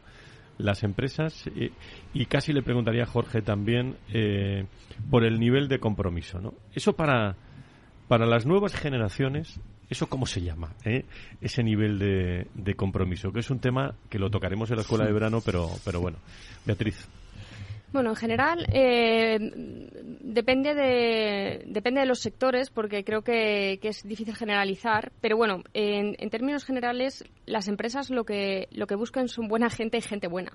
las 0.57 0.84
empresas? 0.84 1.47
Eh, 1.55 1.72
y 2.14 2.26
casi 2.26 2.51
le 2.51 2.64
preguntaría 2.64 3.03
a 3.03 3.07
Jorge 3.07 3.41
también 3.41 3.95
eh, 4.14 4.66
por 5.09 5.24
el 5.24 5.39
nivel 5.39 5.70
de 5.70 5.80
compromiso, 5.80 6.41
¿no? 6.41 6.53
Eso 6.74 6.93
para 6.93 7.36
para 8.09 8.26
las 8.26 8.45
nuevas 8.45 8.76
generaciones, 8.76 9.57
¿eso 9.89 10.09
cómo 10.09 10.26
se 10.26 10.41
llama? 10.41 10.74
Ese 11.39 11.64
nivel 11.64 11.97
de, 11.97 12.47
de 12.55 12.76
compromiso, 12.76 13.32
que 13.32 13.39
es 13.39 13.49
un 13.49 13.59
tema 13.59 13.95
que 14.09 14.20
lo 14.20 14.30
tocaremos 14.30 14.70
en 14.70 14.76
la 14.76 14.82
escuela 14.82 15.05
de 15.05 15.14
verano, 15.14 15.39
pero, 15.45 15.70
pero 15.86 16.01
bueno. 16.01 16.18
Beatriz. 16.66 17.07
Bueno, 17.92 18.12
en 18.12 18.16
general 18.16 18.66
eh, 18.72 19.38
depende 20.22 20.74
de 20.74 21.64
depende 21.66 22.00
de 22.00 22.06
los 22.06 22.20
sectores 22.20 22.70
porque 22.70 23.04
creo 23.04 23.22
que, 23.22 23.80
es 23.82 24.04
difícil 24.04 24.36
generalizar, 24.36 25.12
pero 25.20 25.36
bueno, 25.36 25.64
en, 25.74 26.30
términos 26.30 26.64
generales 26.64 27.26
las 27.46 27.68
empresas 27.68 28.10
lo 28.10 28.24
que 28.24 28.70
lo 28.72 28.88
que 28.88 28.96
buscan 28.96 29.28
son 29.28 29.48
buena 29.50 29.70
gente 29.70 29.98
y 29.98 30.02
gente 30.02 30.28
buena. 30.28 30.52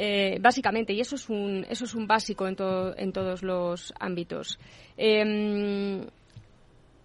Eh, 0.00 0.38
básicamente, 0.40 0.92
y 0.92 1.00
eso 1.00 1.16
es 1.16 1.28
un, 1.28 1.66
eso 1.68 1.84
es 1.84 1.92
un 1.96 2.06
básico 2.06 2.46
en, 2.46 2.56
en 2.96 3.12
todos 3.12 3.42
los 3.42 3.92
ámbitos. 3.98 4.60
Em, 4.96 6.06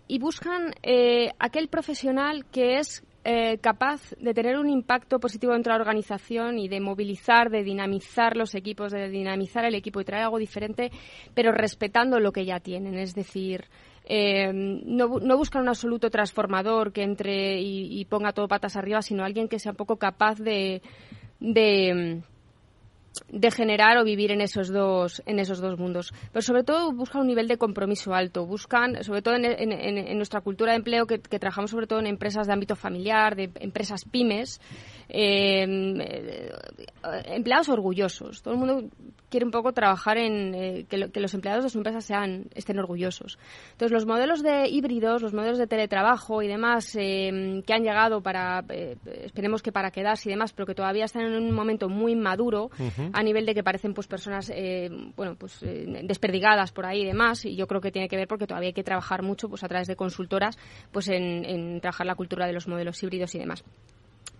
y 0.07 0.19
buscan 0.19 0.75
eh, 0.83 1.31
aquel 1.39 1.69
profesional 1.69 2.45
que 2.51 2.77
es 2.77 3.03
eh, 3.25 3.57
capaz 3.59 4.13
de 4.19 4.33
tener 4.33 4.57
un 4.57 4.69
impacto 4.69 5.19
positivo 5.19 5.53
dentro 5.53 5.71
de 5.71 5.79
la 5.79 5.83
organización 5.83 6.59
y 6.59 6.67
de 6.67 6.81
movilizar, 6.81 7.49
de 7.49 7.63
dinamizar 7.63 8.35
los 8.35 8.53
equipos, 8.53 8.91
de 8.91 9.09
dinamizar 9.09 9.63
el 9.63 9.75
equipo 9.75 10.01
y 10.01 10.05
traer 10.05 10.23
algo 10.23 10.39
diferente, 10.39 10.91
pero 11.33 11.53
respetando 11.53 12.19
lo 12.19 12.33
que 12.33 12.43
ya 12.43 12.59
tienen. 12.59 12.95
Es 12.97 13.15
decir, 13.15 13.65
eh, 14.05 14.51
no, 14.53 15.19
no, 15.19 15.37
buscan 15.37 15.61
un 15.61 15.69
absoluto 15.69 16.09
transformador 16.09 16.91
que 16.91 17.03
entre 17.03 17.61
y, 17.61 18.03
ponga 18.05 18.33
todo 18.33 18.49
patas 18.49 18.75
arriba, 18.75 19.01
sino 19.01 19.23
alguien 19.23 19.47
que 19.47 19.59
sea 19.59 19.71
un 19.71 19.77
poco 19.77 19.95
capaz 19.95 20.39
de, 20.39 20.81
de 21.39 22.21
de 23.29 23.51
generar 23.51 23.97
o 23.97 24.03
vivir 24.03 24.31
en 24.31 24.41
esos 24.41 24.69
dos 24.69 25.21
en 25.25 25.39
esos 25.39 25.59
dos 25.59 25.77
mundos. 25.77 26.13
Pero 26.31 26.41
sobre 26.41 26.63
todo 26.63 26.91
buscan 26.91 27.21
un 27.21 27.27
nivel 27.27 27.47
de 27.47 27.57
compromiso 27.57 28.13
alto. 28.13 28.45
Buscan 28.45 29.03
sobre 29.03 29.21
todo 29.21 29.35
en, 29.35 30.17
nuestra 30.17 30.41
cultura 30.41 30.71
de 30.71 30.77
empleo 30.77 31.05
que, 31.05 31.19
trabajamos 31.19 31.71
sobre 31.71 31.87
todo 31.87 31.99
en 31.99 32.07
empresas 32.07 32.47
de 32.47 32.53
ámbito 32.53 32.75
familiar 32.75 33.35
de 33.35 33.51
empresas 33.59 34.05
pymes 34.05 34.61
eh, 35.09 36.51
empleados 37.25 37.69
orgullosos. 37.69 38.41
Todo 38.41 38.53
el 38.53 38.59
mundo 38.59 38.89
quiere 39.29 39.45
un 39.45 39.51
poco 39.51 39.73
trabajar 39.73 40.17
en 40.17 40.53
eh, 40.53 40.85
que, 40.87 41.19
los 41.19 41.33
empleados 41.33 41.63
de 41.63 41.69
su 41.69 41.79
empresa 41.79 42.01
sean 42.01 42.45
estén 42.55 42.79
orgullosos. 42.79 43.37
Entonces 43.71 43.91
los 43.91 44.05
modelos 44.05 44.43
de 44.43 44.67
híbridos 44.69 45.21
los 45.21 45.33
modelos 45.33 45.57
de 45.57 45.67
teletrabajo 45.67 46.41
y 46.41 46.47
demás 46.47 46.95
eh, 46.95 47.61
que 47.65 47.73
han 47.73 47.83
llegado 47.83 48.21
para 48.21 48.63
esperemos 49.05 49.61
que 49.61 49.71
para 49.71 49.91
quedarse 49.91 50.29
y 50.29 50.31
demás 50.31 50.53
pero 50.53 50.65
que 50.65 50.75
todavía 50.75 51.05
están 51.05 51.25
en 51.25 51.33
un 51.33 51.51
momento 51.51 51.89
muy 51.89 52.15
maduro 52.15 52.69
a 53.11 53.23
nivel 53.23 53.45
de 53.45 53.53
que 53.53 53.63
parecen 53.63 53.93
pues 53.93 54.07
personas 54.07 54.51
eh, 54.53 54.89
bueno 55.15 55.35
pues 55.35 55.61
eh, 55.63 56.01
desperdigadas 56.03 56.71
por 56.71 56.85
ahí 56.85 57.01
y 57.01 57.05
demás 57.05 57.45
y 57.45 57.55
yo 57.55 57.67
creo 57.67 57.81
que 57.81 57.91
tiene 57.91 58.07
que 58.07 58.15
ver 58.15 58.27
porque 58.27 58.47
todavía 58.47 58.67
hay 58.67 58.73
que 58.73 58.83
trabajar 58.83 59.23
mucho 59.23 59.49
pues 59.49 59.63
a 59.63 59.67
través 59.67 59.87
de 59.87 59.95
consultoras 59.95 60.57
pues 60.91 61.07
en, 61.09 61.79
trabajar 61.81 62.05
la 62.07 62.15
cultura 62.15 62.47
de 62.47 62.53
los 62.53 62.67
modelos 62.67 63.01
híbridos 63.03 63.33
y 63.35 63.39
demás. 63.39 63.63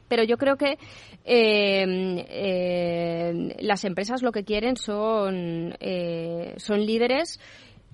Pero 0.08 0.24
yo 0.24 0.38
creo 0.38 0.58
que 0.58 0.78
eh, 1.26 1.86
las 3.60 3.84
empresas 3.86 4.22
lo 4.22 4.32
que 4.32 4.44
quieren 4.44 4.76
son 4.78 5.76
son 6.58 6.86
líderes 6.86 7.40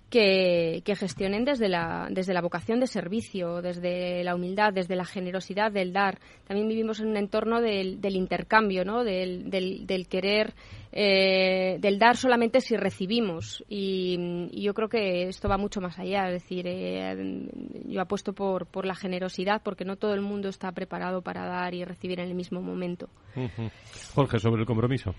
que, 0.09 0.81
gestionen 0.97 1.45
desde 1.45 1.69
la, 1.69 2.07
desde 2.09 2.33
la 2.33 2.41
vocación 2.41 2.79
de 2.79 2.87
servicio, 2.87 3.61
desde 3.61 4.23
la 4.23 4.35
humildad, 4.35 4.73
desde 4.73 4.95
la 4.95 5.05
generosidad 5.05 5.71
del 5.71 5.93
dar. 5.93 6.19
También 6.47 6.67
vivimos 6.67 6.99
en 6.99 7.09
un 7.09 7.17
entorno 7.17 7.61
del, 7.61 7.99
intercambio, 8.15 8.83
¿no? 8.83 9.03
del, 9.03 9.49
del, 9.49 10.07
querer, 10.07 10.53
eh, 10.91 11.77
del 11.79 11.99
dar 11.99 12.17
solamente 12.17 12.61
si 12.61 12.75
recibimos. 12.75 13.63
Y, 13.69 14.49
yo 14.61 14.73
creo 14.73 14.89
que 14.89 15.29
esto 15.29 15.47
va 15.47 15.57
mucho 15.57 15.79
más 15.81 15.97
allá. 15.99 16.27
Es 16.27 16.43
decir, 16.43 16.65
eh, 16.67 17.47
yo 17.85 18.01
apuesto 18.01 18.33
por, 18.33 18.65
por 18.65 18.85
la 18.85 18.95
generosidad 18.95 19.61
porque 19.63 19.85
no 19.85 19.95
todo 19.95 20.13
el 20.13 20.21
mundo 20.21 20.49
está 20.49 20.71
preparado 20.71 21.21
para 21.21 21.45
dar 21.45 21.73
y 21.73 21.85
recibir 21.85 22.19
en 22.19 22.27
el 22.27 22.35
mismo 22.35 22.61
momento. 22.61 23.09
Jorge, 24.13 24.39
sobre 24.39 24.61
el 24.61 24.67
compromiso. 24.67 25.13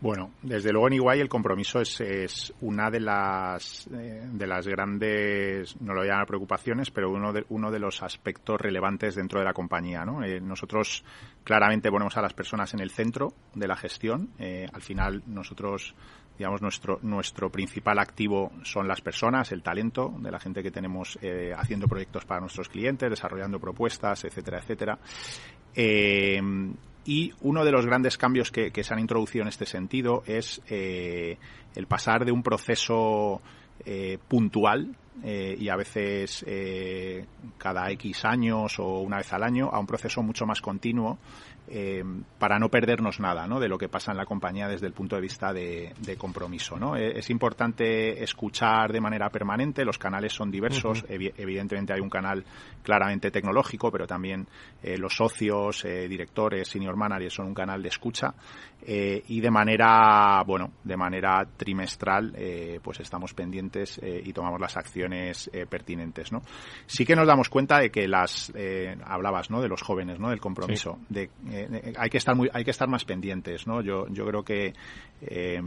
Bueno, 0.00 0.30
desde 0.40 0.72
luego 0.72 0.86
en 0.86 0.94
Iguay 0.94 1.20
el 1.20 1.28
compromiso 1.28 1.78
es, 1.78 2.00
es 2.00 2.54
una 2.62 2.90
de 2.90 3.00
las, 3.00 3.86
eh, 3.88 4.22
de 4.32 4.46
las 4.46 4.66
grandes, 4.66 5.78
no 5.82 5.92
lo 5.92 6.02
llaman 6.02 6.24
preocupaciones, 6.24 6.90
pero 6.90 7.10
uno 7.10 7.34
de, 7.34 7.44
uno 7.50 7.70
de 7.70 7.78
los 7.78 8.02
aspectos 8.02 8.58
relevantes 8.58 9.14
dentro 9.14 9.40
de 9.40 9.44
la 9.44 9.52
compañía. 9.52 10.06
¿no? 10.06 10.24
Eh, 10.24 10.40
nosotros 10.40 11.04
claramente 11.44 11.90
ponemos 11.90 12.16
a 12.16 12.22
las 12.22 12.32
personas 12.32 12.72
en 12.72 12.80
el 12.80 12.90
centro 12.90 13.34
de 13.54 13.68
la 13.68 13.76
gestión. 13.76 14.30
Eh, 14.38 14.66
al 14.72 14.80
final 14.80 15.22
nosotros 15.26 15.94
digamos, 16.38 16.62
nuestro, 16.62 16.98
nuestro 17.02 17.50
principal 17.50 17.98
activo 17.98 18.50
son 18.62 18.88
las 18.88 19.02
personas, 19.02 19.52
el 19.52 19.62
talento 19.62 20.14
de 20.20 20.30
la 20.30 20.40
gente 20.40 20.62
que 20.62 20.70
tenemos 20.70 21.18
haciendo 21.54 21.86
proyectos 21.86 22.24
para 22.24 22.40
nuestros 22.40 22.70
clientes, 22.70 23.10
desarrollando 23.10 23.60
propuestas, 23.60 24.24
etcétera, 24.24 24.60
etcétera. 24.60 24.98
Y 27.10 27.34
uno 27.40 27.64
de 27.64 27.72
los 27.72 27.86
grandes 27.86 28.16
cambios 28.16 28.52
que, 28.52 28.70
se 28.84 28.94
han 28.94 29.00
introducido 29.00 29.42
en 29.42 29.48
este 29.48 29.66
sentido 29.66 30.22
es 30.26 30.62
eh, 30.68 31.38
el 31.74 31.88
pasar 31.88 32.24
de 32.24 32.30
un 32.30 32.44
proceso 32.44 33.42
eh, 33.84 34.16
puntual 34.28 34.94
eh, 35.24 35.56
y 35.58 35.68
a 35.70 35.74
veces 35.74 36.46
cada 37.58 37.90
X 37.90 38.24
años 38.24 38.78
o 38.78 39.00
una 39.00 39.16
vez 39.16 39.32
al 39.32 39.42
año 39.42 39.70
a 39.72 39.80
un 39.80 39.88
proceso 39.88 40.22
mucho 40.22 40.46
más 40.46 40.60
continuo 40.60 41.18
eh, 41.68 42.02
para 42.38 42.58
no 42.58 42.68
perdernos 42.68 43.20
nada 43.20 43.46
¿no? 43.46 43.60
de 43.60 43.68
lo 43.68 43.78
que 43.78 43.88
pasa 43.88 44.10
en 44.10 44.16
la 44.16 44.24
compañía 44.24 44.66
desde 44.66 44.86
el 44.86 44.92
punto 44.92 45.14
de 45.16 45.22
vista 45.22 45.52
de, 45.52 45.94
compromiso. 46.18 46.76
¿no? 46.76 46.96
Eh, 46.96 47.18
es 47.18 47.30
importante 47.30 48.22
escuchar 48.22 48.92
de 48.92 49.00
manera 49.00 49.28
permanente, 49.30 49.84
los 49.84 49.98
canales 49.98 50.32
son 50.32 50.50
diversos, 50.50 51.04
evidentemente 51.08 51.92
hay 51.92 52.00
un 52.00 52.10
canal 52.10 52.44
claramente 52.82 53.30
tecnológico, 53.30 53.90
pero 53.92 54.06
también 54.06 54.46
eh, 54.82 54.98
los 54.98 55.14
socios, 55.14 55.82
directores, 55.82 56.68
senior 56.68 56.96
managers 56.96 57.34
son 57.34 57.46
un 57.46 57.54
canal 57.54 57.82
de 57.82 57.88
escucha 57.88 58.34
y 58.86 59.40
de 59.40 59.50
manera, 59.50 60.42
bueno, 60.46 60.72
de 60.84 60.96
manera 60.96 61.46
trimestral 61.56 62.34
pues 62.82 63.00
estamos 63.00 63.34
pendientes 63.34 64.00
y 64.02 64.32
tomamos 64.32 64.60
las 64.60 64.76
acciones 64.76 65.50
pertinentes. 65.68 66.32
¿no? 66.32 66.42
Sí 66.86 67.04
que 67.04 67.14
nos 67.14 67.26
damos 67.26 67.48
cuenta 67.48 67.78
de 67.78 67.90
que 67.90 68.08
las, 68.08 68.52
hablabas 69.04 69.50
¿no? 69.50 69.60
de 69.60 69.68
los 69.68 69.82
jóvenes, 69.82 70.18
¿no? 70.18 70.30
del 70.30 70.40
compromiso, 70.40 70.98
de 71.08 71.30
eh, 71.50 71.92
hay 71.96 72.10
que 72.10 72.18
estar 72.18 72.34
muy, 72.34 72.48
hay 72.52 72.64
que 72.64 72.70
estar 72.70 72.88
más 72.88 73.04
pendientes, 73.04 73.66
¿no? 73.66 73.82
Yo, 73.82 74.06
yo 74.08 74.26
creo 74.26 74.42
que, 74.42 74.74
eh, 75.22 75.60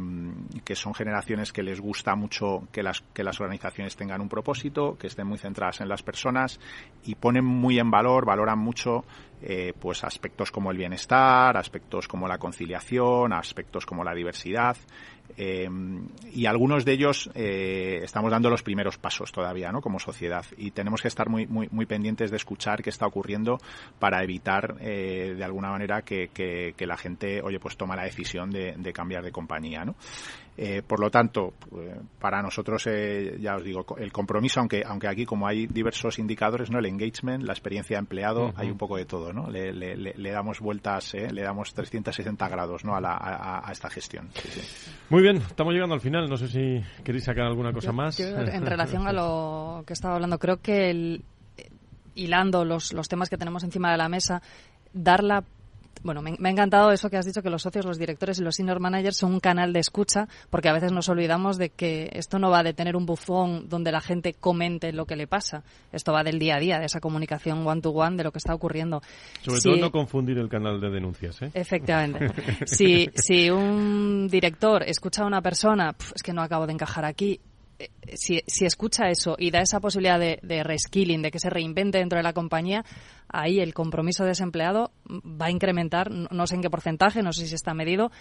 que 0.63 0.75
son 0.75 0.93
generaciones 0.93 1.51
que 1.51 1.63
les 1.63 1.79
gusta 1.79 2.15
mucho 2.15 2.63
que 2.71 2.83
las, 2.83 3.01
que 3.13 3.23
las 3.23 3.39
organizaciones 3.39 3.95
tengan 3.95 4.21
un 4.21 4.29
propósito, 4.29 4.97
que 4.97 5.07
estén 5.07 5.27
muy 5.27 5.37
centradas 5.37 5.81
en 5.81 5.89
las 5.89 6.03
personas 6.03 6.59
y 7.03 7.15
ponen 7.15 7.45
muy 7.45 7.79
en 7.79 7.91
valor, 7.91 8.25
valoran 8.25 8.59
mucho 8.59 9.03
eh, 9.45 9.73
pues 9.77 10.03
aspectos 10.03 10.51
como 10.51 10.71
el 10.71 10.77
bienestar, 10.77 11.57
aspectos 11.57 12.07
como 12.07 12.27
la 12.27 12.37
conciliación, 12.37 13.33
aspectos 13.33 13.85
como 13.85 14.03
la 14.03 14.13
diversidad. 14.13 14.77
Eh, 15.37 15.67
y 16.33 16.45
algunos 16.45 16.85
de 16.85 16.93
ellos 16.93 17.29
eh, 17.33 18.01
estamos 18.03 18.31
dando 18.31 18.49
los 18.49 18.63
primeros 18.63 18.97
pasos 18.97 19.31
todavía, 19.31 19.71
¿no? 19.71 19.81
Como 19.81 19.99
sociedad 19.99 20.45
y 20.57 20.71
tenemos 20.71 21.01
que 21.01 21.07
estar 21.07 21.29
muy 21.29 21.47
muy 21.47 21.67
muy 21.71 21.85
pendientes 21.85 22.29
de 22.29 22.37
escuchar 22.37 22.83
qué 22.83 22.89
está 22.89 23.07
ocurriendo 23.07 23.57
para 23.99 24.21
evitar 24.23 24.75
de 24.75 25.43
alguna 25.43 25.71
manera 25.71 26.01
que, 26.03 26.29
que, 26.29 26.85
la 26.85 26.97
gente, 26.97 27.41
oye, 27.41 27.59
pues 27.59 27.77
toma 27.77 27.95
la 27.95 28.03
decisión 28.03 28.51
de, 28.51 28.75
de 28.77 28.93
cambiar 28.93 29.23
de 29.23 29.31
compañía, 29.31 29.85
¿no? 29.85 29.95
Eh, 30.55 30.83
por 30.85 30.99
lo 30.99 31.09
tanto, 31.09 31.53
eh, 31.75 31.99
para 32.19 32.41
nosotros, 32.41 32.85
eh, 32.87 33.37
ya 33.39 33.55
os 33.55 33.63
digo, 33.63 33.85
el 33.97 34.11
compromiso, 34.11 34.59
aunque, 34.59 34.83
aunque 34.85 35.07
aquí 35.07 35.25
como 35.25 35.47
hay 35.47 35.65
diversos 35.65 36.19
indicadores, 36.19 36.69
¿no? 36.69 36.77
El 36.77 36.85
engagement, 36.85 37.43
la 37.43 37.53
experiencia 37.53 37.97
de 37.97 37.99
empleado, 37.99 38.53
hay 38.55 38.69
un 38.69 38.77
poco 38.77 38.97
de 38.97 39.05
todo, 39.05 39.33
¿no? 39.33 39.49
Le, 39.49 40.31
damos 40.31 40.59
vueltas, 40.59 41.13
le 41.13 41.41
damos 41.41 41.73
360 41.73 42.47
grados, 42.49 42.85
¿no? 42.85 42.95
A, 42.95 43.67
esta 43.71 43.89
gestión. 43.89 44.29
Muy 45.09 45.23
bien, 45.23 45.37
estamos 45.37 45.73
llegando 45.73 45.95
al 45.95 46.01
final. 46.01 46.29
No 46.29 46.37
sé 46.37 46.47
si 46.47 46.83
queréis 47.03 47.23
sacar 47.23 47.45
alguna 47.45 47.73
cosa 47.73 47.91
más. 47.91 48.19
en 48.19 48.65
relación 48.65 49.07
a 49.07 49.13
lo 49.13 49.83
que 49.87 49.93
estaba 49.93 50.15
hablando, 50.15 50.37
creo 50.37 50.61
que 50.61 50.91
el, 50.91 51.25
hilando 52.13 52.63
los, 52.63 52.93
los 52.93 53.07
temas 53.07 53.29
que 53.29 53.37
tenemos 53.37 53.63
encima 53.63 53.91
de 53.91 53.97
la 53.97 54.09
mesa, 54.09 54.41
dar 54.93 55.23
la 55.23 55.43
bueno, 56.01 56.21
me, 56.21 56.31
ha 56.31 56.49
encantado 56.49 56.91
eso 56.91 57.09
que 57.09 57.17
has 57.17 57.25
dicho, 57.25 57.41
que 57.41 57.49
los 57.49 57.61
socios, 57.61 57.85
los 57.85 57.97
directores 57.97 58.39
y 58.39 58.43
los 58.43 58.55
senior 58.55 58.79
managers 58.79 59.17
son 59.17 59.33
un 59.33 59.39
canal 59.39 59.73
de 59.73 59.79
escucha, 59.79 60.27
porque 60.49 60.69
a 60.69 60.73
veces 60.73 60.91
nos 60.91 61.07
olvidamos 61.09 61.57
de 61.57 61.69
que 61.69 62.09
esto 62.13 62.39
no 62.39 62.49
va 62.49 62.63
de 62.63 62.73
tener 62.73 62.95
un 62.95 63.05
buzón 63.05 63.69
donde 63.69 63.91
la 63.91 64.01
gente 64.01 64.33
comente 64.33 64.91
lo 64.91 65.05
que 65.05 65.15
le 65.15 65.27
pasa. 65.27 65.63
Esto 65.91 66.11
va 66.11 66.23
del 66.23 66.39
día 66.39 66.55
a 66.55 66.59
día, 66.59 66.79
de 66.79 66.85
esa 66.85 66.99
comunicación 66.99 67.65
one-to-one, 67.65 68.17
de 68.17 68.23
lo 68.23 68.31
que 68.31 68.39
está 68.39 68.53
ocurriendo. 68.53 69.01
Sobre 69.41 69.61
todo 69.61 69.75
no 69.77 69.91
confundir 69.91 70.37
el 70.37 70.49
canal 70.49 70.81
de 70.81 70.89
denuncias, 70.89 71.41
¿eh? 71.41 71.51
Efectivamente. 71.53 72.29
si, 72.65 73.09
si 73.15 73.49
un 73.49 74.27
director 74.29 74.83
escucha 74.83 75.23
a 75.23 75.25
una 75.27 75.41
persona, 75.41 75.95
es 76.13 76.23
que 76.23 76.33
no 76.33 76.41
acabo 76.41 76.65
de 76.67 76.73
encajar 76.73 77.05
aquí, 77.05 77.39
si, 78.13 78.41
si, 78.47 78.65
escucha 78.65 79.09
eso 79.09 79.35
y 79.37 79.51
da 79.51 79.61
esa 79.61 79.79
posibilidad 79.79 80.19
de, 80.19 80.39
de, 80.41 80.63
reskilling, 80.63 81.21
de 81.21 81.31
que 81.31 81.39
se 81.39 81.49
reinvente 81.49 81.97
dentro 81.97 82.17
de 82.17 82.23
la 82.23 82.33
compañía, 82.33 82.83
ahí 83.29 83.59
el 83.59 83.73
compromiso 83.73 84.25
desempleado 84.25 84.91
va 85.09 85.47
a 85.47 85.51
incrementar, 85.51 86.11
no 86.11 86.47
sé 86.47 86.55
en 86.55 86.61
qué 86.61 86.69
porcentaje, 86.69 87.21
no 87.21 87.33
sé 87.33 87.47
si 87.47 87.55
está 87.55 87.73
medido, 87.73 88.11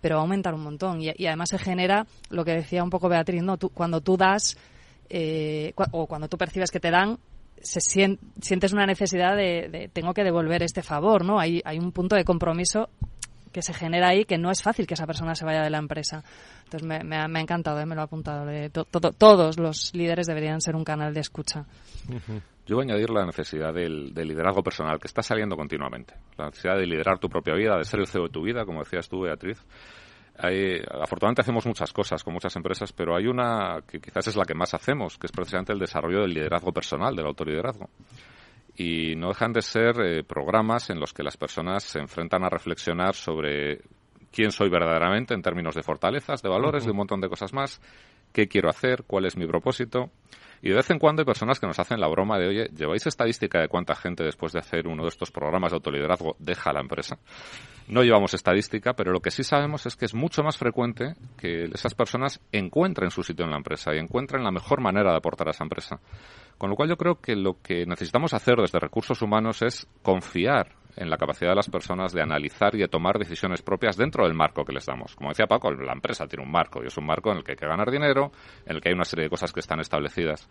pero 0.00 0.16
va 0.16 0.20
a 0.20 0.24
aumentar 0.24 0.54
un 0.54 0.62
montón. 0.62 1.00
Y, 1.00 1.08
además 1.26 1.50
se 1.50 1.58
genera 1.58 2.06
lo 2.30 2.44
que 2.44 2.52
decía 2.52 2.82
un 2.82 2.90
poco 2.90 3.08
Beatriz, 3.08 3.42
¿no? 3.42 3.56
cuando 3.58 4.00
tú 4.00 4.16
das 4.16 4.56
eh, 5.08 5.72
o 5.90 6.06
cuando 6.06 6.28
tú 6.28 6.38
percibes 6.38 6.70
que 6.70 6.80
te 6.80 6.90
dan, 6.90 7.18
se 7.62 7.80
sientes 7.80 8.72
una 8.72 8.86
necesidad 8.86 9.36
de, 9.36 9.68
de, 9.70 9.88
tengo 9.88 10.14
que 10.14 10.24
devolver 10.24 10.62
este 10.62 10.82
favor, 10.82 11.24
¿no? 11.24 11.38
Hay, 11.38 11.62
hay 11.64 11.78
un 11.78 11.92
punto 11.92 12.16
de 12.16 12.24
compromiso 12.24 12.88
que 13.52 13.62
se 13.62 13.74
genera 13.74 14.08
ahí 14.08 14.24
que 14.24 14.38
no 14.38 14.50
es 14.50 14.62
fácil 14.62 14.86
que 14.86 14.94
esa 14.94 15.06
persona 15.06 15.34
se 15.34 15.44
vaya 15.44 15.62
de 15.62 15.70
la 15.70 15.78
empresa. 15.78 16.24
Entonces 16.64 16.86
me, 16.86 17.16
ha, 17.16 17.26
encantado, 17.40 17.78
¿eh? 17.80 17.86
me 17.86 17.94
lo 17.94 18.00
ha 18.00 18.04
apuntado. 18.04 18.46
todos 19.18 19.58
los 19.58 19.94
líderes 19.94 20.26
deberían 20.26 20.60
ser 20.60 20.74
un 20.74 20.84
canal 20.84 21.14
de 21.14 21.20
escucha. 21.20 21.64
Yo 22.66 22.76
voy 22.76 22.84
a 22.84 22.92
añadir 22.92 23.10
la 23.10 23.26
necesidad 23.26 23.74
del, 23.74 24.14
liderazgo 24.14 24.62
personal, 24.62 24.98
que 24.98 25.08
está 25.08 25.22
saliendo 25.22 25.56
continuamente. 25.56 26.14
La 26.36 26.46
necesidad 26.46 26.76
de 26.76 26.86
liderar 26.86 27.18
tu 27.18 27.28
propia 27.28 27.54
vida, 27.54 27.76
de 27.76 27.84
ser 27.84 28.00
el 28.00 28.06
CEO 28.06 28.24
de 28.24 28.30
tu 28.30 28.42
vida, 28.42 28.64
como 28.64 28.80
decías 28.80 29.08
tú, 29.08 29.22
Beatriz. 29.22 29.64
afortunadamente 30.36 31.42
hacemos 31.42 31.66
muchas 31.66 31.92
cosas 31.92 32.22
con 32.22 32.32
muchas 32.32 32.54
empresas, 32.56 32.92
pero 32.92 33.16
hay 33.16 33.26
una 33.26 33.80
que 33.86 34.00
quizás 34.00 34.28
es 34.28 34.36
la 34.36 34.44
que 34.44 34.54
más 34.54 34.72
hacemos, 34.74 35.18
que 35.18 35.26
es 35.26 35.32
precisamente 35.32 35.72
el 35.72 35.78
desarrollo 35.78 36.20
del 36.20 36.34
liderazgo 36.34 36.72
personal, 36.72 37.14
del 37.14 37.26
autoliderazgo 37.26 37.90
y 38.76 39.14
no 39.16 39.28
dejan 39.28 39.52
de 39.52 39.62
ser 39.62 40.00
eh, 40.00 40.24
programas 40.24 40.90
en 40.90 40.98
los 40.98 41.12
que 41.12 41.22
las 41.22 41.36
personas 41.36 41.84
se 41.84 41.98
enfrentan 41.98 42.44
a 42.44 42.48
reflexionar 42.48 43.14
sobre 43.14 43.80
quién 44.30 44.50
soy 44.50 44.70
verdaderamente 44.70 45.34
en 45.34 45.42
términos 45.42 45.74
de 45.74 45.82
fortalezas, 45.82 46.42
de 46.42 46.48
valores, 46.48 46.84
de 46.84 46.90
un 46.90 46.96
montón 46.96 47.20
de 47.20 47.28
cosas 47.28 47.52
más, 47.52 47.80
qué 48.32 48.48
quiero 48.48 48.70
hacer, 48.70 49.04
cuál 49.06 49.26
es 49.26 49.36
mi 49.36 49.46
propósito. 49.46 50.10
Y 50.62 50.68
de 50.68 50.76
vez 50.76 50.88
en 50.90 51.00
cuando 51.00 51.22
hay 51.22 51.26
personas 51.26 51.58
que 51.58 51.66
nos 51.66 51.78
hacen 51.80 52.00
la 52.00 52.06
broma 52.06 52.38
de, 52.38 52.46
oye, 52.46 52.70
¿lleváis 52.74 53.04
estadística 53.06 53.60
de 53.60 53.66
cuánta 53.66 53.96
gente 53.96 54.22
después 54.22 54.52
de 54.52 54.60
hacer 54.60 54.86
uno 54.86 55.02
de 55.02 55.08
estos 55.08 55.32
programas 55.32 55.72
de 55.72 55.76
autoliderazgo 55.76 56.36
deja 56.38 56.72
la 56.72 56.80
empresa? 56.80 57.18
No 57.88 58.04
llevamos 58.04 58.32
estadística, 58.32 58.92
pero 58.94 59.10
lo 59.10 59.18
que 59.18 59.32
sí 59.32 59.42
sabemos 59.42 59.86
es 59.86 59.96
que 59.96 60.04
es 60.04 60.14
mucho 60.14 60.44
más 60.44 60.56
frecuente 60.56 61.14
que 61.36 61.64
esas 61.64 61.94
personas 61.94 62.40
encuentren 62.52 63.10
su 63.10 63.24
sitio 63.24 63.44
en 63.44 63.50
la 63.50 63.56
empresa 63.56 63.92
y 63.92 63.98
encuentren 63.98 64.44
la 64.44 64.52
mejor 64.52 64.80
manera 64.80 65.10
de 65.10 65.16
aportar 65.16 65.48
a 65.48 65.50
esa 65.50 65.64
empresa. 65.64 65.98
Con 66.58 66.70
lo 66.70 66.76
cual 66.76 66.90
yo 66.90 66.96
creo 66.96 67.20
que 67.20 67.34
lo 67.34 67.60
que 67.60 67.84
necesitamos 67.84 68.32
hacer 68.32 68.54
desde 68.56 68.78
recursos 68.78 69.20
humanos 69.20 69.62
es 69.62 69.88
confiar 70.02 70.76
en 70.96 71.10
la 71.10 71.16
capacidad 71.16 71.50
de 71.50 71.56
las 71.56 71.70
personas 71.70 72.12
de 72.12 72.22
analizar 72.22 72.74
y 72.74 72.78
de 72.78 72.88
tomar 72.88 73.18
decisiones 73.18 73.62
propias 73.62 73.96
dentro 73.96 74.24
del 74.24 74.34
marco 74.34 74.64
que 74.64 74.72
les 74.72 74.86
damos. 74.86 75.14
Como 75.16 75.30
decía 75.30 75.46
Paco, 75.46 75.70
la 75.72 75.92
empresa 75.92 76.26
tiene 76.26 76.44
un 76.44 76.50
marco 76.50 76.82
y 76.82 76.86
es 76.86 76.96
un 76.96 77.06
marco 77.06 77.30
en 77.30 77.38
el 77.38 77.44
que 77.44 77.52
hay 77.52 77.56
que 77.56 77.66
ganar 77.66 77.90
dinero, 77.90 78.32
en 78.66 78.76
el 78.76 78.82
que 78.82 78.90
hay 78.90 78.94
una 78.94 79.04
serie 79.04 79.24
de 79.24 79.30
cosas 79.30 79.52
que 79.52 79.60
están 79.60 79.80
establecidas. 79.80 80.48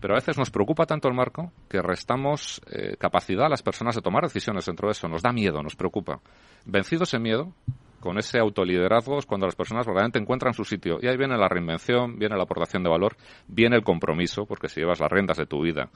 Pero 0.00 0.14
a 0.14 0.16
veces 0.16 0.38
nos 0.38 0.50
preocupa 0.50 0.86
tanto 0.86 1.08
el 1.08 1.14
marco 1.14 1.52
que 1.68 1.82
restamos 1.82 2.60
eh, 2.70 2.96
capacidad 2.98 3.46
a 3.46 3.48
las 3.48 3.62
personas 3.62 3.94
de 3.94 4.02
tomar 4.02 4.22
decisiones 4.22 4.66
dentro 4.66 4.88
de 4.88 4.92
eso. 4.92 5.08
Nos 5.08 5.22
da 5.22 5.32
miedo, 5.32 5.62
nos 5.62 5.76
preocupa. 5.76 6.20
Vencido 6.64 7.04
ese 7.04 7.18
miedo, 7.18 7.52
con 8.00 8.18
ese 8.18 8.38
autoliderazgo 8.38 9.18
es 9.18 9.26
cuando 9.26 9.46
las 9.46 9.54
personas 9.54 9.86
realmente 9.86 10.18
encuentran 10.18 10.54
su 10.54 10.64
sitio. 10.64 10.98
Y 11.00 11.06
ahí 11.06 11.16
viene 11.16 11.36
la 11.36 11.48
reinvención, 11.48 12.18
viene 12.18 12.36
la 12.36 12.42
aportación 12.42 12.82
de 12.82 12.90
valor, 12.90 13.16
viene 13.46 13.76
el 13.76 13.84
compromiso, 13.84 14.44
porque 14.44 14.68
si 14.68 14.80
llevas 14.80 15.00
las 15.00 15.10
rentas 15.10 15.36
de 15.36 15.46
tu 15.46 15.62
vida 15.62 15.88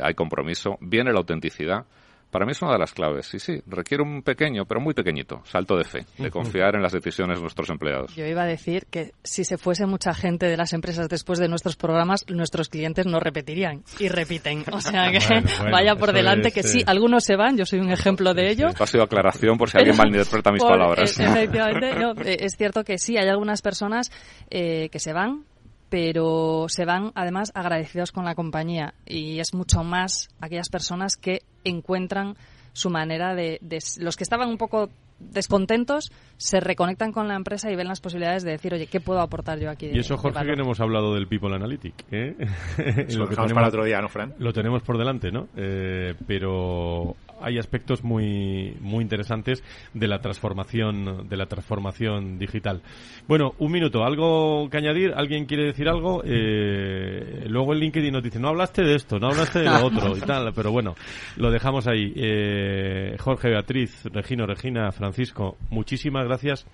hay 0.00 0.14
compromiso, 0.14 0.76
viene 0.80 1.12
la 1.12 1.18
autenticidad, 1.18 1.86
Para 2.30 2.44
mí 2.44 2.52
es 2.52 2.62
una 2.62 2.72
de 2.72 2.78
las 2.78 2.92
claves. 2.92 3.32
Y 3.34 3.38
sí, 3.38 3.62
requiere 3.66 4.02
un 4.02 4.22
pequeño, 4.22 4.64
pero 4.66 4.80
muy 4.80 4.94
pequeñito, 4.94 5.42
salto 5.44 5.76
de 5.76 5.84
fe, 5.84 6.06
de 6.18 6.30
confiar 6.30 6.74
en 6.74 6.82
las 6.82 6.92
decisiones 6.92 7.38
de 7.38 7.42
nuestros 7.42 7.70
empleados. 7.70 8.14
Yo 8.14 8.26
iba 8.26 8.42
a 8.42 8.46
decir 8.46 8.86
que 8.90 9.12
si 9.22 9.44
se 9.44 9.58
fuese 9.58 9.86
mucha 9.86 10.12
gente 10.14 10.46
de 10.46 10.56
las 10.56 10.72
empresas 10.72 11.08
después 11.08 11.38
de 11.38 11.48
nuestros 11.48 11.76
programas, 11.76 12.24
nuestros 12.28 12.68
clientes 12.68 13.06
no 13.06 13.20
repetirían 13.20 13.82
y 13.98 14.08
repiten. 14.08 14.64
O 14.72 14.80
sea 14.80 15.10
que 15.10 15.18
vaya 15.70 15.94
por 15.96 16.12
delante 16.12 16.52
que 16.52 16.62
sí, 16.62 16.80
eh, 16.80 16.84
algunos 16.86 17.24
se 17.24 17.36
van, 17.36 17.56
yo 17.56 17.64
soy 17.64 17.80
un 17.80 17.90
ejemplo 17.90 18.34
de 18.34 18.50
ello. 18.50 18.68
ha 18.78 18.86
sido 18.86 19.04
aclaración 19.04 19.56
por 19.56 19.70
si 19.70 19.78
alguien 19.78 19.96
malinterpreta 19.96 20.52
mis 20.52 20.62
palabras. 20.62 21.18
Eh, 21.18 21.24
efectivamente, 21.24 21.90
eh, 22.30 22.36
es 22.40 22.56
cierto 22.56 22.84
que 22.84 22.98
sí, 22.98 23.16
hay 23.16 23.28
algunas 23.28 23.62
personas 23.62 24.10
que 24.50 24.98
se 24.98 25.12
van 25.12 25.44
pero 25.88 26.66
se 26.68 26.84
van 26.84 27.12
además 27.14 27.52
agradecidos 27.54 28.12
con 28.12 28.24
la 28.24 28.34
compañía 28.34 28.94
y 29.06 29.38
es 29.38 29.54
mucho 29.54 29.84
más 29.84 30.28
aquellas 30.40 30.68
personas 30.68 31.16
que 31.16 31.42
encuentran 31.64 32.36
su 32.72 32.90
manera 32.90 33.34
de, 33.34 33.58
los 33.98 34.16
que 34.16 34.24
estaban 34.24 34.48
un 34.48 34.58
poco 34.58 34.90
descontentos 35.18 36.12
se 36.36 36.60
reconectan 36.60 37.10
con 37.10 37.26
la 37.26 37.36
empresa 37.36 37.70
y 37.70 37.76
ven 37.76 37.88
las 37.88 38.00
posibilidades 38.00 38.42
de 38.42 38.50
decir, 38.50 38.74
oye, 38.74 38.86
¿qué 38.86 39.00
puedo 39.00 39.20
aportar 39.20 39.58
yo 39.58 39.70
aquí? 39.70 39.86
y 39.86 39.98
eso, 39.98 40.18
Jorge, 40.18 40.44
que 40.44 40.56
no 40.56 40.64
hemos 40.64 40.80
hablado 40.80 41.14
del 41.14 41.26
People 41.26 41.54
Analytic. 41.54 41.94
¿eh? 42.10 42.34
lo, 43.16 43.26
que 43.26 43.34
tenemos, 43.34 43.52
para 43.54 43.68
otro 43.68 43.84
día, 43.84 44.00
¿no, 44.02 44.10
Fran? 44.10 44.34
Lo 44.38 44.52
tenemos 44.52 44.82
por 44.82 44.98
delante, 44.98 45.32
¿no? 45.32 45.48
Eh, 45.56 46.14
pero 46.26 47.16
hay 47.40 47.58
aspectos 47.58 48.02
muy 48.02 48.76
muy 48.80 49.02
interesantes 49.02 49.62
de 49.94 50.08
la 50.08 50.20
transformación 50.20 51.28
de 51.28 51.36
la 51.36 51.46
transformación 51.46 52.38
digital. 52.38 52.82
Bueno, 53.28 53.54
un 53.58 53.72
minuto, 53.72 54.04
algo 54.04 54.68
que 54.70 54.78
añadir, 54.78 55.12
alguien 55.14 55.46
quiere 55.46 55.64
decir 55.64 55.88
algo, 55.88 56.22
eh, 56.24 57.44
luego 57.48 57.72
el 57.72 57.80
LinkedIn 57.80 58.12
nos 58.12 58.22
dice 58.22 58.38
no 58.38 58.48
hablaste 58.48 58.82
de 58.82 58.94
esto, 58.94 59.18
no 59.18 59.28
hablaste 59.28 59.60
de 59.60 59.66
lo 59.66 59.86
otro 59.86 60.16
y 60.16 60.20
tal, 60.20 60.52
pero 60.54 60.70
bueno, 60.70 60.94
lo 61.36 61.50
dejamos 61.50 61.86
ahí. 61.86 62.12
Eh, 62.16 63.16
Jorge, 63.18 63.48
Beatriz, 63.50 64.04
Regino, 64.12 64.46
Regina, 64.46 64.92
Francisco, 64.92 65.56
muchísimas 65.70 66.24
gracias 66.24 66.66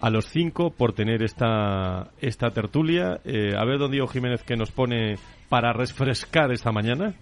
a 0.00 0.10
los 0.10 0.26
cinco 0.26 0.70
por 0.70 0.92
tener 0.92 1.22
esta 1.22 2.10
esta 2.20 2.50
tertulia. 2.50 3.20
Eh, 3.24 3.54
a 3.56 3.64
ver, 3.64 3.78
don 3.78 3.90
Diego 3.90 4.06
Jiménez, 4.06 4.42
que 4.42 4.56
nos 4.56 4.70
pone 4.70 5.16
para 5.48 5.72
refrescar 5.72 6.52
esta 6.52 6.72
mañana. 6.72 7.14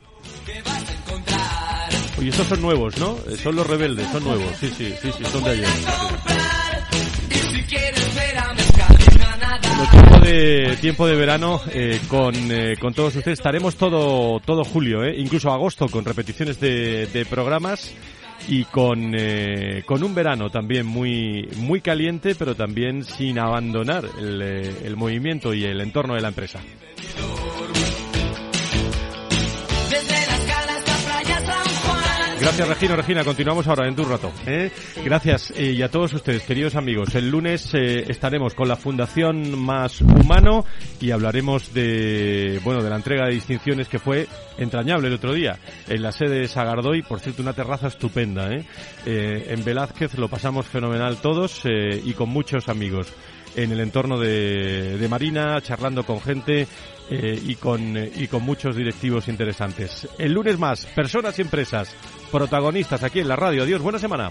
Y 2.22 2.28
estos 2.28 2.46
son 2.46 2.62
nuevos, 2.62 2.98
¿no? 2.98 3.18
Eh, 3.28 3.36
son 3.36 3.56
los 3.56 3.66
rebeldes, 3.66 4.06
son 4.12 4.22
nuevos. 4.24 4.56
Sí, 4.60 4.70
sí, 4.76 4.94
sí, 5.00 5.10
sí, 5.16 5.24
son 5.24 5.42
de 5.42 5.50
ayer. 5.50 5.68
tiempo 9.90 10.18
de, 10.20 10.76
tiempo 10.80 11.06
de 11.06 11.16
verano 11.16 11.60
eh, 11.72 12.00
con, 12.08 12.34
eh, 12.34 12.76
con 12.78 12.94
todos 12.94 13.16
ustedes. 13.16 13.38
Estaremos 13.38 13.76
todo, 13.76 14.40
todo 14.40 14.64
julio, 14.64 15.04
eh, 15.04 15.14
incluso 15.18 15.50
agosto, 15.50 15.88
con 15.88 16.04
repeticiones 16.04 16.60
de, 16.60 17.26
programas 17.28 17.92
y 18.48 18.64
con, 18.64 19.14
con 19.86 20.02
un 20.02 20.14
verano 20.14 20.50
también 20.50 20.86
muy, 20.86 21.48
muy 21.56 21.80
caliente, 21.80 22.34
pero 22.34 22.54
también 22.54 23.04
sin 23.04 23.38
abandonar 23.38 24.04
el 24.18 24.96
movimiento 24.96 25.54
y 25.54 25.64
el 25.64 25.80
entorno 25.80 26.14
de 26.14 26.20
la 26.20 26.28
empresa. 26.28 26.60
Gracias, 32.42 32.66
Regina. 32.66 32.96
Regina, 32.96 33.24
continuamos 33.24 33.68
ahora 33.68 33.86
en 33.86 33.94
tu 33.94 34.04
rato. 34.04 34.32
¿eh? 34.48 34.72
Gracias 35.04 35.52
eh, 35.52 35.74
y 35.76 35.82
a 35.82 35.88
todos 35.88 36.12
ustedes, 36.12 36.42
queridos 36.42 36.74
amigos. 36.74 37.14
El 37.14 37.30
lunes 37.30 37.72
eh, 37.72 38.04
estaremos 38.08 38.54
con 38.54 38.66
la 38.66 38.74
Fundación 38.74 39.56
Más 39.56 40.00
Humano 40.00 40.64
y 41.00 41.12
hablaremos 41.12 41.72
de, 41.72 42.60
bueno, 42.64 42.82
de 42.82 42.90
la 42.90 42.96
entrega 42.96 43.26
de 43.26 43.34
distinciones 43.34 43.86
que 43.86 44.00
fue 44.00 44.26
entrañable 44.58 45.06
el 45.06 45.14
otro 45.14 45.32
día 45.32 45.56
en 45.86 46.02
la 46.02 46.10
sede 46.10 46.40
de 46.40 46.48
Sagardoy. 46.48 47.02
Por 47.02 47.20
cierto, 47.20 47.42
una 47.42 47.52
terraza 47.52 47.86
estupenda. 47.86 48.50
en 49.06 49.64
Velázquez 49.64 50.18
lo 50.18 50.28
pasamos 50.28 50.66
fenomenal 50.66 51.18
todos 51.18 51.62
y 51.64 52.12
con 52.14 52.28
muchos 52.28 52.68
amigos 52.68 53.06
en 53.56 53.72
el 53.72 53.80
entorno 53.80 54.18
de, 54.18 55.06
Marina, 55.08 55.60
charlando 55.60 56.04
con 56.04 56.20
gente 56.20 56.66
eh, 57.10 57.42
y, 57.44 57.54
con, 57.56 57.96
y 57.96 58.26
con 58.28 58.42
muchos 58.42 58.76
directivos 58.76 59.28
interesantes. 59.28 60.08
El 60.18 60.32
lunes 60.32 60.58
más, 60.58 60.86
personas 60.86 61.38
y 61.38 61.42
empresas, 61.42 61.94
protagonistas 62.30 63.02
aquí 63.02 63.20
en 63.20 63.28
la 63.28 63.36
radio. 63.36 63.62
Adiós, 63.62 63.82
buena 63.82 63.98
semana. 63.98 64.30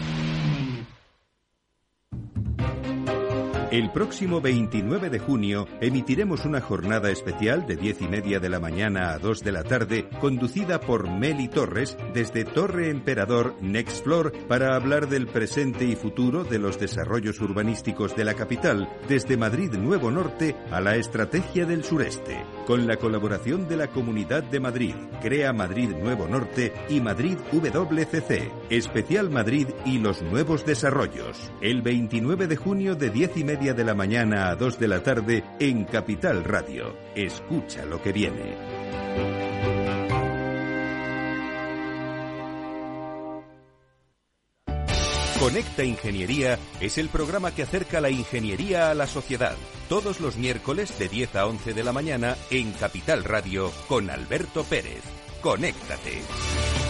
El 3.71 3.89
próximo 3.89 4.41
29 4.41 5.09
de 5.09 5.19
junio 5.19 5.65
emitiremos 5.79 6.43
una 6.43 6.59
jornada 6.59 7.09
especial 7.09 7.65
de 7.65 7.77
10 7.77 8.01
y 8.01 8.07
media 8.09 8.41
de 8.41 8.49
la 8.49 8.59
mañana 8.59 9.13
a 9.13 9.17
2 9.17 9.45
de 9.45 9.51
la 9.53 9.63
tarde, 9.63 10.09
conducida 10.19 10.81
por 10.81 11.09
Meli 11.09 11.47
Torres 11.47 11.97
desde 12.13 12.43
Torre 12.43 12.89
Emperador 12.89 13.55
Next 13.61 14.03
Floor 14.03 14.33
para 14.49 14.75
hablar 14.75 15.07
del 15.07 15.25
presente 15.25 15.85
y 15.85 15.95
futuro 15.95 16.43
de 16.43 16.59
los 16.59 16.81
desarrollos 16.81 17.39
urbanísticos 17.39 18.13
de 18.13 18.25
la 18.25 18.33
capital, 18.33 18.89
desde 19.07 19.37
Madrid 19.37 19.71
Nuevo 19.75 20.11
Norte 20.11 20.53
a 20.69 20.81
la 20.81 20.97
estrategia 20.97 21.65
del 21.65 21.85
sureste, 21.85 22.43
con 22.67 22.87
la 22.87 22.97
colaboración 22.97 23.69
de 23.69 23.77
la 23.77 23.87
Comunidad 23.87 24.43
de 24.43 24.59
Madrid, 24.59 24.95
Crea 25.21 25.53
Madrid 25.53 25.91
Nuevo 25.91 26.27
Norte 26.27 26.73
y 26.89 26.99
Madrid 26.99 27.37
WCC, 27.53 28.51
Especial 28.69 29.29
Madrid 29.29 29.69
y 29.85 29.99
los 29.99 30.21
nuevos 30.23 30.65
desarrollos. 30.65 31.53
El 31.61 31.81
29 31.81 32.47
de 32.47 32.57
junio 32.57 32.95
de 32.95 33.09
10 33.09 33.37
y 33.37 33.43
de 33.61 33.83
la 33.85 33.93
mañana 33.93 34.49
a 34.49 34.55
2 34.55 34.79
de 34.79 34.87
la 34.87 35.03
tarde 35.03 35.43
en 35.59 35.85
Capital 35.85 36.43
Radio. 36.43 36.97
Escucha 37.15 37.85
lo 37.85 38.01
que 38.01 38.11
viene. 38.11 38.55
Conecta 45.39 45.83
Ingeniería 45.83 46.57
es 46.79 46.97
el 46.97 47.09
programa 47.09 47.51
que 47.53 47.63
acerca 47.63 48.01
la 48.01 48.09
ingeniería 48.09 48.89
a 48.89 48.95
la 48.95 49.05
sociedad. 49.05 49.55
Todos 49.89 50.19
los 50.19 50.37
miércoles 50.37 50.97
de 50.97 51.07
10 51.07 51.35
a 51.35 51.45
11 51.45 51.73
de 51.73 51.83
la 51.83 51.93
mañana 51.93 52.35
en 52.49 52.71
Capital 52.73 53.23
Radio 53.23 53.71
con 53.87 54.09
Alberto 54.09 54.63
Pérez. 54.63 55.03
Conéctate. 55.41 56.80